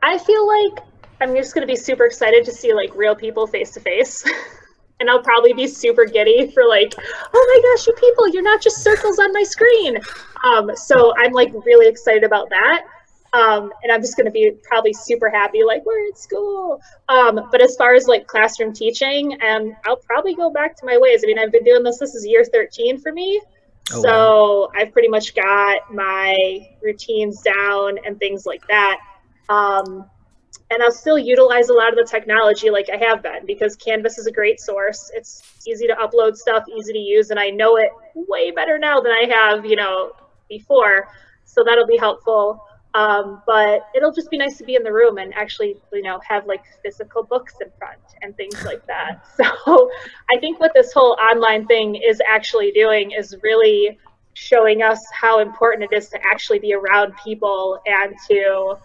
I 0.00 0.16
feel 0.18 0.46
like 0.46 0.84
I'm 1.20 1.34
just 1.34 1.54
going 1.54 1.66
to 1.66 1.72
be 1.72 1.76
super 1.76 2.04
excited 2.04 2.44
to 2.44 2.52
see 2.52 2.72
like 2.72 2.94
real 2.94 3.16
people 3.16 3.48
face 3.48 3.72
to 3.72 3.80
face. 3.80 4.24
and 5.02 5.10
I'll 5.10 5.22
probably 5.22 5.52
be 5.52 5.66
super 5.66 6.04
giddy 6.04 6.48
for 6.52 6.64
like, 6.68 6.94
oh 7.34 7.62
my 7.64 7.70
gosh, 7.70 7.88
you 7.88 7.92
people, 7.94 8.28
you're 8.28 8.40
not 8.40 8.62
just 8.62 8.84
circles 8.84 9.18
on 9.18 9.32
my 9.32 9.42
screen. 9.42 9.98
Um, 10.44 10.70
so 10.76 11.12
I'm 11.18 11.32
like 11.32 11.52
really 11.66 11.88
excited 11.88 12.22
about 12.22 12.48
that. 12.50 12.84
Um, 13.32 13.72
and 13.82 13.90
I'm 13.90 14.00
just 14.00 14.16
going 14.16 14.26
to 14.26 14.30
be 14.30 14.52
probably 14.62 14.92
super 14.92 15.28
happy, 15.28 15.64
like 15.64 15.84
we're 15.84 16.06
at 16.08 16.16
school. 16.16 16.80
Um, 17.08 17.48
but 17.50 17.60
as 17.60 17.74
far 17.74 17.94
as 17.94 18.06
like 18.06 18.28
classroom 18.28 18.72
teaching, 18.72 19.36
um, 19.42 19.74
I'll 19.84 19.96
probably 19.96 20.36
go 20.36 20.50
back 20.50 20.76
to 20.76 20.86
my 20.86 20.96
ways. 20.98 21.24
I 21.24 21.26
mean, 21.26 21.38
I've 21.38 21.50
been 21.50 21.64
doing 21.64 21.82
this. 21.82 21.98
This 21.98 22.14
is 22.14 22.24
year 22.24 22.44
13 22.44 23.00
for 23.00 23.10
me, 23.10 23.42
oh, 23.92 24.02
so 24.02 24.60
wow. 24.60 24.68
I've 24.76 24.92
pretty 24.92 25.08
much 25.08 25.34
got 25.34 25.92
my 25.92 26.68
routines 26.80 27.42
down 27.42 27.98
and 28.06 28.20
things 28.20 28.46
like 28.46 28.62
that. 28.68 28.98
Um, 29.48 30.08
and 30.72 30.82
I'll 30.82 30.90
still 30.92 31.18
utilize 31.18 31.68
a 31.68 31.74
lot 31.74 31.90
of 31.90 31.96
the 31.96 32.10
technology 32.10 32.70
like 32.70 32.88
I 32.92 32.96
have 32.96 33.22
been 33.22 33.44
because 33.46 33.76
Canvas 33.76 34.18
is 34.18 34.26
a 34.26 34.32
great 34.32 34.58
source. 34.58 35.10
It's 35.14 35.42
easy 35.66 35.86
to 35.86 35.94
upload 35.94 36.36
stuff, 36.36 36.64
easy 36.74 36.94
to 36.94 36.98
use, 36.98 37.30
and 37.30 37.38
I 37.38 37.50
know 37.50 37.76
it 37.76 37.90
way 38.14 38.50
better 38.50 38.78
now 38.78 39.00
than 39.00 39.12
I 39.12 39.26
have, 39.30 39.66
you 39.66 39.76
know, 39.76 40.12
before. 40.48 41.08
So 41.44 41.62
that'll 41.64 41.86
be 41.86 41.98
helpful. 41.98 42.64
Um, 42.94 43.42
but 43.46 43.86
it'll 43.94 44.12
just 44.12 44.30
be 44.30 44.36
nice 44.36 44.58
to 44.58 44.64
be 44.64 44.74
in 44.74 44.82
the 44.82 44.92
room 44.92 45.18
and 45.18 45.32
actually, 45.34 45.76
you 45.92 46.02
know, 46.02 46.20
have 46.28 46.46
like 46.46 46.62
physical 46.82 47.22
books 47.22 47.54
in 47.60 47.68
front 47.78 48.00
and 48.20 48.36
things 48.36 48.64
like 48.64 48.84
that. 48.86 49.24
So 49.36 49.90
I 50.34 50.38
think 50.40 50.60
what 50.60 50.72
this 50.74 50.92
whole 50.92 51.16
online 51.30 51.66
thing 51.66 51.96
is 51.96 52.20
actually 52.26 52.70
doing 52.72 53.12
is 53.12 53.34
really 53.42 53.98
showing 54.34 54.82
us 54.82 55.00
how 55.12 55.40
important 55.40 55.90
it 55.90 55.96
is 55.96 56.08
to 56.10 56.18
actually 56.24 56.58
be 56.58 56.74
around 56.74 57.14
people 57.22 57.80
and 57.86 58.14
to 58.28 58.78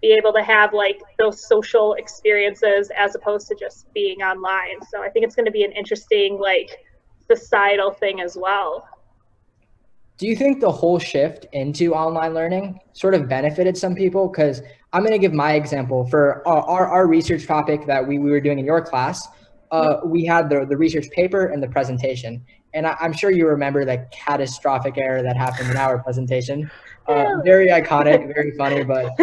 be 0.00 0.12
able 0.12 0.32
to 0.32 0.42
have 0.42 0.72
like 0.72 1.00
those 1.18 1.46
social 1.46 1.94
experiences 1.94 2.90
as 2.96 3.14
opposed 3.14 3.48
to 3.48 3.54
just 3.54 3.92
being 3.92 4.22
online. 4.22 4.80
So 4.90 5.02
I 5.02 5.08
think 5.08 5.24
it's 5.24 5.34
going 5.34 5.46
to 5.46 5.52
be 5.52 5.64
an 5.64 5.72
interesting 5.72 6.38
like 6.38 6.84
societal 7.30 7.92
thing 7.92 8.20
as 8.20 8.36
well. 8.36 8.88
Do 10.18 10.26
you 10.26 10.34
think 10.34 10.60
the 10.60 10.70
whole 10.70 10.98
shift 10.98 11.46
into 11.52 11.94
online 11.94 12.34
learning 12.34 12.80
sort 12.92 13.14
of 13.14 13.28
benefited 13.28 13.76
some 13.76 13.94
people? 13.94 14.28
Because 14.28 14.62
I'm 14.92 15.02
going 15.02 15.12
to 15.12 15.18
give 15.18 15.32
my 15.32 15.52
example 15.52 16.08
for 16.08 16.46
our, 16.46 16.62
our, 16.62 16.86
our, 16.86 17.06
research 17.06 17.46
topic 17.46 17.86
that 17.86 18.04
we, 18.04 18.18
we 18.18 18.30
were 18.30 18.40
doing 18.40 18.58
in 18.58 18.64
your 18.64 18.84
class. 18.84 19.28
Uh, 19.70 19.98
we 20.04 20.24
had 20.24 20.48
the, 20.48 20.66
the 20.66 20.76
research 20.76 21.08
paper 21.10 21.46
and 21.46 21.62
the 21.62 21.68
presentation. 21.68 22.44
And 22.74 22.86
I, 22.86 22.96
am 23.00 23.12
sure 23.12 23.30
you 23.30 23.46
remember 23.46 23.84
that 23.84 24.10
catastrophic 24.10 24.98
error 24.98 25.22
that 25.22 25.36
happened 25.36 25.70
in 25.70 25.76
our 25.76 25.98
presentation. 25.98 26.68
Uh, 27.08 27.40
very 27.42 27.68
iconic, 27.68 28.32
very 28.34 28.52
funny, 28.52 28.84
but 28.84 29.16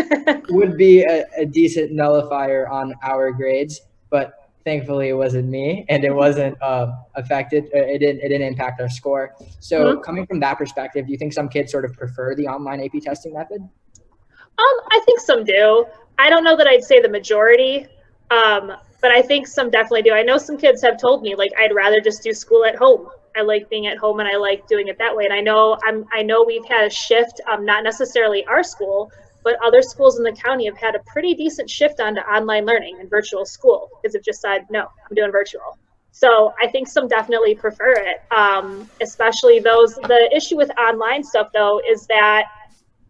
would 0.49 0.75
be 0.75 1.03
a, 1.03 1.23
a, 1.37 1.45
decent 1.45 1.91
nullifier 1.91 2.67
on 2.67 2.95
our 3.03 3.31
grades. 3.31 3.81
But 4.09 4.49
thankfully, 4.63 5.09
it 5.09 5.13
wasn't 5.13 5.49
me, 5.49 5.85
and 5.87 6.03
it 6.03 6.13
wasn't 6.13 6.59
uh, 6.61 6.91
affected. 7.13 7.65
It 7.73 7.99
didn't. 7.99 8.21
It 8.21 8.29
didn't 8.29 8.47
impact 8.47 8.81
our 8.81 8.89
score. 8.89 9.35
So, 9.59 9.93
mm-hmm. 9.93 10.01
coming 10.01 10.25
from 10.25 10.39
that 10.39 10.57
perspective, 10.57 11.05
do 11.05 11.11
you 11.11 11.17
think 11.17 11.31
some 11.33 11.47
kids 11.47 11.71
sort 11.71 11.85
of 11.85 11.93
prefer 11.95 12.35
the 12.35 12.47
online 12.47 12.81
AP 12.81 13.01
testing 13.03 13.33
method? 13.33 13.61
Um, 13.61 14.75
I 14.91 15.01
think 15.05 15.19
some 15.19 15.43
do. 15.43 15.85
I 16.17 16.29
don't 16.29 16.43
know 16.43 16.57
that 16.57 16.67
I'd 16.67 16.83
say 16.83 17.01
the 17.01 17.09
majority. 17.09 17.87
Um, 18.31 18.71
but 19.01 19.11
I 19.11 19.21
think 19.21 19.45
some 19.45 19.69
definitely 19.69 20.01
do. 20.01 20.13
I 20.13 20.23
know 20.23 20.39
some 20.39 20.57
kids 20.57 20.81
have 20.81 20.99
told 20.99 21.21
me 21.21 21.35
like 21.35 21.51
I'd 21.59 21.75
rather 21.75 22.01
just 22.01 22.23
do 22.23 22.33
school 22.33 22.65
at 22.65 22.75
home. 22.75 23.07
I 23.35 23.41
like 23.41 23.69
being 23.69 23.87
at 23.87 23.97
home 23.97 24.19
and 24.19 24.27
I 24.27 24.37
like 24.37 24.67
doing 24.67 24.87
it 24.87 24.97
that 24.99 25.15
way. 25.15 25.25
And 25.25 25.33
I 25.33 25.41
know 25.41 25.77
I'm 25.85 26.05
I 26.13 26.21
know 26.21 26.43
we've 26.43 26.65
had 26.65 26.85
a 26.85 26.89
shift, 26.89 27.41
um, 27.51 27.65
not 27.65 27.83
necessarily 27.83 28.45
our 28.45 28.63
school, 28.63 29.11
but 29.43 29.57
other 29.63 29.81
schools 29.81 30.17
in 30.17 30.23
the 30.23 30.31
county 30.31 30.65
have 30.65 30.77
had 30.77 30.95
a 30.95 30.99
pretty 31.07 31.33
decent 31.35 31.69
shift 31.69 31.99
onto 31.99 32.21
online 32.21 32.65
learning 32.65 32.97
and 32.99 33.09
virtual 33.09 33.45
school 33.45 33.89
because 34.01 34.13
they've 34.13 34.23
just 34.23 34.41
said 34.41 34.65
no, 34.69 34.81
I'm 34.81 35.15
doing 35.15 35.31
virtual. 35.31 35.77
So 36.11 36.53
I 36.61 36.67
think 36.67 36.87
some 36.87 37.09
definitely 37.09 37.55
prefer 37.55 37.91
it, 37.91 38.23
um, 38.33 38.89
especially 39.01 39.59
those. 39.59 39.95
The 39.95 40.29
issue 40.33 40.55
with 40.55 40.71
online 40.79 41.23
stuff 41.23 41.49
though 41.53 41.81
is 41.87 42.07
that 42.07 42.45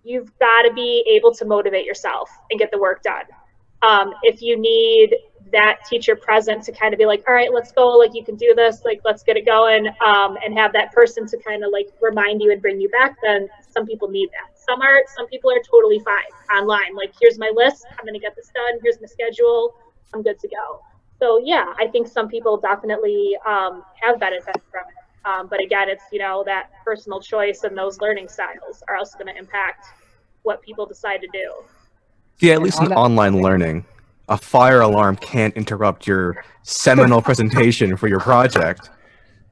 you've 0.03 0.37
got 0.39 0.63
to 0.63 0.73
be 0.73 1.05
able 1.07 1.33
to 1.35 1.45
motivate 1.45 1.85
yourself 1.85 2.29
and 2.49 2.59
get 2.59 2.71
the 2.71 2.79
work 2.79 3.03
done. 3.03 3.25
Um, 3.81 4.13
if 4.23 4.41
you 4.41 4.57
need 4.57 5.15
that 5.51 5.79
teacher 5.87 6.15
present 6.15 6.63
to 6.63 6.71
kind 6.71 6.93
of 6.93 6.97
be 6.97 7.05
like, 7.05 7.23
all 7.27 7.33
right, 7.33 7.53
let's 7.53 7.71
go, 7.71 7.87
like 7.89 8.13
you 8.13 8.23
can 8.23 8.35
do 8.35 8.53
this, 8.55 8.83
like 8.83 9.01
let's 9.05 9.23
get 9.23 9.37
it 9.37 9.45
going, 9.45 9.87
um, 10.05 10.37
and 10.43 10.57
have 10.57 10.73
that 10.73 10.91
person 10.91 11.27
to 11.27 11.37
kind 11.37 11.63
of 11.63 11.71
like 11.71 11.89
remind 12.01 12.41
you 12.41 12.51
and 12.51 12.61
bring 12.61 12.79
you 12.79 12.89
back, 12.89 13.17
then 13.23 13.47
some 13.69 13.85
people 13.85 14.07
need 14.09 14.29
that. 14.31 14.57
Some 14.59 14.81
are 14.81 15.01
some 15.15 15.27
people 15.27 15.51
are 15.51 15.61
totally 15.69 15.99
fine 15.99 16.57
online. 16.57 16.95
Like 16.95 17.13
here's 17.19 17.37
my 17.37 17.51
list, 17.55 17.85
I'm 17.91 18.05
gonna 18.05 18.19
get 18.19 18.35
this 18.35 18.51
done, 18.53 18.79
here's 18.81 18.99
my 18.99 19.07
schedule, 19.07 19.75
I'm 20.13 20.23
good 20.23 20.39
to 20.39 20.47
go. 20.47 20.81
So 21.19 21.39
yeah, 21.43 21.73
I 21.77 21.87
think 21.87 22.07
some 22.07 22.27
people 22.27 22.57
definitely 22.57 23.37
um, 23.47 23.83
have 24.01 24.19
benefit 24.19 24.61
from 24.71 24.83
it. 24.89 25.05
Um, 25.25 25.47
but 25.47 25.61
again, 25.61 25.89
it's 25.89 26.03
you 26.11 26.19
know 26.19 26.43
that 26.45 26.71
personal 26.83 27.19
choice 27.19 27.63
and 27.63 27.77
those 27.77 27.99
learning 27.99 28.27
styles 28.27 28.83
are 28.87 28.95
also 28.95 29.17
going 29.17 29.33
to 29.33 29.39
impact 29.39 29.87
what 30.43 30.61
people 30.61 30.85
decide 30.85 31.21
to 31.21 31.27
do. 31.27 31.53
Yeah, 32.39 32.53
at 32.53 32.61
least 32.61 32.81
in 32.81 32.93
online 32.93 33.41
learning, 33.41 33.85
a 34.29 34.37
fire 34.37 34.81
alarm 34.81 35.15
can't 35.17 35.55
interrupt 35.55 36.07
your 36.07 36.43
seminal 36.63 37.21
presentation 37.21 37.95
for 37.95 38.07
your 38.07 38.19
project. 38.19 38.89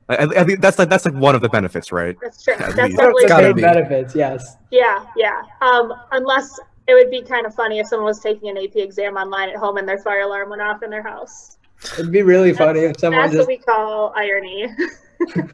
I, 0.10 0.16
I, 0.24 0.44
think 0.44 0.60
that's 0.60 0.80
like 0.80 0.90
that's 0.90 1.06
like 1.06 1.14
one 1.14 1.36
of 1.36 1.42
the 1.42 1.50
benefits, 1.50 1.92
right? 1.92 2.18
That's 2.22 2.44
true. 2.44 2.54
At 2.54 2.76
that's 2.76 2.96
definitely 2.96 3.26
one 3.30 3.56
benefits. 3.56 4.16
Yes. 4.16 4.58
Yeah, 4.72 5.06
yeah. 5.16 5.44
Um, 5.62 5.94
unless 6.12 6.60
it 6.88 6.94
would 6.94 7.10
be 7.10 7.22
kind 7.22 7.46
of 7.46 7.56
funny 7.56 7.80
if 7.80 7.88
someone 7.88 8.08
was 8.08 8.20
taking 8.20 8.50
an 8.50 8.58
AP 8.58 8.76
exam 8.76 9.16
online 9.16 9.50
at 9.50 9.56
home 9.56 9.78
and 9.78 9.88
their 9.88 10.00
fire 10.00 10.22
alarm 10.22 10.50
went 10.50 10.62
off 10.62 10.84
in 10.84 10.90
their 10.90 11.04
house. 11.04 11.58
It'd 11.94 12.12
be 12.12 12.22
really 12.22 12.52
that's, 12.52 12.60
funny 12.60 12.82
if 12.82 13.00
someone 13.00 13.22
that's 13.22 13.34
just... 13.34 13.42
what 13.42 13.48
we 13.48 13.58
call 13.58 14.14
irony. 14.16 14.68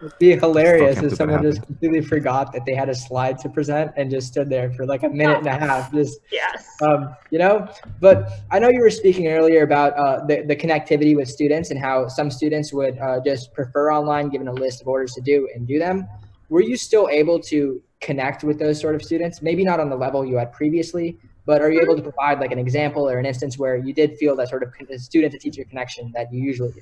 It'd 0.00 0.18
be 0.18 0.36
hilarious 0.36 1.02
if 1.02 1.14
someone 1.14 1.42
just 1.42 1.62
completely 1.62 2.02
forgot 2.02 2.52
that 2.52 2.64
they 2.66 2.74
had 2.74 2.88
a 2.88 2.94
slide 2.94 3.38
to 3.38 3.48
present 3.48 3.92
and 3.96 4.10
just 4.10 4.28
stood 4.28 4.50
there 4.50 4.70
for 4.72 4.84
like 4.86 5.02
a 5.02 5.08
minute 5.08 5.38
and 5.38 5.46
a 5.46 5.58
half. 5.58 5.92
Just 5.92 6.20
yes. 6.30 6.66
Um, 6.82 7.14
you 7.30 7.38
know, 7.38 7.68
but 8.00 8.30
I 8.50 8.58
know 8.58 8.68
you 8.68 8.80
were 8.80 8.90
speaking 8.90 9.28
earlier 9.28 9.62
about 9.62 9.94
uh, 9.94 10.24
the, 10.26 10.42
the 10.42 10.56
connectivity 10.56 11.16
with 11.16 11.28
students 11.28 11.70
and 11.70 11.80
how 11.80 12.08
some 12.08 12.30
students 12.30 12.72
would 12.72 12.98
uh, 12.98 13.20
just 13.24 13.52
prefer 13.54 13.92
online 13.92 14.28
given 14.28 14.48
a 14.48 14.52
list 14.52 14.82
of 14.82 14.88
orders 14.88 15.14
to 15.14 15.20
do 15.20 15.48
and 15.54 15.66
do 15.66 15.78
them. 15.78 16.06
Were 16.50 16.62
you 16.62 16.76
still 16.76 17.08
able 17.08 17.40
to 17.40 17.82
connect 18.00 18.44
with 18.44 18.58
those 18.58 18.78
sort 18.80 18.94
of 18.94 19.02
students? 19.02 19.40
Maybe 19.40 19.64
not 19.64 19.80
on 19.80 19.88
the 19.88 19.96
level 19.96 20.24
you 20.24 20.36
had 20.36 20.52
previously, 20.52 21.16
but 21.46 21.62
are 21.62 21.70
you 21.70 21.80
able 21.80 21.96
to 21.96 22.02
provide 22.02 22.40
like 22.40 22.52
an 22.52 22.58
example 22.58 23.08
or 23.08 23.18
an 23.18 23.26
instance 23.26 23.58
where 23.58 23.76
you 23.76 23.92
did 23.92 24.16
feel 24.16 24.36
that 24.36 24.48
sort 24.48 24.62
of 24.62 24.72
student 25.00 25.32
to 25.32 25.38
teacher 25.38 25.64
connection 25.64 26.12
that 26.14 26.32
you 26.32 26.42
usually 26.42 26.72
do? 26.72 26.80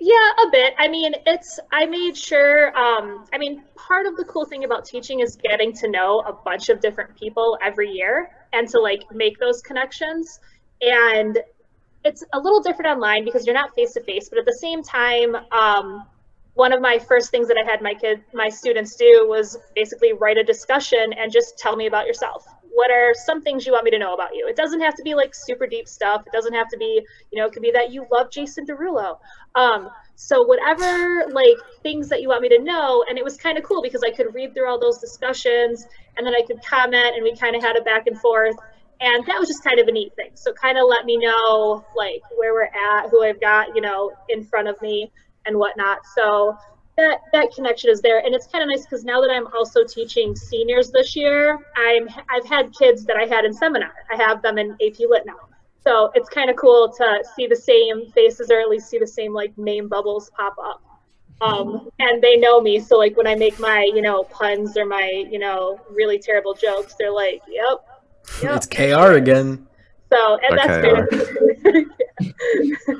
Yeah, 0.00 0.30
a 0.46 0.50
bit. 0.50 0.74
I 0.78 0.86
mean, 0.88 1.12
it's, 1.26 1.58
I 1.72 1.86
made 1.86 2.16
sure, 2.16 2.76
um, 2.76 3.24
I 3.32 3.38
mean, 3.38 3.64
part 3.74 4.06
of 4.06 4.16
the 4.16 4.24
cool 4.24 4.44
thing 4.44 4.64
about 4.64 4.84
teaching 4.84 5.20
is 5.20 5.36
getting 5.36 5.72
to 5.74 5.90
know 5.90 6.20
a 6.20 6.32
bunch 6.32 6.68
of 6.68 6.80
different 6.80 7.16
people 7.16 7.58
every 7.62 7.90
year 7.90 8.30
and 8.52 8.68
to 8.68 8.80
like 8.80 9.02
make 9.12 9.38
those 9.40 9.60
connections. 9.60 10.38
And 10.80 11.38
it's 12.04 12.22
a 12.32 12.38
little 12.38 12.62
different 12.62 12.92
online 12.92 13.24
because 13.24 13.44
you're 13.44 13.54
not 13.54 13.74
face 13.74 13.92
to 13.94 14.02
face, 14.04 14.28
but 14.28 14.38
at 14.38 14.46
the 14.46 14.56
same 14.60 14.84
time, 14.84 15.34
um, 15.50 16.06
one 16.54 16.72
of 16.72 16.80
my 16.80 17.00
first 17.00 17.32
things 17.32 17.48
that 17.48 17.56
I 17.56 17.68
had 17.68 17.82
my 17.82 17.94
kid, 17.94 18.22
my 18.32 18.48
students 18.48 18.94
do 18.94 19.26
was 19.28 19.58
basically 19.74 20.12
write 20.12 20.38
a 20.38 20.44
discussion 20.44 21.12
and 21.12 21.32
just 21.32 21.58
tell 21.58 21.74
me 21.74 21.86
about 21.86 22.06
yourself 22.06 22.46
what 22.72 22.90
are 22.90 23.12
some 23.14 23.42
things 23.42 23.66
you 23.66 23.72
want 23.72 23.84
me 23.84 23.90
to 23.90 23.98
know 23.98 24.14
about 24.14 24.34
you? 24.34 24.46
It 24.48 24.56
doesn't 24.56 24.80
have 24.80 24.94
to 24.96 25.02
be 25.02 25.14
like 25.14 25.34
super 25.34 25.66
deep 25.66 25.88
stuff. 25.88 26.22
It 26.26 26.32
doesn't 26.32 26.54
have 26.54 26.68
to 26.68 26.76
be, 26.76 27.02
you 27.30 27.40
know, 27.40 27.46
it 27.46 27.52
could 27.52 27.62
be 27.62 27.70
that 27.72 27.92
you 27.92 28.06
love 28.12 28.30
Jason 28.30 28.66
Derulo. 28.66 29.18
Um, 29.54 29.90
so 30.14 30.42
whatever 30.42 31.26
like 31.32 31.56
things 31.82 32.08
that 32.08 32.22
you 32.22 32.28
want 32.28 32.42
me 32.42 32.48
to 32.50 32.58
know, 32.58 33.04
and 33.08 33.18
it 33.18 33.24
was 33.24 33.36
kind 33.36 33.58
of 33.58 33.64
cool 33.64 33.82
because 33.82 34.02
I 34.02 34.10
could 34.10 34.34
read 34.34 34.54
through 34.54 34.68
all 34.68 34.78
those 34.78 34.98
discussions 34.98 35.86
and 36.16 36.26
then 36.26 36.34
I 36.34 36.42
could 36.46 36.62
comment 36.64 37.14
and 37.14 37.22
we 37.22 37.36
kind 37.36 37.56
of 37.56 37.62
had 37.62 37.76
a 37.76 37.82
back 37.82 38.06
and 38.06 38.18
forth. 38.18 38.56
And 39.00 39.24
that 39.26 39.38
was 39.38 39.48
just 39.48 39.62
kind 39.62 39.78
of 39.78 39.86
a 39.86 39.92
neat 39.92 40.12
thing. 40.16 40.30
So 40.34 40.52
kind 40.52 40.76
of 40.76 40.84
let 40.88 41.04
me 41.04 41.16
know 41.16 41.84
like 41.96 42.22
where 42.36 42.52
we're 42.52 42.64
at, 42.64 43.10
who 43.10 43.22
I've 43.22 43.40
got, 43.40 43.74
you 43.76 43.80
know, 43.80 44.12
in 44.28 44.44
front 44.44 44.66
of 44.68 44.80
me 44.82 45.12
and 45.46 45.56
whatnot. 45.56 45.98
So 46.16 46.56
that 46.98 47.20
that 47.32 47.54
connection 47.54 47.88
is 47.90 48.02
there. 48.02 48.18
And 48.18 48.34
it's 48.34 48.46
kind 48.48 48.62
of 48.62 48.68
nice 48.68 48.82
because 48.82 49.04
now 49.04 49.20
that 49.22 49.30
i'm 49.30 49.46
also 49.54 49.84
teaching 49.84 50.36
seniors 50.36 50.90
this 50.90 51.16
year 51.16 51.58
i'm 51.76 52.08
i've 52.30 52.44
had 52.44 52.74
kids 52.74 53.04
that 53.06 53.16
i 53.16 53.24
had 53.24 53.46
in 53.46 53.54
seminar. 53.54 53.92
I 54.12 54.16
have 54.16 54.42
them 54.42 54.58
in 54.58 54.72
ap 54.72 54.98
lit 55.00 55.24
now. 55.24 55.48
So 55.82 56.10
it's 56.14 56.28
kind 56.28 56.50
of 56.50 56.56
cool 56.56 56.92
to 56.98 57.24
see 57.34 57.46
the 57.46 57.56
same 57.56 58.10
faces 58.10 58.50
or 58.50 58.60
at 58.60 58.68
least 58.68 58.90
see 58.90 58.98
the 58.98 59.06
same 59.06 59.32
like 59.32 59.56
name 59.56 59.88
bubbles 59.88 60.30
pop 60.36 60.56
up. 60.62 60.82
Um, 61.40 61.88
and 62.00 62.20
they 62.20 62.36
know 62.36 62.60
me 62.60 62.80
so 62.80 62.98
like 62.98 63.16
when 63.16 63.28
i 63.28 63.36
make 63.36 63.60
my 63.60 63.88
you 63.94 64.02
know 64.02 64.24
puns 64.24 64.76
or 64.76 64.84
my 64.84 65.24
you 65.30 65.38
know 65.38 65.80
really 65.88 66.18
terrible 66.18 66.52
jokes 66.52 66.96
they're 66.98 67.12
like 67.12 67.40
yep, 67.48 67.78
yep. 68.42 68.56
it's 68.56 68.66
kr 68.66 69.12
again. 69.12 69.68
So 70.12 70.38
and 70.42 70.58
that's 70.58 70.84
kind 70.84 71.86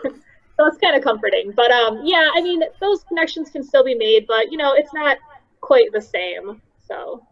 of 0.04 0.14
so 0.58 0.66
it's 0.66 0.78
kind 0.78 0.96
of 0.96 1.02
comforting. 1.02 1.52
But 1.54 1.70
um, 1.70 2.00
yeah, 2.04 2.30
I 2.34 2.42
mean, 2.42 2.62
those 2.80 3.04
connections 3.04 3.50
can 3.50 3.62
still 3.62 3.84
be 3.84 3.94
made, 3.94 4.26
but 4.26 4.50
you 4.50 4.58
know, 4.58 4.74
it's 4.74 4.92
not 4.92 5.18
quite 5.60 5.92
the 5.92 6.02
same. 6.02 6.60
So 6.86 7.24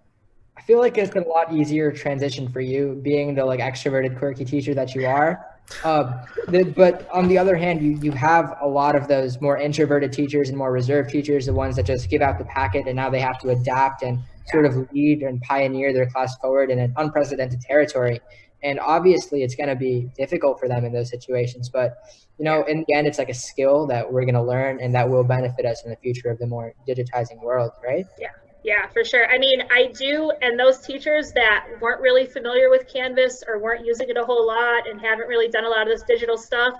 I 0.57 0.63
feel 0.63 0.79
like 0.79 0.97
it's 0.97 1.15
a 1.15 1.21
lot 1.21 1.53
easier 1.53 1.91
transition 1.91 2.49
for 2.49 2.61
you 2.61 2.99
being 3.03 3.35
the 3.35 3.45
like 3.45 3.61
extroverted, 3.61 4.19
quirky 4.19 4.45
teacher 4.45 4.75
that 4.75 4.95
you 4.95 5.07
are. 5.07 5.45
Um, 5.83 6.15
the, 6.47 6.63
but 6.63 7.09
on 7.13 7.27
the 7.27 7.37
other 7.37 7.57
hand, 7.57 7.83
you 7.83 7.99
you 8.01 8.13
have 8.13 8.57
a 8.61 8.69
lot 8.69 8.95
of 8.95 9.09
those 9.09 9.41
more 9.41 9.59
introverted 9.59 10.13
teachers 10.13 10.49
and 10.49 10.57
more 10.57 10.71
reserved 10.71 11.11
teachers, 11.11 11.47
the 11.47 11.53
ones 11.53 11.75
that 11.77 11.87
just 11.87 12.09
give 12.09 12.23
out 12.23 12.39
the 12.39 12.45
packet 12.45 12.87
and 12.87 12.95
now 12.95 13.11
they 13.11 13.21
have 13.21 13.39
to 13.41 13.49
adapt 13.51 14.03
and 14.03 14.21
sort 14.53 14.65
of 14.65 14.77
lead 14.93 15.23
and 15.23 15.41
pioneer 15.41 15.93
their 15.93 16.07
class 16.07 16.37
forward 16.39 16.71
in 16.71 16.79
an 16.79 16.93
unprecedented 16.97 17.61
territory. 17.61 18.21
And 18.63 18.81
obviously, 18.81 19.43
it's 19.43 19.55
going 19.55 19.69
to 19.69 19.77
be 19.77 20.11
difficult 20.17 20.59
for 20.59 20.69
them 20.69 20.85
in 20.85 20.93
those 20.93 21.11
situations. 21.11 21.69
But 21.69 21.97
you 22.39 22.45
know, 22.45 22.65
in 22.65 22.85
the 22.87 22.95
end, 22.95 23.07
it's 23.07 23.19
like 23.19 23.29
a 23.29 23.35
skill 23.35 23.87
that 23.87 24.11
we're 24.13 24.25
going 24.25 24.35
to 24.35 24.43
learn 24.43 24.81
and 24.81 24.95
that 24.95 25.09
will 25.09 25.25
benefit 25.25 25.65
us 25.65 25.83
in 25.85 25.91
the 25.91 25.97
future 25.97 26.31
of 26.31 26.39
the 26.39 26.47
more 26.47 26.75
digitizing 26.87 27.41
world, 27.41 27.73
right? 27.85 28.05
Yeah. 28.19 28.29
Yeah, 28.65 28.89
for 28.89 29.05
sure. 29.05 29.31
I 29.31 29.39
mean, 29.39 29.63
I 29.71 29.93
do, 29.97 30.33
and 30.43 30.59
those 30.59 30.81
teachers 30.81 31.31
that 31.35 31.67
weren't 31.81 32.01
really 32.01 32.27
familiar 32.27 32.69
with 32.69 32.93
Canvas 32.93 33.45
or 33.47 33.61
weren't 33.61 33.87
using 33.87 34.09
it 34.09 34.17
a 34.17 34.25
whole 34.25 34.45
lot 34.45 34.89
and 34.89 35.01
haven't 35.01 35.29
really 35.29 35.47
done 35.47 35.65
a 35.65 35.69
lot 35.69 35.83
of 35.83 35.89
this 35.89 36.03
digital 36.03 36.37
stuff, 36.37 36.75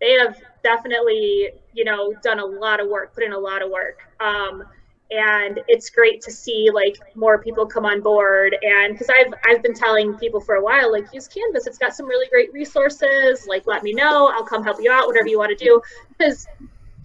they 0.00 0.12
have 0.12 0.38
definitely, 0.62 1.50
you 1.72 1.84
know, 1.84 2.14
done 2.22 2.38
a 2.38 2.44
lot 2.44 2.78
of 2.78 2.88
work, 2.88 3.12
put 3.12 3.24
in 3.24 3.32
a 3.32 3.38
lot 3.38 3.60
of 3.60 3.70
work. 3.72 3.98
Um, 4.20 4.62
and 5.12 5.60
it's 5.68 5.90
great 5.90 6.22
to 6.22 6.30
see 6.30 6.70
like 6.72 6.96
more 7.14 7.38
people 7.38 7.66
come 7.66 7.84
on 7.84 8.00
board. 8.00 8.56
And 8.62 8.94
because 8.94 9.10
i've 9.10 9.32
i've 9.46 9.62
been 9.62 9.74
telling 9.74 10.14
people 10.14 10.40
for 10.40 10.56
a 10.56 10.62
while 10.62 10.90
like 10.90 11.06
use 11.12 11.28
canvas. 11.28 11.66
It's 11.66 11.78
got 11.78 11.94
some 11.94 12.06
really 12.06 12.28
great 12.28 12.52
resources. 12.52 13.46
Like 13.46 13.66
let 13.66 13.82
me 13.82 13.92
know. 13.92 14.30
I'll 14.32 14.44
come 14.44 14.64
help 14.64 14.78
you 14.80 14.90
out 14.90 15.06
whatever 15.06 15.28
you 15.28 15.38
want 15.38 15.56
to 15.56 15.64
do. 15.64 15.80
Because 16.16 16.46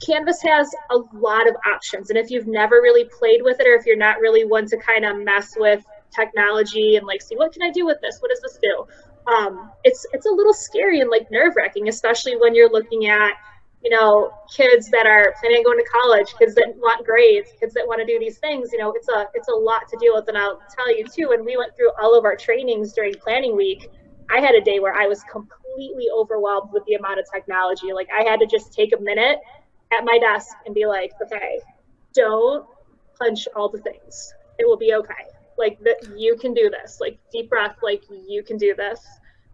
canvas 0.05 0.41
has 0.43 0.69
a 0.91 0.97
lot 1.13 1.47
of 1.47 1.55
options. 1.65 2.09
And 2.09 2.17
if 2.17 2.29
you've 2.29 2.47
never 2.47 2.75
really 2.75 3.05
played 3.05 3.41
with 3.41 3.59
it 3.59 3.67
or 3.67 3.73
if 3.73 3.85
you're 3.85 3.97
not 3.97 4.19
really 4.19 4.45
one 4.45 4.67
to 4.67 4.77
kind 4.77 5.05
of 5.05 5.17
mess 5.17 5.55
with 5.57 5.83
technology 6.15 6.95
and 6.95 7.05
like 7.05 7.21
see 7.21 7.35
what 7.35 7.51
can 7.51 7.61
i 7.63 7.71
do 7.71 7.85
with 7.85 7.99
this? 8.01 8.17
What 8.19 8.29
does 8.29 8.41
this 8.41 8.57
do? 8.61 8.85
Um, 9.27 9.71
it's 9.83 10.05
it's 10.13 10.25
a 10.25 10.31
little 10.31 10.53
scary 10.53 11.01
and 11.01 11.09
like 11.09 11.29
nerve 11.31 11.53
wracking 11.57 11.89
especially 11.89 12.37
when 12.37 12.55
you're 12.55 12.71
looking 12.71 13.07
at 13.07 13.33
you 13.83 13.89
know, 13.91 14.31
kids 14.53 14.89
that 14.89 15.05
are 15.05 15.33
planning 15.39 15.59
on 15.59 15.63
going 15.63 15.77
to 15.77 15.89
college, 15.89 16.33
kids 16.39 16.55
that 16.55 16.73
want 16.77 17.05
grades, 17.05 17.49
kids 17.59 17.73
that 17.75 17.87
want 17.87 17.99
to 17.99 18.05
do 18.05 18.19
these 18.19 18.37
things, 18.39 18.71
you 18.71 18.79
know, 18.79 18.91
it's 18.95 19.07
a 19.07 19.27
it's 19.33 19.47
a 19.47 19.53
lot 19.53 19.87
to 19.89 19.97
deal 19.97 20.15
with. 20.15 20.27
And 20.27 20.37
I'll 20.37 20.59
tell 20.75 20.95
you 20.95 21.05
too, 21.05 21.29
when 21.29 21.45
we 21.45 21.57
went 21.57 21.75
through 21.75 21.91
all 22.01 22.17
of 22.17 22.25
our 22.25 22.35
trainings 22.35 22.93
during 22.93 23.13
planning 23.13 23.55
week, 23.55 23.89
I 24.29 24.39
had 24.39 24.55
a 24.55 24.61
day 24.61 24.79
where 24.79 24.93
I 24.93 25.07
was 25.07 25.23
completely 25.23 26.07
overwhelmed 26.13 26.71
with 26.73 26.83
the 26.85 26.95
amount 26.95 27.19
of 27.19 27.25
technology. 27.31 27.93
Like 27.93 28.07
I 28.11 28.23
had 28.23 28.39
to 28.39 28.47
just 28.47 28.73
take 28.73 28.93
a 28.93 29.01
minute 29.01 29.39
at 29.97 30.03
my 30.03 30.17
desk 30.19 30.55
and 30.65 30.73
be 30.73 30.85
like, 30.85 31.11
okay, 31.21 31.59
don't 32.13 32.65
punch 33.19 33.47
all 33.55 33.69
the 33.69 33.79
things. 33.79 34.33
It 34.59 34.67
will 34.67 34.77
be 34.77 34.93
okay. 34.95 35.13
Like 35.57 35.79
that 35.81 36.17
you 36.17 36.35
can 36.35 36.53
do 36.53 36.69
this. 36.69 36.99
Like 36.99 37.19
deep 37.31 37.49
breath, 37.49 37.77
like 37.81 38.03
you 38.09 38.43
can 38.43 38.57
do 38.57 38.73
this. 38.75 39.05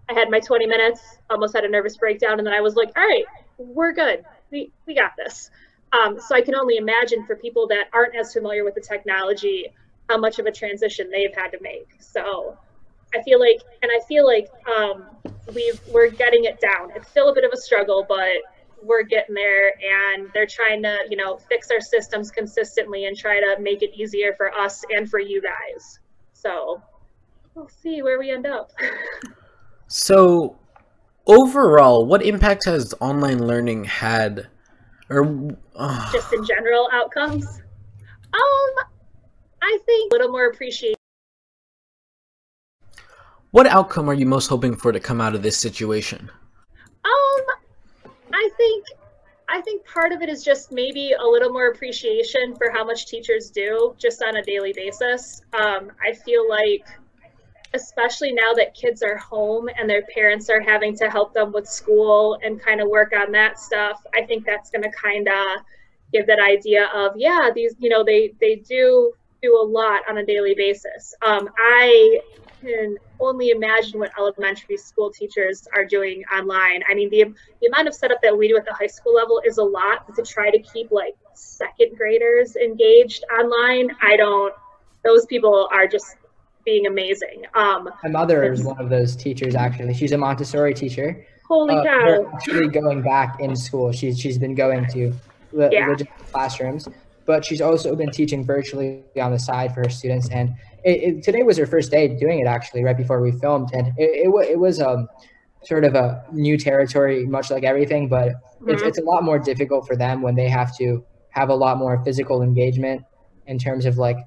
I 0.10 0.14
had 0.14 0.30
my 0.30 0.40
20 0.40 0.66
minutes, 0.66 1.02
almost 1.30 1.56
had 1.56 1.64
a 1.64 1.70
nervous 1.70 1.96
breakdown, 1.96 2.38
and 2.40 2.46
then 2.46 2.54
I 2.54 2.60
was 2.60 2.76
like, 2.76 2.90
all 2.98 3.06
right, 3.06 3.24
we're 3.68 3.94
good. 3.94 4.26
We, 4.52 4.72
we 4.86 4.96
got 4.96 5.12
this. 5.18 5.50
Um, 5.94 6.20
so 6.20 6.36
I 6.36 6.42
can 6.42 6.56
only 6.56 6.78
imagine 6.78 7.26
for 7.26 7.36
people 7.36 7.68
that 7.68 7.86
aren't 7.94 8.16
as 8.16 8.34
familiar 8.34 8.64
with 8.64 8.76
the 8.76 8.82
technology, 8.82 9.68
how 10.10 10.18
much 10.18 10.40
of 10.40 10.46
a 10.46 10.52
transition 10.52 11.10
they've 11.12 11.34
had 11.36 11.50
to 11.50 11.60
make. 11.62 11.88
So 12.00 12.58
I 13.14 13.22
feel 13.22 13.40
like, 13.40 13.62
and 13.82 13.92
I 13.92 14.04
feel 14.08 14.26
like 14.26 14.50
um, 14.68 15.06
we've 15.54 15.80
we're 15.92 16.10
getting 16.10 16.46
it 16.46 16.60
down. 16.60 16.92
It's 16.96 17.08
still 17.10 17.30
a 17.30 17.34
bit 17.34 17.44
of 17.44 17.52
a 17.54 17.58
struggle, 17.58 18.06
but 18.08 18.42
we're 18.82 19.04
getting 19.04 19.36
there, 19.36 19.74
and 20.10 20.30
they're 20.34 20.48
trying 20.48 20.82
to, 20.84 20.98
you 21.10 21.16
know, 21.16 21.38
fix 21.38 21.70
our 21.72 21.80
systems 21.80 22.32
consistently 22.32 23.06
and 23.06 23.18
try 23.18 23.40
to 23.40 23.58
make 23.62 23.82
it 23.82 23.92
easier 23.94 24.34
for 24.36 24.52
us 24.52 24.84
and 24.90 25.10
for 25.10 25.20
you 25.20 25.42
guys. 25.42 26.00
So 26.34 26.82
we'll 27.56 27.70
see 27.70 28.02
where 28.02 28.20
we 28.20 28.32
end 28.32 28.46
up. 28.46 28.72
so 29.88 30.58
overall, 31.28 32.06
what 32.06 32.22
impact 32.24 32.66
has 32.66 32.94
online 33.00 33.46
learning 33.46 33.86
had, 33.86 34.48
or 35.10 35.26
just 36.12 36.34
in 36.34 36.46
general 36.46 36.90
outcomes? 36.92 37.46
Um, 38.34 38.86
I 39.62 39.80
think 39.86 40.12
a 40.12 40.16
little 40.16 40.32
more 40.32 40.48
appreciation. 40.48 40.96
What 43.52 43.68
outcome 43.68 44.10
are 44.10 44.16
you 44.16 44.26
most 44.26 44.48
hoping 44.48 44.76
for 44.76 44.92
to 44.92 45.00
come 45.00 45.22
out 45.22 45.36
of 45.36 45.44
this 45.44 45.58
situation? 45.58 46.32
Um, 47.06 47.46
I 48.34 48.50
think 48.58 48.86
I 49.48 49.62
think 49.62 49.86
part 49.86 50.12
of 50.12 50.24
it 50.24 50.30
is 50.30 50.44
just 50.44 50.72
maybe 50.72 51.14
a 51.14 51.24
little 51.24 51.52
more 51.52 51.68
appreciation 51.68 52.56
for 52.56 52.72
how 52.72 52.84
much 52.84 53.06
teachers 53.06 53.52
do 53.52 53.94
just 54.00 54.24
on 54.24 54.38
a 54.38 54.42
daily 54.42 54.74
basis. 54.74 55.42
Um, 55.54 55.92
I 56.04 56.14
feel 56.14 56.50
like 56.50 56.88
especially 57.74 58.32
now 58.32 58.54
that 58.54 58.74
kids 58.74 59.02
are 59.02 59.18
home 59.18 59.68
and 59.78 59.90
their 59.90 60.04
parents 60.14 60.50
are 60.50 60.62
having 60.62 60.96
to 60.96 61.10
help 61.10 61.34
them 61.34 61.52
with 61.52 61.68
school 61.68 62.38
and 62.44 62.62
kind 62.62 62.80
of 62.80 62.88
work 62.88 63.14
on 63.14 63.32
that 63.32 63.60
stuff 63.60 64.02
i 64.14 64.22
think 64.22 64.46
that's 64.46 64.70
going 64.70 64.84
to 64.84 64.92
kind 64.92 65.28
of 65.28 65.58
give 66.12 66.28
that 66.28 66.40
idea 66.40 66.88
of 66.94 67.14
yeah 67.16 67.50
these 67.54 67.76
you 67.80 67.90
know 67.90 68.04
they 68.04 68.34
they 68.40 68.56
do 68.56 69.12
do 69.42 69.60
a 69.62 69.66
lot 69.66 70.02
on 70.10 70.20
a 70.20 70.26
daily 70.26 70.56
basis. 70.56 71.14
Um, 71.22 71.50
i 71.58 72.20
can 72.62 72.98
only 73.20 73.50
imagine 73.50 74.00
what 74.00 74.12
elementary 74.18 74.78
school 74.78 75.12
teachers 75.12 75.68
are 75.76 75.84
doing 75.84 76.24
online. 76.34 76.82
I 76.90 76.94
mean 76.94 77.10
the, 77.10 77.26
the 77.60 77.68
amount 77.68 77.90
of 77.90 77.94
setup 77.94 78.22
that 78.22 78.38
we 78.38 78.48
do 78.48 78.56
at 78.56 78.64
the 78.64 78.74
high 78.74 78.88
school 78.88 79.14
level 79.14 79.42
is 79.46 79.58
a 79.58 79.64
lot 79.64 80.08
but 80.08 80.16
to 80.16 80.24
try 80.24 80.50
to 80.50 80.60
keep 80.60 80.92
like 80.92 81.16
second 81.34 81.98
graders 81.98 82.56
engaged 82.56 83.26
online 83.38 83.90
i 84.02 84.16
don't 84.16 84.54
those 85.04 85.26
people 85.26 85.68
are 85.72 85.88
just 85.88 86.16
being 86.66 86.88
amazing. 86.88 87.44
Um, 87.54 87.90
My 88.04 88.10
mother 88.10 88.52
is 88.52 88.64
one 88.64 88.80
of 88.80 88.90
those 88.90 89.16
teachers. 89.16 89.56
Actually, 89.56 89.94
she's 89.94 90.12
a 90.12 90.18
Montessori 90.18 90.74
teacher. 90.74 91.26
Holy 91.48 91.76
uh, 91.76 91.84
cow! 91.84 92.32
Actually, 92.34 92.68
going 92.70 93.02
back 93.02 93.40
in 93.40 93.56
school, 93.56 93.92
she's 93.92 94.20
she's 94.20 94.38
been 94.38 94.56
going 94.56 94.88
to 94.94 95.14
the 95.52 95.70
yeah. 95.72 95.94
classrooms. 96.32 96.88
but 97.26 97.46
she's 97.46 97.62
also 97.62 97.96
been 97.96 98.12
teaching 98.12 98.44
virtually 98.46 99.04
on 99.22 99.32
the 99.32 99.40
side 99.40 99.74
for 99.74 99.82
her 99.82 99.90
students. 99.90 100.30
And 100.30 100.50
it, 100.84 101.04
it, 101.04 101.24
today 101.24 101.44
was 101.44 101.58
her 101.58 101.66
first 101.66 101.92
day 101.92 102.08
doing 102.08 102.40
it 102.40 102.48
actually, 102.48 102.84
right 102.84 102.98
before 102.98 103.22
we 103.22 103.32
filmed, 103.32 103.70
and 103.74 103.88
it, 103.98 104.28
it, 104.28 104.50
it 104.52 104.60
was 104.60 104.80
um 104.80 105.08
sort 105.64 105.86
of 105.86 105.96
a 105.96 106.26
new 106.32 106.58
territory, 106.58 107.26
much 107.26 107.50
like 107.50 107.64
everything, 107.64 108.10
but 108.10 108.30
mm-hmm. 108.30 108.70
it's, 108.70 108.82
it's 108.82 108.98
a 108.98 109.04
lot 109.04 109.24
more 109.24 109.40
difficult 109.40 109.88
for 109.88 109.96
them 109.96 110.22
when 110.22 110.36
they 110.36 110.50
have 110.50 110.76
to 110.78 111.06
have 111.30 111.50
a 111.50 111.56
lot 111.56 111.78
more 111.78 112.04
physical 112.04 112.42
engagement 112.42 113.02
in 113.48 113.58
terms 113.58 113.86
of 113.86 113.98
like 113.98 114.18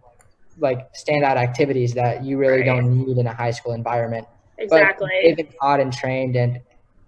like 0.58 0.92
standout 0.94 1.36
activities 1.36 1.94
that 1.94 2.24
you 2.24 2.38
really 2.38 2.58
right. 2.58 2.66
don't 2.66 3.06
need 3.06 3.18
in 3.18 3.26
a 3.26 3.34
high 3.34 3.50
school 3.50 3.72
environment. 3.72 4.26
Exactly. 4.58 5.08
But 5.08 5.26
they've 5.26 5.36
been 5.36 5.54
taught 5.60 5.80
and 5.80 5.92
trained, 5.92 6.36
and 6.36 6.60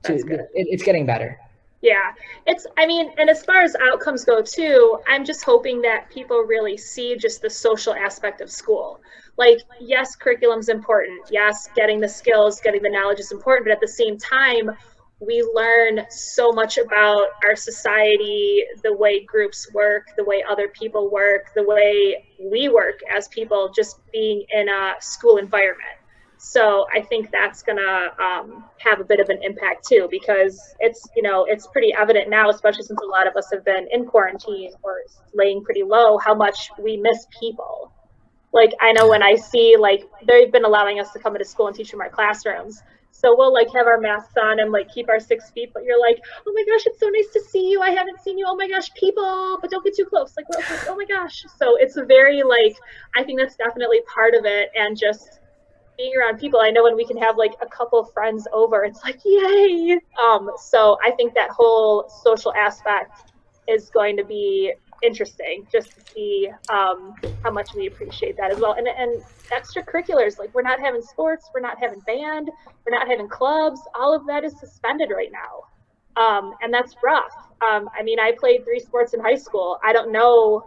to, 0.04 0.14
it, 0.14 0.50
it's 0.52 0.82
getting 0.82 1.06
better. 1.06 1.38
Yeah, 1.80 2.12
it's, 2.46 2.66
I 2.76 2.86
mean, 2.86 3.12
and 3.18 3.30
as 3.30 3.44
far 3.44 3.60
as 3.60 3.76
outcomes 3.80 4.24
go 4.24 4.42
too, 4.42 4.98
I'm 5.06 5.24
just 5.24 5.44
hoping 5.44 5.80
that 5.82 6.10
people 6.10 6.38
really 6.40 6.76
see 6.76 7.16
just 7.16 7.40
the 7.40 7.50
social 7.50 7.94
aspect 7.94 8.40
of 8.40 8.50
school. 8.50 9.00
Like, 9.36 9.58
yes, 9.80 10.16
curriculum's 10.16 10.68
important. 10.68 11.28
Yes, 11.30 11.68
getting 11.76 12.00
the 12.00 12.08
skills, 12.08 12.60
getting 12.60 12.82
the 12.82 12.90
knowledge 12.90 13.20
is 13.20 13.30
important. 13.30 13.66
But 13.66 13.72
at 13.72 13.80
the 13.80 13.86
same 13.86 14.18
time, 14.18 14.72
we 15.20 15.42
learn 15.54 16.06
so 16.10 16.52
much 16.52 16.78
about 16.78 17.28
our 17.44 17.56
society, 17.56 18.62
the 18.84 18.94
way 18.94 19.24
groups 19.24 19.72
work, 19.72 20.06
the 20.16 20.24
way 20.24 20.44
other 20.48 20.68
people 20.68 21.10
work, 21.10 21.52
the 21.54 21.62
way 21.62 22.24
we 22.40 22.68
work 22.68 23.00
as 23.10 23.26
people, 23.28 23.72
just 23.74 24.00
being 24.12 24.44
in 24.52 24.68
a 24.68 24.94
school 25.00 25.38
environment. 25.38 25.98
So 26.38 26.86
I 26.94 27.00
think 27.00 27.30
that's 27.32 27.62
gonna 27.62 28.12
um, 28.20 28.64
have 28.78 29.00
a 29.00 29.04
bit 29.04 29.18
of 29.18 29.28
an 29.28 29.42
impact 29.42 29.84
too, 29.88 30.06
because 30.08 30.72
it's 30.78 31.04
you 31.16 31.22
know 31.22 31.46
it's 31.48 31.66
pretty 31.66 31.92
evident 31.92 32.30
now, 32.30 32.48
especially 32.48 32.84
since 32.84 33.00
a 33.00 33.06
lot 33.06 33.26
of 33.26 33.34
us 33.34 33.50
have 33.52 33.64
been 33.64 33.88
in 33.90 34.06
quarantine 34.06 34.70
or 34.82 35.02
laying 35.34 35.64
pretty 35.64 35.82
low, 35.82 36.16
how 36.18 36.34
much 36.34 36.70
we 36.78 36.96
miss 36.96 37.26
people. 37.40 37.92
Like 38.52 38.72
I 38.80 38.92
know 38.92 39.08
when 39.08 39.22
I 39.22 39.34
see 39.34 39.76
like 39.76 40.08
they've 40.28 40.50
been 40.50 40.64
allowing 40.64 41.00
us 41.00 41.12
to 41.12 41.18
come 41.18 41.34
into 41.34 41.44
school 41.44 41.66
and 41.66 41.74
teach 41.74 41.90
from 41.90 42.00
our 42.00 42.08
classrooms. 42.08 42.82
So 43.10 43.34
we'll 43.36 43.52
like 43.52 43.68
have 43.74 43.86
our 43.86 43.98
masks 43.98 44.34
on 44.40 44.60
and 44.60 44.70
like 44.70 44.92
keep 44.92 45.08
our 45.08 45.18
six 45.18 45.50
feet, 45.50 45.70
but 45.74 45.82
you're 45.84 46.00
like, 46.00 46.20
oh 46.46 46.52
my 46.52 46.64
gosh, 46.64 46.86
it's 46.86 47.00
so 47.00 47.08
nice 47.08 47.28
to 47.32 47.40
see 47.40 47.70
you. 47.70 47.80
I 47.80 47.90
haven't 47.90 48.20
seen 48.20 48.38
you. 48.38 48.44
Oh 48.46 48.54
my 48.54 48.68
gosh, 48.68 48.92
people, 48.94 49.58
but 49.60 49.70
don't 49.70 49.84
get 49.84 49.96
too 49.96 50.04
close. 50.04 50.34
Like, 50.36 50.46
oh 50.88 50.94
my 50.96 51.04
gosh. 51.04 51.44
So 51.56 51.76
it's 51.76 51.96
a 51.96 52.04
very 52.04 52.42
like, 52.42 52.76
I 53.16 53.24
think 53.24 53.40
that's 53.40 53.56
definitely 53.56 54.00
part 54.14 54.34
of 54.34 54.44
it. 54.44 54.70
And 54.76 54.96
just 54.96 55.40
being 55.98 56.12
around 56.16 56.38
people 56.38 56.60
i 56.60 56.70
know 56.70 56.84
when 56.84 56.94
we 56.94 57.04
can 57.04 57.16
have 57.16 57.36
like 57.36 57.54
a 57.60 57.66
couple 57.66 58.02
friends 58.04 58.46
over 58.52 58.84
it's 58.84 59.02
like 59.02 59.18
yay 59.24 59.98
um 60.22 60.48
so 60.56 60.96
i 61.04 61.10
think 61.10 61.34
that 61.34 61.50
whole 61.50 62.08
social 62.22 62.54
aspect 62.54 63.32
is 63.68 63.90
going 63.90 64.16
to 64.16 64.24
be 64.24 64.72
interesting 65.02 65.66
just 65.70 65.90
to 65.92 66.12
see 66.12 66.48
um, 66.70 67.14
how 67.42 67.50
much 67.50 67.74
we 67.74 67.86
appreciate 67.86 68.36
that 68.36 68.50
as 68.50 68.58
well 68.58 68.72
and 68.72 68.88
and 68.88 69.22
extracurriculars 69.52 70.38
like 70.38 70.52
we're 70.54 70.62
not 70.62 70.80
having 70.80 71.02
sports 71.02 71.50
we're 71.54 71.60
not 71.60 71.78
having 71.78 72.00
band 72.00 72.50
we're 72.84 72.96
not 72.96 73.08
having 73.08 73.28
clubs 73.28 73.80
all 73.94 74.14
of 74.14 74.26
that 74.26 74.44
is 74.44 74.58
suspended 74.58 75.10
right 75.14 75.30
now 75.32 76.22
um, 76.22 76.52
and 76.62 76.74
that's 76.74 76.94
rough 77.02 77.32
um, 77.68 77.88
i 77.98 78.02
mean 78.02 78.18
i 78.18 78.32
played 78.32 78.64
three 78.64 78.80
sports 78.80 79.14
in 79.14 79.20
high 79.20 79.36
school 79.36 79.78
i 79.84 79.92
don't 79.92 80.10
know 80.10 80.64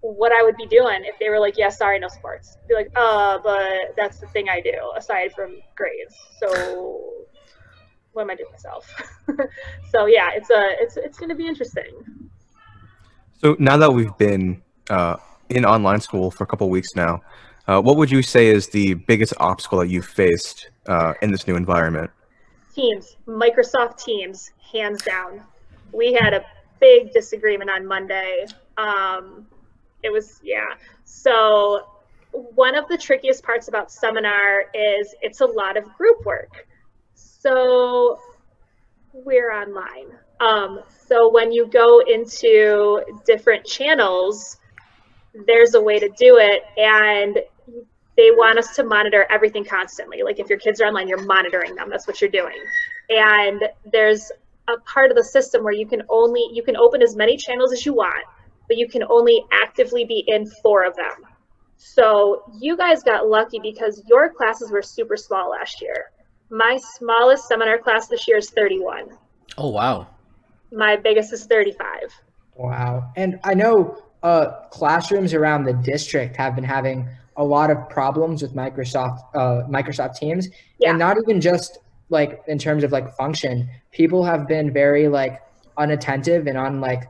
what 0.00 0.32
I 0.32 0.42
would 0.42 0.56
be 0.56 0.66
doing 0.66 1.00
if 1.04 1.18
they 1.18 1.28
were 1.28 1.40
like, 1.40 1.58
yeah, 1.58 1.70
sorry, 1.70 1.98
no 1.98 2.08
sports. 2.08 2.56
Be 2.68 2.74
like, 2.74 2.90
uh, 2.94 3.38
but 3.42 3.96
that's 3.96 4.20
the 4.20 4.26
thing 4.28 4.48
I 4.48 4.60
do 4.60 4.72
aside 4.96 5.32
from 5.32 5.56
grades. 5.74 6.14
So 6.38 7.26
what 8.12 8.22
am 8.22 8.30
I 8.30 8.34
doing 8.36 8.50
myself? 8.50 8.92
so 9.90 10.06
yeah, 10.06 10.30
it's 10.34 10.50
a 10.50 10.64
it's 10.80 10.96
it's 10.96 11.18
going 11.18 11.30
to 11.30 11.34
be 11.34 11.46
interesting. 11.46 12.27
So 13.38 13.56
now 13.58 13.76
that 13.76 13.92
we've 13.92 14.16
been 14.18 14.62
uh, 14.90 15.16
in 15.48 15.64
online 15.64 16.00
school 16.00 16.30
for 16.30 16.44
a 16.44 16.46
couple 16.46 16.68
weeks 16.70 16.94
now, 16.94 17.22
uh, 17.66 17.80
what 17.80 17.96
would 17.96 18.10
you 18.10 18.22
say 18.22 18.48
is 18.48 18.68
the 18.68 18.94
biggest 18.94 19.34
obstacle 19.38 19.78
that 19.78 19.88
you've 19.88 20.06
faced 20.06 20.70
uh, 20.86 21.14
in 21.22 21.30
this 21.30 21.46
new 21.46 21.56
environment? 21.56 22.10
Teams, 22.74 23.16
Microsoft 23.26 24.02
Teams, 24.02 24.52
hands 24.72 25.02
down. 25.02 25.42
We 25.92 26.12
had 26.14 26.34
a 26.34 26.44
big 26.80 27.12
disagreement 27.12 27.70
on 27.70 27.86
Monday. 27.86 28.46
Um, 28.76 29.46
it 30.02 30.12
was 30.12 30.40
yeah 30.42 30.74
so 31.04 31.86
one 32.32 32.76
of 32.76 32.86
the 32.88 32.96
trickiest 32.96 33.42
parts 33.42 33.68
about 33.68 33.90
seminar 33.90 34.64
is 34.74 35.14
it's 35.22 35.40
a 35.40 35.46
lot 35.46 35.76
of 35.76 35.84
group 35.94 36.24
work 36.24 36.66
so 37.14 38.18
we're 39.12 39.52
online 39.52 40.12
um, 40.40 40.80
so 41.06 41.30
when 41.32 41.52
you 41.52 41.66
go 41.66 42.00
into 42.00 43.02
different 43.26 43.64
channels 43.64 44.58
there's 45.46 45.74
a 45.74 45.80
way 45.80 45.98
to 45.98 46.08
do 46.18 46.38
it 46.38 46.62
and 46.76 47.38
they 48.16 48.30
want 48.32 48.58
us 48.58 48.74
to 48.74 48.82
monitor 48.82 49.26
everything 49.30 49.64
constantly 49.64 50.22
like 50.22 50.38
if 50.38 50.48
your 50.48 50.58
kids 50.58 50.80
are 50.80 50.86
online 50.86 51.08
you're 51.08 51.24
monitoring 51.24 51.74
them 51.74 51.88
that's 51.90 52.06
what 52.06 52.20
you're 52.20 52.30
doing 52.30 52.56
and 53.10 53.62
there's 53.92 54.30
a 54.68 54.78
part 54.80 55.10
of 55.10 55.16
the 55.16 55.24
system 55.24 55.62
where 55.62 55.72
you 55.72 55.86
can 55.86 56.02
only 56.08 56.44
you 56.52 56.62
can 56.62 56.76
open 56.76 57.02
as 57.02 57.14
many 57.16 57.36
channels 57.36 57.72
as 57.72 57.86
you 57.86 57.94
want 57.94 58.24
but 58.68 58.76
you 58.76 58.86
can 58.86 59.02
only 59.08 59.44
actively 59.50 60.04
be 60.04 60.24
in 60.28 60.46
four 60.62 60.84
of 60.84 60.94
them. 60.94 61.24
So 61.78 62.42
you 62.60 62.76
guys 62.76 63.02
got 63.02 63.28
lucky 63.28 63.58
because 63.60 64.02
your 64.06 64.32
classes 64.32 64.70
were 64.70 64.82
super 64.82 65.16
small 65.16 65.50
last 65.50 65.80
year. 65.80 66.10
My 66.50 66.78
smallest 66.96 67.48
seminar 67.48 67.78
class 67.78 68.08
this 68.08 68.28
year 68.28 68.38
is 68.38 68.50
31. 68.50 69.08
Oh, 69.56 69.70
wow. 69.70 70.06
My 70.72 70.96
biggest 70.96 71.32
is 71.32 71.46
35. 71.46 71.86
Wow. 72.56 73.12
And 73.16 73.38
I 73.44 73.54
know 73.54 74.02
uh, 74.22 74.66
classrooms 74.70 75.32
around 75.34 75.64
the 75.64 75.72
district 75.72 76.36
have 76.36 76.54
been 76.54 76.64
having 76.64 77.08
a 77.36 77.44
lot 77.44 77.70
of 77.70 77.88
problems 77.88 78.42
with 78.42 78.54
Microsoft 78.54 79.20
uh, 79.34 79.66
Microsoft 79.68 80.16
Teams, 80.16 80.48
yeah. 80.78 80.90
and 80.90 80.98
not 80.98 81.16
even 81.18 81.40
just 81.40 81.78
like 82.10 82.42
in 82.48 82.58
terms 82.58 82.82
of 82.82 82.90
like 82.90 83.14
function. 83.16 83.70
People 83.92 84.24
have 84.24 84.48
been 84.48 84.72
very 84.72 85.06
like 85.08 85.40
unattentive 85.76 86.48
and 86.48 86.58
on 86.58 86.80
like 86.80 87.04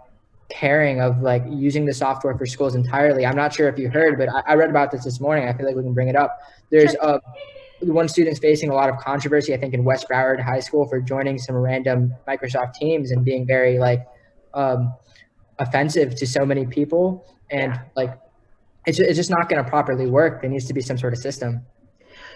caring 0.51 1.01
of 1.01 1.21
like 1.23 1.43
using 1.49 1.85
the 1.85 1.95
software 1.95 2.37
for 2.37 2.47
schools 2.47 2.75
entirely. 2.75 3.25
I'm 3.25 3.37
not 3.37 3.55
sure 3.55 3.69
if 3.69 3.79
you 3.79 3.89
heard, 3.89 4.19
but 4.19 4.29
I, 4.29 4.53
I 4.53 4.55
read 4.55 4.71
about 4.71 4.91
this 4.91 5.05
this 5.05 5.19
morning. 5.19 5.49
I 5.49 5.53
feel 5.55 5.67
like 5.67 5.77
we 5.77 5.83
can 5.83 5.95
bring 5.95 6.09
it 6.09 6.17
up. 6.17 6.39
There's 6.71 6.95
uh, 6.97 7.19
one 7.81 8.09
student's 8.09 8.41
facing 8.41 8.71
a 8.71 8.75
lot 8.75 8.89
of 8.89 8.97
controversy, 8.99 9.55
I 9.55 9.57
think, 9.57 9.75
in 9.75 9.85
West 9.85 10.07
Broward 10.11 10.43
High 10.43 10.61
School 10.61 10.89
for 10.89 11.01
joining 11.01 11.39
some 11.39 11.57
random 11.57 12.13
Microsoft 12.27 12.75
Teams 12.75 13.11
and 13.13 13.25
being 13.25 13.47
very 13.47 13.79
like 13.79 14.01
um, 14.55 14.95
offensive 15.59 16.15
to 16.17 16.27
so 16.27 16.45
many 16.45 16.67
people. 16.67 17.25
And 17.51 17.73
yeah. 17.73 17.83
like, 17.97 18.19
it's, 18.87 18.99
it's 18.99 19.17
just 19.17 19.31
not 19.31 19.49
going 19.49 19.63
to 19.63 19.69
properly 19.69 20.11
work. 20.11 20.41
There 20.41 20.51
needs 20.51 20.67
to 20.67 20.75
be 20.75 20.81
some 20.81 20.99
sort 20.99 21.13
of 21.13 21.19
system. 21.19 21.61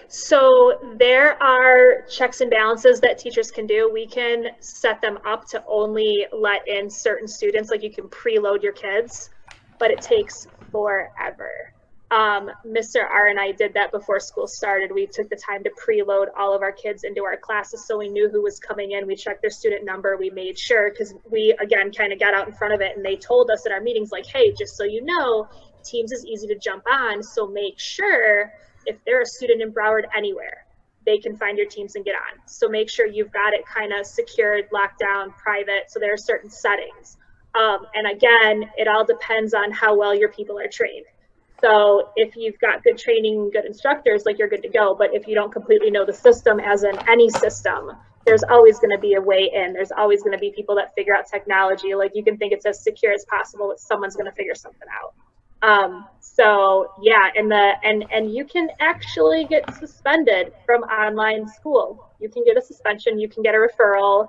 So 0.09 0.74
there 0.99 1.43
are 1.43 2.03
checks 2.07 2.43
and 2.43 2.51
balances 2.51 3.01
that 3.01 3.18
teachers 3.18 3.51
can 3.51 3.66
do. 3.66 3.90
We 3.93 4.07
can 4.07 4.49
set 4.61 5.01
them 5.01 5.18
up 5.26 5.49
to 5.49 5.64
only 5.66 6.26
let 6.32 6.68
in 6.68 6.90
certain 6.90 7.26
students, 7.26 7.70
like 7.70 7.82
you 7.82 7.90
can 7.90 8.09
preload 8.09 8.62
your 8.62 8.72
kids, 8.72 9.30
but 9.78 9.90
it 9.90 10.03
takes 10.03 10.47
forever. 10.70 11.72
Um, 12.12 12.50
Mr. 12.66 13.02
R 13.02 13.28
and 13.28 13.40
I 13.40 13.52
did 13.52 13.72
that 13.74 13.90
before 13.90 14.20
school 14.20 14.46
started. 14.46 14.92
We 14.92 15.06
took 15.06 15.30
the 15.30 15.36
time 15.36 15.64
to 15.64 15.70
preload 15.70 16.26
all 16.36 16.54
of 16.54 16.60
our 16.60 16.72
kids 16.72 17.04
into 17.04 17.24
our 17.24 17.38
classes 17.38 17.86
so 17.86 17.96
we 17.96 18.10
knew 18.10 18.28
who 18.28 18.42
was 18.42 18.60
coming 18.60 18.92
in. 18.92 19.06
We 19.06 19.16
checked 19.16 19.40
their 19.40 19.50
student 19.50 19.86
number. 19.86 20.18
We 20.18 20.28
made 20.28 20.58
sure 20.58 20.90
because 20.90 21.14
we, 21.30 21.56
again, 21.58 21.90
kind 21.90 22.12
of 22.12 22.20
got 22.20 22.34
out 22.34 22.46
in 22.46 22.52
front 22.52 22.74
of 22.74 22.82
it 22.82 22.96
and 22.96 23.04
they 23.04 23.16
told 23.16 23.50
us 23.50 23.64
at 23.64 23.72
our 23.72 23.80
meetings, 23.80 24.12
like, 24.12 24.26
hey, 24.26 24.52
just 24.52 24.76
so 24.76 24.84
you 24.84 25.02
know, 25.02 25.48
Teams 25.84 26.12
is 26.12 26.24
easy 26.24 26.46
to 26.48 26.58
jump 26.58 26.84
on. 26.90 27.22
So 27.22 27.46
make 27.46 27.78
sure 27.78 28.52
if 28.86 28.96
they're 29.04 29.22
a 29.22 29.26
student 29.26 29.62
in 29.62 29.72
Broward 29.72 30.04
anywhere, 30.16 30.66
they 31.04 31.18
can 31.18 31.36
find 31.36 31.58
your 31.58 31.66
teams 31.66 31.96
and 31.96 32.04
get 32.04 32.14
on. 32.14 32.46
So 32.46 32.68
make 32.68 32.88
sure 32.88 33.06
you've 33.06 33.32
got 33.32 33.52
it 33.52 33.64
kind 33.66 33.92
of 33.92 34.06
secured, 34.06 34.68
locked 34.72 35.00
down, 35.00 35.32
private. 35.32 35.90
So 35.90 35.98
there 35.98 36.12
are 36.12 36.18
certain 36.18 36.50
settings. 36.50 37.16
Um, 37.58 37.86
and 37.94 38.06
again, 38.06 38.70
it 38.76 38.88
all 38.88 39.04
depends 39.04 39.52
on 39.54 39.72
how 39.72 39.96
well 39.96 40.14
your 40.14 40.30
people 40.30 40.58
are 40.58 40.68
trained. 40.68 41.04
So 41.62 42.10
if 42.16 42.34
you've 42.36 42.58
got 42.58 42.82
good 42.82 42.98
training, 42.98 43.50
good 43.52 43.64
instructors, 43.64 44.24
like 44.26 44.38
you're 44.38 44.48
good 44.48 44.62
to 44.62 44.68
go. 44.68 44.96
But 44.96 45.14
if 45.14 45.28
you 45.28 45.34
don't 45.34 45.52
completely 45.52 45.90
know 45.90 46.04
the 46.04 46.12
system, 46.12 46.58
as 46.58 46.82
in 46.82 46.98
any 47.08 47.30
system, 47.30 47.92
there's 48.26 48.42
always 48.42 48.78
going 48.78 48.90
to 48.90 49.00
be 49.00 49.14
a 49.14 49.20
way 49.20 49.50
in. 49.54 49.72
There's 49.72 49.92
always 49.92 50.22
going 50.22 50.32
to 50.32 50.38
be 50.38 50.50
people 50.50 50.74
that 50.76 50.94
figure 50.94 51.14
out 51.14 51.26
technology. 51.28 51.94
Like 51.94 52.12
you 52.14 52.24
can 52.24 52.36
think 52.36 52.52
it's 52.52 52.66
as 52.66 52.82
secure 52.82 53.12
as 53.12 53.24
possible, 53.26 53.68
but 53.68 53.78
someone's 53.78 54.16
going 54.16 54.30
to 54.30 54.32
figure 54.32 54.54
something 54.54 54.88
out. 54.92 55.14
Um, 55.62 56.06
so 56.20 56.92
yeah, 57.00 57.30
and 57.36 57.48
the 57.48 57.74
and 57.84 58.04
and 58.12 58.34
you 58.34 58.44
can 58.44 58.68
actually 58.80 59.44
get 59.44 59.72
suspended 59.78 60.52
from 60.66 60.82
online 60.82 61.46
school. 61.46 62.10
You 62.18 62.28
can 62.28 62.44
get 62.44 62.56
a 62.56 62.62
suspension. 62.62 63.20
You 63.20 63.28
can 63.28 63.44
get 63.44 63.54
a 63.54 63.58
referral. 63.58 64.28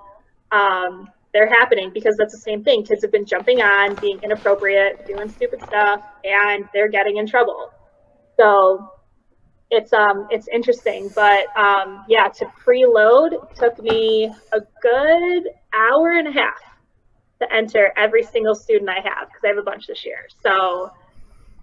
Um, 0.52 1.10
they're 1.34 1.48
happening 1.48 1.90
because 1.92 2.16
that's 2.16 2.32
the 2.32 2.40
same 2.40 2.62
thing. 2.62 2.84
Kids 2.84 3.02
have 3.02 3.12
been 3.12 3.26
jumping 3.26 3.60
on, 3.60 3.96
being 3.96 4.20
inappropriate, 4.22 5.04
doing 5.06 5.28
stupid 5.28 5.60
stuff, 5.66 6.00
and 6.22 6.64
they're 6.72 6.88
getting 6.88 7.16
in 7.18 7.26
trouble. 7.26 7.68
So 8.38 8.88
it's 9.70 9.92
um 9.92 10.28
it's 10.30 10.46
interesting, 10.48 11.10
but 11.14 11.46
um, 11.58 12.04
yeah, 12.08 12.28
to 12.28 12.46
preload 12.66 13.30
took 13.56 13.78
me 13.80 14.32
a 14.52 14.60
good 14.80 15.42
hour 15.74 16.12
and 16.12 16.28
a 16.28 16.32
half 16.32 16.54
to 17.42 17.52
enter 17.52 17.92
every 17.96 18.22
single 18.22 18.54
student 18.54 18.88
I 18.88 19.00
have 19.02 19.28
because 19.28 19.42
I 19.44 19.48
have 19.48 19.58
a 19.58 19.62
bunch 19.62 19.88
this 19.88 20.04
year. 20.04 20.20
So, 20.40 20.88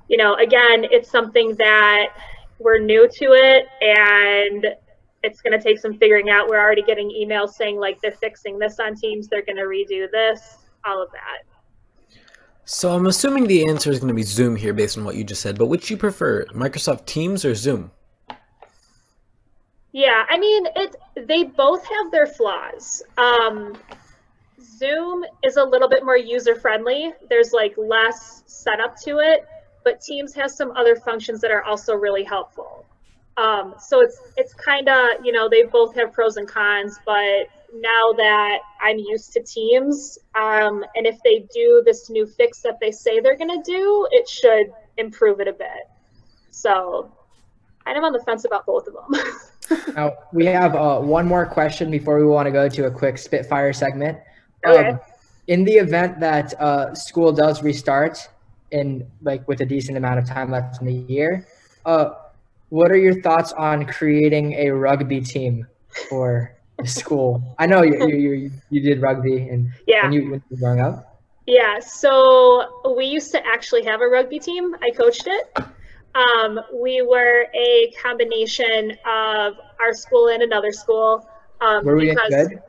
you 0.09 0.17
know, 0.17 0.35
again, 0.35 0.85
it's 0.91 1.09
something 1.09 1.55
that 1.59 2.07
we're 2.59 2.79
new 2.79 3.07
to 3.07 3.25
it 3.31 3.65
and 3.81 4.65
it's 5.23 5.41
going 5.41 5.57
to 5.57 5.63
take 5.63 5.79
some 5.79 5.97
figuring 5.97 6.29
out. 6.29 6.47
We're 6.47 6.59
already 6.59 6.83
getting 6.83 7.09
emails 7.09 7.53
saying 7.53 7.79
like 7.79 8.01
they're 8.01 8.11
fixing 8.11 8.57
this 8.59 8.79
on 8.79 8.95
Teams, 8.95 9.27
they're 9.27 9.43
going 9.43 9.57
to 9.57 9.63
redo 9.63 10.09
this, 10.11 10.57
all 10.85 11.01
of 11.01 11.09
that. 11.11 11.43
So 12.65 12.95
I'm 12.95 13.07
assuming 13.07 13.47
the 13.47 13.67
answer 13.67 13.91
is 13.91 13.99
going 13.99 14.09
to 14.09 14.13
be 14.13 14.23
Zoom 14.23 14.55
here 14.55 14.73
based 14.73 14.97
on 14.97 15.03
what 15.03 15.15
you 15.15 15.23
just 15.23 15.41
said, 15.41 15.57
but 15.57 15.65
which 15.65 15.89
you 15.89 15.97
prefer, 15.97 16.45
Microsoft 16.53 17.05
Teams 17.05 17.43
or 17.43 17.55
Zoom? 17.55 17.91
Yeah, 19.91 20.25
I 20.29 20.37
mean, 20.37 20.67
it. 20.75 20.95
They 21.27 21.43
both 21.43 21.83
have 21.83 22.11
their 22.11 22.27
flaws. 22.27 23.03
Um, 23.17 23.77
Zoom 24.61 25.25
is 25.43 25.57
a 25.57 25.63
little 25.63 25.89
bit 25.89 26.05
more 26.05 26.15
user 26.15 26.55
friendly. 26.55 27.11
There's 27.29 27.51
like 27.51 27.73
less 27.77 28.43
setup 28.45 28.95
to 29.01 29.19
it, 29.19 29.45
but 29.83 29.99
Teams 29.99 30.33
has 30.35 30.55
some 30.55 30.71
other 30.71 30.95
functions 30.95 31.41
that 31.41 31.51
are 31.51 31.63
also 31.63 31.93
really 31.93 32.23
helpful. 32.23 32.85
Um, 33.37 33.75
so 33.79 34.01
it's 34.01 34.19
it's 34.37 34.53
kind 34.53 34.89
of 34.89 35.23
you 35.23 35.31
know 35.31 35.49
they 35.49 35.63
both 35.63 35.95
have 35.95 36.11
pros 36.13 36.37
and 36.37 36.47
cons, 36.47 36.99
but 37.05 37.47
now 37.73 38.11
that 38.17 38.59
I'm 38.81 38.97
used 38.97 39.31
to 39.33 39.43
Teams, 39.43 40.19
um, 40.35 40.83
and 40.95 41.07
if 41.07 41.17
they 41.23 41.47
do 41.53 41.81
this 41.85 42.09
new 42.09 42.27
fix 42.27 42.61
that 42.61 42.79
they 42.81 42.91
say 42.91 43.19
they're 43.19 43.37
going 43.37 43.63
to 43.63 43.63
do, 43.63 44.07
it 44.11 44.27
should 44.27 44.73
improve 44.97 45.39
it 45.39 45.47
a 45.47 45.53
bit. 45.53 45.89
So 46.49 47.11
I'm 47.85 48.03
on 48.03 48.13
the 48.13 48.19
fence 48.19 48.45
about 48.45 48.65
both 48.65 48.87
of 48.87 48.93
them. 48.93 49.93
now 49.95 50.13
we 50.33 50.45
have 50.45 50.75
uh, 50.75 50.99
one 50.99 51.25
more 51.25 51.45
question 51.45 51.89
before 51.89 52.19
we 52.19 52.25
want 52.25 52.45
to 52.45 52.51
go 52.51 52.67
to 52.67 52.85
a 52.85 52.91
quick 52.91 53.17
Spitfire 53.17 53.73
segment. 53.73 54.19
Okay. 54.65 54.89
Um, 54.89 54.99
in 55.47 55.63
the 55.63 55.73
event 55.73 56.19
that 56.19 56.53
uh, 56.61 56.93
school 56.93 57.31
does 57.31 57.63
restart 57.63 58.29
in 58.71 59.09
like 59.21 59.45
with 59.47 59.61
a 59.61 59.65
decent 59.65 59.97
amount 59.97 60.19
of 60.19 60.25
time 60.25 60.51
left 60.51 60.81
in 60.81 60.87
the 60.87 60.93
year, 60.93 61.47
uh, 61.85 62.11
what 62.71 62.89
are 62.89 62.97
your 62.97 63.21
thoughts 63.21 63.51
on 63.51 63.85
creating 63.85 64.53
a 64.53 64.69
rugby 64.69 65.19
team 65.19 65.67
for 66.07 66.55
school? 66.85 67.43
I 67.59 67.65
know 67.65 67.83
you 67.83 68.07
you, 68.07 68.51
you, 68.69 68.81
did 68.81 69.01
rugby 69.01 69.49
and 69.49 69.69
yeah. 69.87 70.03
when 70.03 70.13
you, 70.13 70.31
when 70.31 70.43
you 70.49 70.55
were 70.55 70.57
growing 70.57 70.79
up. 70.79 71.21
Yeah, 71.45 71.79
so 71.79 72.93
we 72.95 73.05
used 73.05 73.31
to 73.33 73.45
actually 73.45 73.83
have 73.83 73.99
a 73.99 74.07
rugby 74.07 74.39
team. 74.39 74.73
I 74.81 74.91
coached 74.91 75.27
it. 75.27 75.57
Um, 76.15 76.61
we 76.73 77.01
were 77.01 77.47
a 77.53 77.93
combination 78.01 78.91
of 79.05 79.55
our 79.81 79.93
school 79.93 80.29
and 80.29 80.41
another 80.41 80.71
school. 80.71 81.27
Um, 81.59 81.83
were 81.83 81.97
we 81.97 82.11
because, 82.11 82.29
good? 82.29 82.61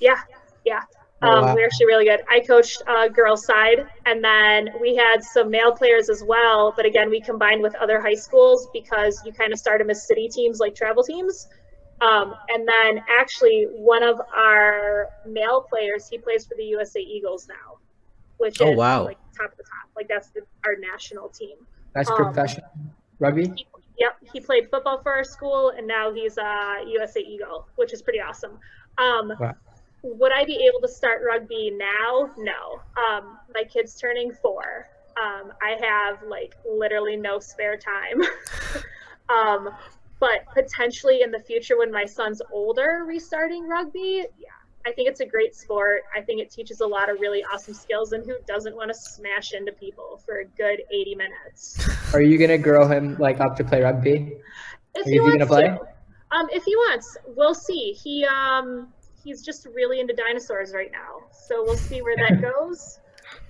Yeah, 0.00 0.20
yeah. 0.66 0.82
Oh, 1.26 1.30
um, 1.30 1.44
wow. 1.44 1.54
We 1.54 1.62
are 1.62 1.66
actually 1.66 1.86
really 1.86 2.04
good. 2.04 2.20
I 2.28 2.40
coached 2.40 2.82
uh, 2.86 3.08
girls 3.08 3.44
side, 3.44 3.86
and 4.04 4.22
then 4.22 4.70
we 4.80 4.94
had 4.94 5.22
some 5.22 5.50
male 5.50 5.72
players 5.72 6.08
as 6.08 6.22
well. 6.22 6.72
But 6.76 6.86
again, 6.86 7.10
we 7.10 7.20
combined 7.20 7.62
with 7.62 7.74
other 7.76 8.00
high 8.00 8.14
schools 8.14 8.68
because 8.72 9.20
you 9.24 9.32
kind 9.32 9.52
of 9.52 9.58
start 9.58 9.80
them 9.80 9.90
as 9.90 10.06
city 10.06 10.28
teams, 10.28 10.60
like 10.60 10.74
travel 10.74 11.02
teams. 11.02 11.48
Um, 12.00 12.34
and 12.48 12.68
then 12.68 13.02
actually, 13.08 13.66
one 13.72 14.02
of 14.02 14.20
our 14.34 15.08
male 15.26 15.62
players, 15.62 16.08
he 16.08 16.18
plays 16.18 16.46
for 16.46 16.54
the 16.56 16.64
USA 16.64 17.00
Eagles 17.00 17.48
now, 17.48 17.78
which 18.36 18.60
oh, 18.60 18.72
is 18.72 18.76
wow. 18.76 19.04
like 19.04 19.18
top 19.36 19.52
of 19.52 19.56
the 19.56 19.64
top. 19.64 19.90
Like 19.96 20.08
that's 20.08 20.28
the, 20.28 20.42
our 20.64 20.76
national 20.78 21.28
team. 21.30 21.56
That's 21.94 22.10
um, 22.10 22.16
professional 22.16 22.68
rugby. 23.18 23.52
He, 23.56 23.66
yep, 23.98 24.16
he 24.32 24.40
played 24.40 24.68
football 24.70 25.00
for 25.02 25.12
our 25.12 25.24
school, 25.24 25.72
and 25.76 25.86
now 25.86 26.12
he's 26.12 26.36
a 26.36 26.84
USA 26.86 27.20
Eagle, 27.20 27.66
which 27.76 27.94
is 27.94 28.02
pretty 28.02 28.20
awesome. 28.20 28.58
Um, 28.98 29.32
wow. 29.40 29.54
Would 30.02 30.32
I 30.32 30.44
be 30.44 30.68
able 30.68 30.80
to 30.86 30.92
start 30.92 31.22
rugby 31.26 31.70
now? 31.70 32.30
No. 32.38 32.80
Um, 32.96 33.38
my 33.54 33.64
kid's 33.64 33.98
turning 33.98 34.32
four. 34.32 34.88
Um, 35.20 35.52
I 35.62 35.76
have 35.84 36.22
like 36.28 36.54
literally 36.68 37.16
no 37.16 37.38
spare 37.38 37.76
time. 37.76 38.22
um, 39.28 39.74
but 40.18 40.46
potentially 40.54 41.22
in 41.22 41.30
the 41.30 41.40
future 41.40 41.78
when 41.78 41.92
my 41.92 42.04
son's 42.04 42.40
older 42.52 43.04
restarting 43.06 43.66
rugby 43.66 44.24
yeah 44.38 44.48
i 44.86 44.92
think 44.92 45.08
it's 45.08 45.20
a 45.20 45.26
great 45.26 45.54
sport 45.54 46.02
i 46.16 46.20
think 46.20 46.40
it 46.40 46.50
teaches 46.50 46.80
a 46.80 46.86
lot 46.86 47.10
of 47.10 47.20
really 47.20 47.44
awesome 47.52 47.74
skills 47.74 48.12
and 48.12 48.24
who 48.24 48.34
doesn't 48.46 48.74
want 48.74 48.88
to 48.88 48.94
smash 48.94 49.52
into 49.52 49.72
people 49.72 50.20
for 50.24 50.40
a 50.40 50.44
good 50.44 50.80
80 50.90 51.14
minutes 51.14 51.88
are 52.14 52.22
you 52.22 52.38
going 52.38 52.50
to 52.50 52.58
grow 52.58 52.86
him 52.86 53.16
like 53.18 53.40
up 53.40 53.56
to 53.56 53.64
play 53.64 53.82
rugby 53.82 54.36
if 54.94 55.06
he 55.06 55.20
wants 55.20 55.48
to 55.48 55.80
um 56.32 56.48
if 56.52 56.64
he 56.64 56.74
wants 56.76 57.16
we'll 57.36 57.54
see 57.54 57.92
he 57.92 58.24
um 58.24 58.92
he's 59.26 59.42
just 59.42 59.66
really 59.74 60.00
into 60.00 60.14
dinosaurs 60.14 60.72
right 60.72 60.90
now 60.92 61.26
so 61.32 61.62
we'll 61.64 61.76
see 61.76 62.00
where 62.02 62.16
that 62.16 62.40
goes 62.40 63.00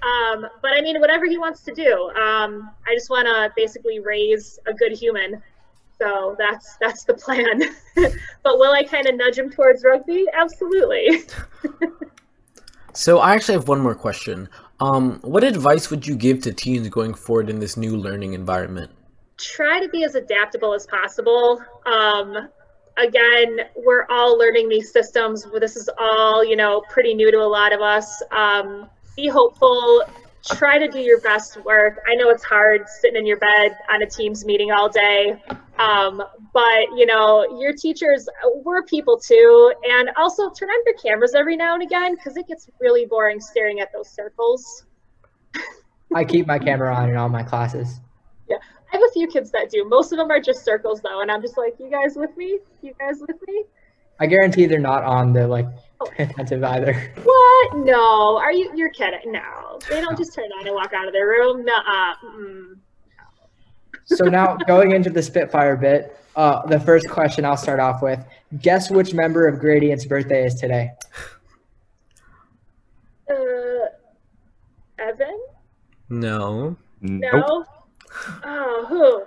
um, 0.03 0.47
but 0.63 0.73
I 0.73 0.81
mean, 0.81 1.01
whatever 1.01 1.27
he 1.27 1.37
wants 1.37 1.63
to 1.63 1.73
do. 1.73 2.11
Um, 2.11 2.71
I 2.87 2.95
just 2.95 3.11
want 3.11 3.27
to 3.27 3.53
basically 3.57 3.99
raise 4.01 4.59
a 4.67 4.73
good 4.73 4.93
human 4.93 5.43
so 5.99 6.37
that's 6.39 6.77
that's 6.81 7.05
the 7.05 7.15
plan. 7.15 7.63
but 8.43 8.59
will 8.59 8.73
I 8.73 8.85
kind 8.85 9.07
of 9.07 9.17
nudge 9.17 9.39
him 9.39 9.51
towards 9.51 9.85
rugby? 9.85 10.27
Absolutely. 10.33 11.23
so 12.93 13.19
I 13.19 13.35
actually 13.35 13.55
have 13.55 13.69
one 13.69 13.81
more 13.81 13.95
question. 13.95 14.49
Um, 14.81 15.21
what 15.23 15.43
advice 15.43 15.91
would 15.91 16.07
you 16.07 16.17
give 16.17 16.43
to 16.43 16.53
teens 16.53 16.89
going 16.89 17.15
forward 17.15 17.49
in 17.49 17.61
this 17.61 17.77
new 17.77 17.97
learning 17.97 18.35
environment? 18.35 18.91
Try 19.39 19.81
to 19.81 19.89
be 19.89 20.05
as 20.05 20.15
adaptable 20.15 20.75
as 20.75 20.87
possible. 20.87 21.63
Um, 21.87 22.49
again, 22.97 23.61
we're 23.77 24.07
all 24.11 24.39
learning 24.39 24.69
these 24.69 24.93
systems. 24.93 25.47
This 25.61 25.77
is 25.77 25.89
all, 25.99 26.45
you 26.45 26.57
know, 26.57 26.83
pretty 26.91 27.15
new 27.15 27.31
to 27.31 27.39
a 27.39 27.49
lot 27.49 27.73
of 27.73 27.81
us. 27.81 28.23
Um, 28.31 28.89
be 29.17 29.29
hopeful, 29.29 30.03
try 30.45 30.79
to 30.79 30.89
do 30.89 31.01
your 31.01 31.21
best 31.21 31.63
work. 31.65 31.99
I 32.07 32.15
know 32.15 32.31
it's 32.31 32.45
hard 32.45 32.89
sitting 33.01 33.17
in 33.17 33.27
your 33.27 33.39
bed 33.39 33.77
on 33.91 34.03
a 34.03 34.07
Teams 34.07 34.45
meeting 34.45 34.71
all 34.71 34.89
day, 34.89 35.43
um, 35.79 36.23
but 36.53 36.83
you 36.97 37.07
know 37.07 37.59
your 37.59 37.73
teachers, 37.75 38.29
we're 38.65 38.83
people 38.85 39.19
too, 39.19 39.73
and 39.89 40.11
also 40.17 40.51
turn 40.51 40.69
on 40.69 40.83
your 40.87 40.95
cameras 40.97 41.35
every 41.35 41.57
now 41.57 41.75
and 41.75 41.83
again 41.83 42.15
because 42.15 42.37
it 42.37 42.47
gets 42.47 42.69
really 42.81 43.07
boring 43.07 43.41
staring 43.41 43.81
at 43.81 43.93
those 43.93 44.09
circles. 44.09 44.85
I 46.15 46.25
keep 46.25 46.47
my 46.47 46.59
camera 46.59 46.95
on 46.95 47.11
in 47.11 47.17
all 47.17 47.29
my 47.29 47.43
classes. 47.43 48.01
Yeah, 48.49 48.59
I 48.93 48.97
have 48.97 49.03
a 49.03 49.13
few 49.13 49.27
kids 49.27 49.51
that 49.51 49.71
do. 49.71 49.85
Most 49.89 50.13
of 50.13 50.19
them 50.19 50.31
are 50.31 50.41
just 50.41 50.65
circles 50.65 51.01
though, 51.01 51.21
and 51.21 51.31
I'm 51.31 51.43
just 51.43 51.57
like, 51.59 51.75
you 51.79 51.91
guys 51.91 52.15
with 52.17 52.37
me? 52.37 52.59
You 52.83 52.93
guys 52.99 53.21
with 53.21 53.37
me? 53.47 53.65
I 54.19 54.27
guarantee 54.27 54.67
they're 54.67 54.79
not 54.79 55.05
on 55.05 55.33
the 55.33 55.47
like 55.47 55.67
attentive 56.19 56.65
either. 56.65 57.13
What? 57.23 57.77
No. 57.77 58.37
Are 58.37 58.53
you? 58.53 58.71
You're 58.75 58.91
kidding? 58.91 59.33
No. 59.33 59.79
They 59.89 60.01
don't 60.01 60.17
just 60.17 60.35
turn 60.35 60.51
on 60.59 60.67
and 60.67 60.75
walk 60.75 60.93
out 60.95 61.07
of 61.07 61.13
their 61.13 61.27
room. 61.27 61.65
No. 61.65 61.75
Mm. 62.25 62.79
So 64.07 64.27
now 64.27 64.57
going 64.67 64.93
into 64.93 65.11
the 65.11 65.23
Spitfire 65.23 65.77
bit, 65.77 66.17
uh, 66.37 66.65
the 66.67 66.81
first 66.81 67.09
question 67.11 67.45
I'll 67.45 67.57
start 67.57 67.81
off 67.81 68.03
with: 68.03 68.25
Guess 68.61 68.91
which 68.91 69.13
member 69.13 69.47
of 69.47 69.59
Gradient's 69.59 70.07
birthday 70.07 70.47
is 70.47 70.55
today? 70.55 70.91
Uh, 73.29 73.35
Evan. 74.99 75.41
No. 76.09 76.77
No. 77.01 77.31
Nope. 77.33 77.67
Oh, 78.45 78.87
who? 78.89 79.25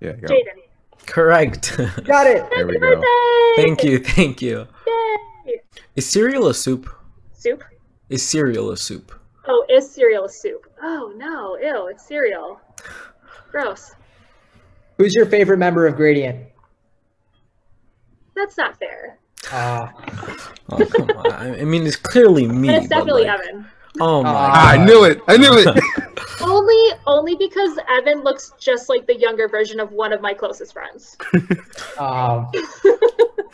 Yeah. 0.00 0.12
Go. 0.12 0.28
Jaden. 0.28 1.06
Correct. 1.06 1.76
Got 2.04 2.26
it. 2.26 2.48
there 2.50 2.66
we 2.66 2.78
go. 2.78 3.02
Thank 3.56 3.84
you. 3.84 3.98
Thank 3.98 4.42
you. 4.42 4.66
Yay. 5.46 5.60
Is 5.96 6.08
cereal 6.08 6.48
a 6.48 6.54
soup? 6.54 6.88
Soup? 7.32 7.62
Is 8.08 8.26
cereal 8.26 8.70
a 8.70 8.76
soup? 8.76 9.12
Oh, 9.46 9.64
is 9.68 9.90
cereal 9.90 10.24
a 10.24 10.28
soup? 10.28 10.70
Oh 10.82 11.12
no, 11.16 11.56
ew, 11.58 11.88
it's 11.88 12.06
cereal. 12.06 12.60
Gross. 13.50 13.94
Who's 14.98 15.14
your 15.14 15.26
favorite 15.26 15.58
member 15.58 15.86
of 15.86 15.96
Gradient? 15.96 16.46
That's 18.34 18.56
not 18.56 18.78
fair. 18.78 19.18
Ah. 19.50 19.92
Uh, 19.96 20.46
oh, 20.70 20.86
come 20.86 21.10
on. 21.10 21.32
I 21.32 21.64
mean, 21.64 21.86
it's 21.86 21.96
clearly 21.96 22.46
me. 22.46 22.68
But 22.68 22.76
it's 22.76 22.88
definitely 22.88 23.24
like, 23.24 23.40
Evan. 23.40 23.66
Oh 23.98 24.22
my! 24.22 24.30
Uh, 24.30 24.50
I 24.52 24.84
knew 24.84 25.04
it! 25.04 25.20
I 25.26 25.36
knew 25.36 25.52
it! 25.52 25.66
only, 26.40 26.98
only 27.06 27.34
because 27.36 27.78
Evan 27.88 28.22
looks 28.22 28.52
just 28.58 28.88
like 28.88 29.06
the 29.06 29.16
younger 29.16 29.48
version 29.48 29.80
of 29.80 29.90
one 29.92 30.12
of 30.12 30.20
my 30.20 30.32
closest 30.32 30.72
friends. 30.72 31.16
um, 31.98 32.50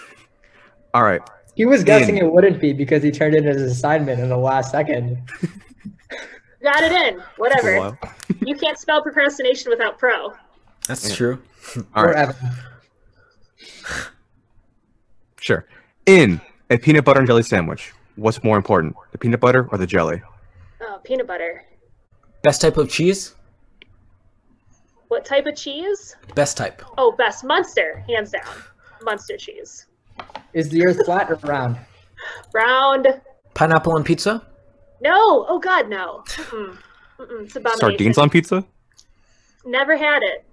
all 0.95 1.03
right. 1.03 1.23
He 1.55 1.65
was 1.65 1.83
guessing 1.83 2.19
in. 2.19 2.27
it 2.27 2.33
wouldn't 2.33 2.61
be 2.61 2.75
because 2.75 3.03
he 3.03 3.11
turned 3.11 3.35
in 3.35 3.45
his 3.45 3.63
assignment 3.63 4.21
in 4.21 4.29
the 4.29 4.37
last 4.37 4.71
second. 4.71 5.23
Got 6.63 6.83
it 6.83 6.93
in. 6.93 7.23
Whatever. 7.39 7.99
you 8.45 8.55
can't 8.57 8.79
spell 8.79 9.03
procrastination 9.03 9.71
without 9.71 9.99
pro. 9.99 10.35
That's 10.87 11.09
yeah. 11.09 11.15
true. 11.15 11.43
All 11.95 12.05
right. 12.05 12.35
Sure. 15.41 15.67
In 16.07 16.41
a 16.71 16.77
peanut 16.77 17.05
butter 17.05 17.21
and 17.21 17.27
jelly 17.27 17.43
sandwich, 17.43 17.93
what's 18.17 18.43
more 18.43 18.57
important, 18.57 18.97
the 19.13 19.19
peanut 19.19 19.41
butter 19.41 19.69
or 19.71 19.79
the 19.79 19.87
jelly? 19.87 20.23
Oh, 20.81 21.01
peanut 21.05 21.27
butter. 21.27 21.65
Best 22.43 22.61
type 22.61 22.77
of 22.77 22.91
cheese? 22.91 23.35
What 25.09 25.25
type 25.25 25.47
of 25.47 25.57
cheese? 25.57 26.17
Best 26.35 26.57
type. 26.57 26.83
Oh, 26.99 27.13
best 27.13 27.45
Munster, 27.45 28.05
hands 28.09 28.33
down. 28.33 28.55
Munster 29.03 29.37
cheese. 29.37 29.87
Is 30.53 30.69
the 30.69 30.85
earth 30.87 31.05
flat 31.05 31.31
or 31.31 31.37
round? 31.37 31.77
Round. 32.53 33.21
Pineapple 33.55 33.93
on 33.93 34.05
pizza? 34.05 34.47
No. 35.01 35.47
Oh 35.49 35.59
God, 35.59 35.89
no. 35.89 36.25
Mm-mm. 36.27 36.79
Mm-mm. 37.19 37.45
It's 37.45 37.57
about 37.57 37.79
Sardines 37.79 38.19
on 38.19 38.31
pizza? 38.31 38.65
Never 39.65 39.97
had 39.97 40.23
it, 40.23 40.45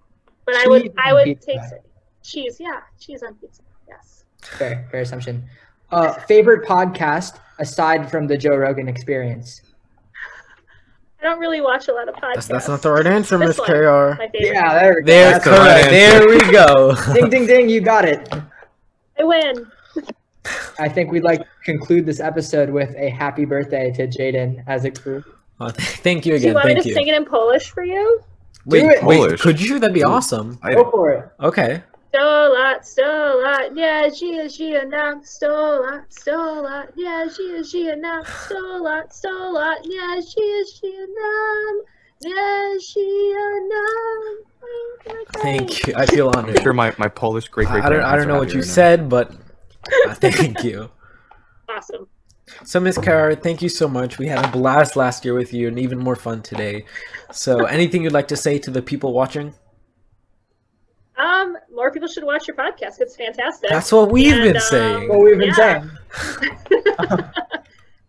but 0.46 0.56
I 0.56 0.68
would. 0.68 0.92
I 0.98 1.14
would 1.14 1.26
pizza. 1.26 1.52
taste 1.52 1.74
it. 1.74 1.86
Cheese, 2.24 2.58
yeah, 2.60 2.82
cheese 3.00 3.22
on 3.22 3.36
pizza. 3.36 3.62
Yes. 3.88 4.24
Fair, 4.42 4.88
fair 4.92 5.02
assumption. 5.02 5.44
Uh, 5.92 6.14
favorite 6.14 6.68
podcast 6.68 7.40
aside 7.60 8.10
from 8.10 8.28
the 8.28 8.38
Joe 8.38 8.56
Rogan 8.56 8.88
Experience? 8.88 9.62
I 11.24 11.28
don't 11.28 11.40
really 11.40 11.62
watch 11.62 11.88
a 11.88 11.94
lot 11.94 12.10
of 12.10 12.16
podcasts. 12.16 12.34
That's, 12.34 12.48
that's 12.48 12.68
not 12.68 12.82
the 12.82 12.92
right 12.92 13.08
answer, 13.08 13.38
This 13.38 13.58
Miss. 13.58 13.66
KR. 13.66 13.72
My 13.72 14.28
favorite. 14.28 14.54
Yeah, 14.54 14.74
there 14.74 14.96
we 14.96 15.02
go. 15.02 15.06
There, 15.06 15.40
the 15.40 15.50
right 15.50 15.86
correct. 15.86 15.90
There 15.90 16.28
we 16.28 16.52
go. 16.52 16.96
ding, 17.14 17.30
ding, 17.30 17.46
ding! 17.48 17.70
You 17.70 17.80
got 17.80 18.04
it. 18.04 18.28
I 19.18 19.24
win. 19.24 19.72
I 20.78 20.90
think 20.90 21.12
we'd 21.12 21.24
like 21.24 21.40
to 21.40 21.48
conclude 21.64 22.06
this 22.06 22.20
episode 22.20 22.70
with 22.70 22.94
a 22.98 23.10
happy 23.10 23.46
birthday 23.46 23.92
to 23.94 24.08
Jaden 24.08 24.64
as 24.68 24.84
a 24.84 24.90
group. 24.90 25.24
Oh, 25.62 25.70
th- 25.70 25.88
thank 26.00 26.26
you 26.26 26.36
again. 26.36 26.42
Do 26.42 26.48
you 26.48 26.58
again. 26.58 26.68
want 26.68 26.78
me 26.78 26.84
to 26.84 26.90
you. 26.90 26.94
sing 26.96 27.08
it 27.08 27.16
in 27.16 27.24
Polish 27.24 27.70
for 27.70 27.86
you? 27.86 28.22
Wait, 28.66 28.84
it. 28.84 29.04
wait, 29.04 29.40
could 29.40 29.62
you? 29.62 29.80
That'd 29.80 29.94
be 29.94 30.04
awesome. 30.04 30.60
I, 30.62 30.74
Go 30.74 30.92
for 30.92 31.12
it. 31.12 31.30
Okay. 31.40 31.84
Sto 32.14 32.54
lat, 32.54 32.86
sto 32.88 33.42
lat, 33.42 33.76
yeah, 33.76 34.06
żyje, 34.14 34.50
żyje 34.50 34.86
nam. 34.86 35.26
Sto 35.26 35.82
lat, 35.82 36.04
sto 36.10 36.62
lat, 36.62 36.88
yeah, 36.96 37.28
żyje, 37.30 37.64
żyje 37.64 37.96
nam. 37.96 38.24
Sto 38.26 38.84
lat, 38.84 39.16
sto 39.16 39.52
lat, 39.52 39.80
yeah, 39.86 40.22
żyje, 40.22 40.64
żyje 40.76 41.08
nam. 41.08 41.82
Yeah, 42.22 42.78
żyje 42.80 43.62
nam. 43.68 44.46
Thank 45.42 45.88
you. 45.88 45.96
I 45.98 46.06
feel 46.06 46.30
I'm 46.30 46.46
honored. 46.46 46.62
sure 46.62 46.74
my, 46.74 46.94
my 47.00 47.08
Polish 47.08 47.48
great 47.48 47.68
great 47.68 47.84
I 47.84 47.90
don't. 47.90 48.04
I 48.04 48.16
don't 48.16 48.28
know 48.28 48.38
what 48.38 48.54
you 48.54 48.62
said, 48.62 49.10
but 49.10 49.32
uh, 50.08 50.14
thank 50.14 50.64
you. 50.64 50.92
Awesome. 51.68 52.06
So, 52.64 52.80
Miss 52.80 53.00
Kara, 53.00 53.36
thank 53.36 53.64
you 53.64 53.70
so 53.70 53.88
much. 53.88 54.20
We 54.20 54.28
had 54.28 54.46
a 54.46 54.52
blast 54.52 54.96
last 54.96 55.26
year 55.26 55.34
with 55.34 55.52
you, 55.52 55.68
and 55.68 55.80
even 55.80 55.98
more 55.98 56.16
fun 56.16 56.44
today. 56.44 56.86
So, 57.32 57.66
anything 57.66 58.04
you'd 58.04 58.14
like 58.14 58.28
to 58.28 58.38
say 58.38 58.60
to 58.60 58.70
the 58.70 58.84
people 58.84 59.14
watching? 59.14 59.56
Um, 61.18 61.53
more 61.53 61.53
people 62.04 62.14
should 62.14 62.24
watch 62.26 62.48
your 62.48 62.58
podcast. 62.58 63.00
It's 63.00 63.16
fantastic. 63.16 63.70
That's 63.70 63.92
what 63.92 64.12
we've 64.12 64.34
And, 64.34 64.42
been 64.44 64.56
um, 64.58 64.62
saying. 64.62 65.10
What 65.10 65.20
we've 65.22 65.38
been 65.38 65.50
Yeah. 65.50 65.54
saying. 65.56 65.92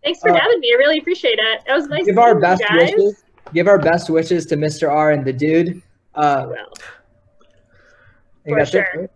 Thanks 0.03 0.19
for 0.19 0.31
Uh, 0.31 0.39
having 0.39 0.59
me. 0.59 0.71
I 0.73 0.77
really 0.77 0.97
appreciate 0.99 1.39
it. 1.39 1.61
That 1.65 1.75
was 1.75 1.87
nice. 1.87 2.05
Give 2.05 2.17
our 2.17 2.35
meeting 2.35 2.49
you 2.51 2.57
best 2.57 2.63
guys. 2.67 2.91
wishes. 2.95 3.23
Give 3.53 3.67
our 3.67 3.79
best 3.79 4.09
wishes 4.09 4.45
to 4.47 4.55
Mr. 4.57 4.89
R 4.91 5.11
and 5.11 5.23
the 5.25 5.31
dude. 5.33 5.81
Uh, 6.13 6.47
Well, 6.49 6.65
For 8.47 8.55
that's 8.59 8.69
it, 8.69 8.85
sure. 8.93 9.01
right? 9.01 9.09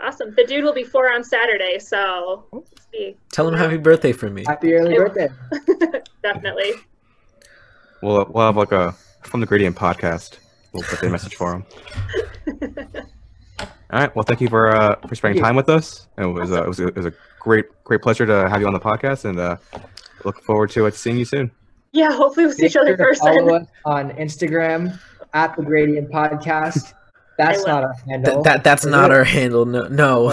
awesome. 0.00 0.34
The 0.36 0.44
dude 0.44 0.64
will 0.64 0.74
be 0.74 0.84
four 0.84 1.10
on 1.12 1.22
Saturday, 1.24 1.78
so 1.78 2.44
let's 2.52 3.16
Tell 3.32 3.48
him 3.48 3.54
happy 3.54 3.76
birthday 3.78 4.12
from 4.12 4.34
me. 4.34 4.44
Happy 4.46 4.74
early 4.74 4.94
I- 4.94 4.98
birthday. 4.98 5.28
definitely. 6.22 6.72
We'll, 8.02 8.26
we'll 8.30 8.44
have 8.46 8.56
like 8.56 8.72
a 8.72 8.92
from 9.22 9.40
the 9.40 9.46
gradient 9.46 9.76
podcast. 9.76 10.38
We'll 10.72 10.82
put 10.82 11.00
the 11.00 11.08
message 11.10 11.34
for 11.36 11.54
him. 11.54 11.64
All 13.92 14.00
right. 14.00 14.14
Well, 14.16 14.24
thank 14.24 14.40
you 14.40 14.48
for 14.48 14.74
uh, 14.74 14.96
for 15.06 15.14
spending 15.14 15.42
time 15.42 15.56
with 15.56 15.68
us. 15.68 16.08
It 16.18 16.26
was 16.26 16.50
uh, 16.50 16.64
it 16.64 16.68
was 16.68 16.80
a, 16.80 16.88
it 16.88 16.96
was 16.96 17.06
a 17.06 17.12
great 17.38 17.66
great 17.84 18.02
pleasure 18.02 18.26
to 18.26 18.48
have 18.48 18.60
you 18.60 18.66
on 18.66 18.72
the 18.72 18.80
podcast, 18.80 19.24
and 19.24 19.38
uh, 19.38 19.56
look 20.24 20.42
forward 20.42 20.70
to 20.70 20.86
uh, 20.86 20.90
seeing 20.90 21.18
you 21.18 21.24
soon. 21.24 21.50
Yeah, 21.92 22.12
hopefully 22.12 22.46
we'll 22.46 22.54
see 22.54 22.62
Make 22.62 22.72
each 22.72 22.76
other 22.76 22.92
in 22.92 22.96
sure 22.98 23.14
to 23.14 23.20
follow 23.20 23.54
us 23.56 23.66
on 23.84 24.10
Instagram 24.12 24.98
at 25.34 25.56
the 25.56 25.62
Gradient 25.62 26.10
Podcast. 26.10 26.94
That's 27.38 27.66
not 27.66 27.84
our 27.84 27.94
handle. 28.08 28.34
Th- 28.34 28.44
that 28.44 28.64
that's 28.64 28.84
Is 28.84 28.90
not 28.90 29.10
it? 29.10 29.14
our 29.14 29.24
handle. 29.24 29.66
No. 29.66 29.88
no. 29.88 30.30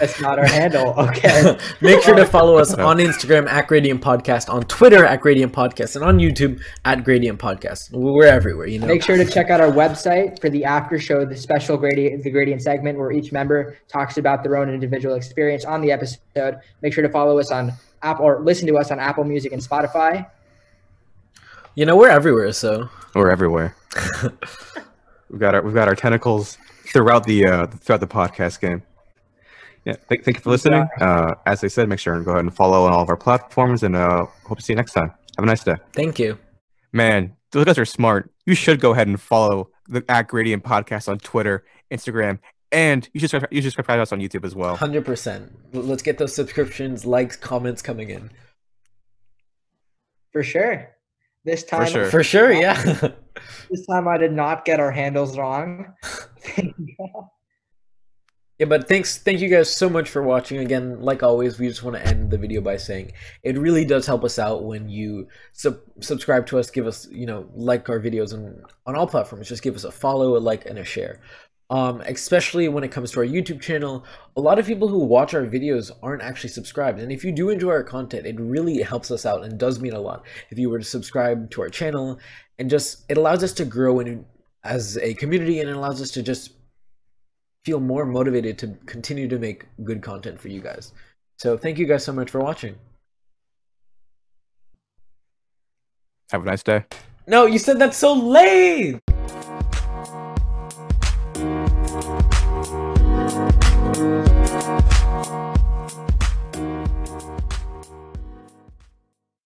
That's 0.00 0.20
not 0.20 0.38
our 0.38 0.46
handle. 0.46 0.94
Okay. 1.08 1.58
Make 1.80 2.02
sure 2.02 2.14
to 2.14 2.24
follow 2.24 2.56
us 2.56 2.72
on 2.88 2.98
Instagram 2.98 3.48
at 3.48 3.66
Gradient 3.66 4.00
Podcast, 4.02 4.48
on 4.52 4.62
Twitter 4.64 5.04
at 5.04 5.20
Gradient 5.20 5.52
Podcast, 5.52 5.96
and 5.96 6.04
on 6.04 6.18
YouTube 6.18 6.60
at 6.84 7.04
Gradient 7.04 7.38
Podcast. 7.38 7.90
We're 7.92 8.24
everywhere, 8.26 8.66
you 8.66 8.78
know. 8.78 8.86
Make 8.86 9.02
sure 9.02 9.16
to 9.16 9.24
check 9.24 9.50
out 9.50 9.60
our 9.60 9.70
website 9.70 10.40
for 10.40 10.48
the 10.50 10.64
after 10.64 10.98
show, 10.98 11.24
the 11.24 11.36
special 11.36 11.76
gradient, 11.76 12.22
the 12.24 12.30
gradient 12.30 12.62
segment 12.62 12.98
where 12.98 13.12
each 13.12 13.32
member 13.32 13.76
talks 13.88 14.16
about 14.18 14.42
their 14.42 14.56
own 14.56 14.68
individual 14.68 15.14
experience 15.14 15.64
on 15.64 15.80
the 15.80 15.92
episode. 15.92 16.58
Make 16.82 16.92
sure 16.92 17.02
to 17.02 17.10
follow 17.10 17.38
us 17.38 17.50
on 17.50 17.72
Apple 18.02 18.24
or 18.26 18.40
listen 18.40 18.66
to 18.68 18.76
us 18.78 18.90
on 18.90 18.98
Apple 19.00 19.24
Music 19.24 19.52
and 19.52 19.62
Spotify. 19.62 20.26
You 21.74 21.86
know, 21.86 21.96
we're 21.96 22.10
everywhere, 22.10 22.52
so 22.52 22.88
We're 23.14 23.30
everywhere. 23.30 23.74
We've 25.30 25.40
got 25.40 25.54
our 25.54 25.62
we've 25.62 25.74
got 25.74 25.88
our 25.88 25.94
tentacles 25.94 26.58
throughout 26.92 27.24
the 27.24 27.46
uh, 27.46 27.66
throughout 27.66 28.00
the 28.00 28.06
podcast 28.06 28.60
game. 28.60 28.82
Yeah. 29.84 29.94
Thank, 30.08 30.24
thank 30.24 30.36
you 30.36 30.42
for 30.42 30.50
listening. 30.50 30.86
Uh, 31.00 31.34
as 31.46 31.64
I 31.64 31.68
said, 31.68 31.88
make 31.88 31.98
sure 31.98 32.14
and 32.14 32.24
go 32.24 32.32
ahead 32.32 32.44
and 32.44 32.54
follow 32.54 32.84
on 32.84 32.92
all 32.92 33.02
of 33.02 33.08
our 33.08 33.16
platforms, 33.16 33.82
and 33.82 33.96
uh, 33.96 34.26
hope 34.44 34.58
to 34.58 34.64
see 34.64 34.72
you 34.72 34.76
next 34.76 34.92
time. 34.92 35.12
Have 35.36 35.44
a 35.44 35.46
nice 35.46 35.64
day. 35.64 35.76
thank 35.92 36.18
you. 36.18 36.38
Man, 36.92 37.36
those 37.52 37.64
guys 37.64 37.78
are 37.78 37.84
smart. 37.84 38.30
You 38.44 38.54
should 38.54 38.80
go 38.80 38.92
ahead 38.92 39.06
and 39.08 39.20
follow 39.20 39.70
the 39.88 40.04
at 40.08 40.28
Gradient 40.28 40.64
Podcast 40.64 41.08
on 41.08 41.18
Twitter, 41.18 41.64
Instagram, 41.90 42.38
and 42.72 43.08
you 43.12 43.20
should 43.20 43.30
subscribe, 43.30 43.52
you 43.52 43.62
should 43.62 43.72
subscribe 43.72 43.98
to 43.98 44.02
us 44.02 44.12
on 44.12 44.20
YouTube 44.20 44.44
as 44.44 44.54
well. 44.54 44.76
100%. 44.76 45.50
Let's 45.72 46.02
get 46.02 46.18
those 46.18 46.34
subscriptions, 46.34 47.06
likes, 47.06 47.36
comments 47.36 47.82
coming 47.82 48.10
in. 48.10 48.30
For 50.32 50.42
sure. 50.42 50.90
This 51.44 51.64
time, 51.64 51.86
for 51.86 51.90
sure. 51.90 52.10
For 52.10 52.24
sure, 52.24 52.52
yeah. 52.52 52.82
this 53.70 53.86
time 53.86 54.08
I 54.08 54.18
did 54.18 54.32
not 54.32 54.64
get 54.64 54.80
our 54.80 54.90
handles 54.90 55.38
wrong. 55.38 55.94
Yeah, 58.58 58.66
but 58.66 58.88
thanks, 58.88 59.18
thank 59.18 59.38
you 59.38 59.48
guys 59.48 59.72
so 59.72 59.88
much 59.88 60.10
for 60.10 60.20
watching. 60.20 60.58
Again, 60.58 61.00
like 61.00 61.22
always, 61.22 61.60
we 61.60 61.68
just 61.68 61.84
want 61.84 61.96
to 61.96 62.04
end 62.04 62.32
the 62.32 62.38
video 62.38 62.60
by 62.60 62.76
saying 62.76 63.12
it 63.44 63.56
really 63.56 63.84
does 63.84 64.04
help 64.04 64.24
us 64.24 64.36
out 64.36 64.64
when 64.64 64.88
you 64.88 65.28
sub- 65.52 65.78
subscribe 66.00 66.44
to 66.48 66.58
us, 66.58 66.68
give 66.68 66.84
us, 66.84 67.06
you 67.08 67.24
know, 67.24 67.48
like 67.54 67.88
our 67.88 68.00
videos 68.00 68.34
on 68.34 68.60
on 68.84 68.96
all 68.96 69.06
platforms. 69.06 69.48
Just 69.48 69.62
give 69.62 69.76
us 69.76 69.84
a 69.84 69.92
follow, 69.92 70.36
a 70.36 70.38
like, 70.38 70.66
and 70.66 70.76
a 70.76 70.84
share. 70.84 71.20
Um, 71.70 72.00
especially 72.00 72.68
when 72.68 72.82
it 72.82 72.90
comes 72.90 73.10
to 73.10 73.20
our 73.20 73.26
YouTube 73.26 73.60
channel, 73.60 74.06
a 74.36 74.40
lot 74.40 74.58
of 74.58 74.64
people 74.64 74.88
who 74.88 75.00
watch 75.00 75.34
our 75.34 75.44
videos 75.44 75.90
aren't 76.02 76.22
actually 76.22 76.48
subscribed. 76.48 76.98
And 76.98 77.12
if 77.12 77.22
you 77.24 77.30
do 77.30 77.50
enjoy 77.50 77.72
our 77.72 77.84
content, 77.84 78.26
it 78.26 78.40
really 78.40 78.80
helps 78.80 79.10
us 79.10 79.26
out 79.26 79.44
and 79.44 79.58
does 79.58 79.78
mean 79.78 79.92
a 79.92 80.00
lot 80.00 80.24
if 80.48 80.58
you 80.58 80.70
were 80.70 80.78
to 80.78 80.84
subscribe 80.84 81.50
to 81.50 81.60
our 81.60 81.68
channel. 81.68 82.18
And 82.58 82.70
just 82.70 83.04
it 83.10 83.18
allows 83.18 83.44
us 83.44 83.52
to 83.52 83.66
grow 83.66 84.00
in 84.00 84.24
as 84.64 84.96
a 84.98 85.14
community, 85.14 85.60
and 85.60 85.68
it 85.68 85.76
allows 85.76 86.00
us 86.00 86.10
to 86.12 86.22
just 86.22 86.52
feel 87.64 87.80
more 87.80 88.06
motivated 88.06 88.58
to 88.58 88.68
continue 88.86 89.28
to 89.28 89.38
make 89.38 89.66
good 89.84 90.02
content 90.02 90.40
for 90.40 90.48
you 90.48 90.60
guys. 90.60 90.92
So 91.36 91.56
thank 91.56 91.78
you 91.78 91.86
guys 91.86 92.02
so 92.02 92.12
much 92.12 92.30
for 92.30 92.40
watching. 92.40 92.76
Have 96.30 96.42
a 96.42 96.46
nice 96.46 96.62
day. 96.62 96.84
No, 97.26 97.46
you 97.46 97.58
said 97.58 97.78
that 97.78 97.94
so 97.94 98.14
late. 98.14 99.00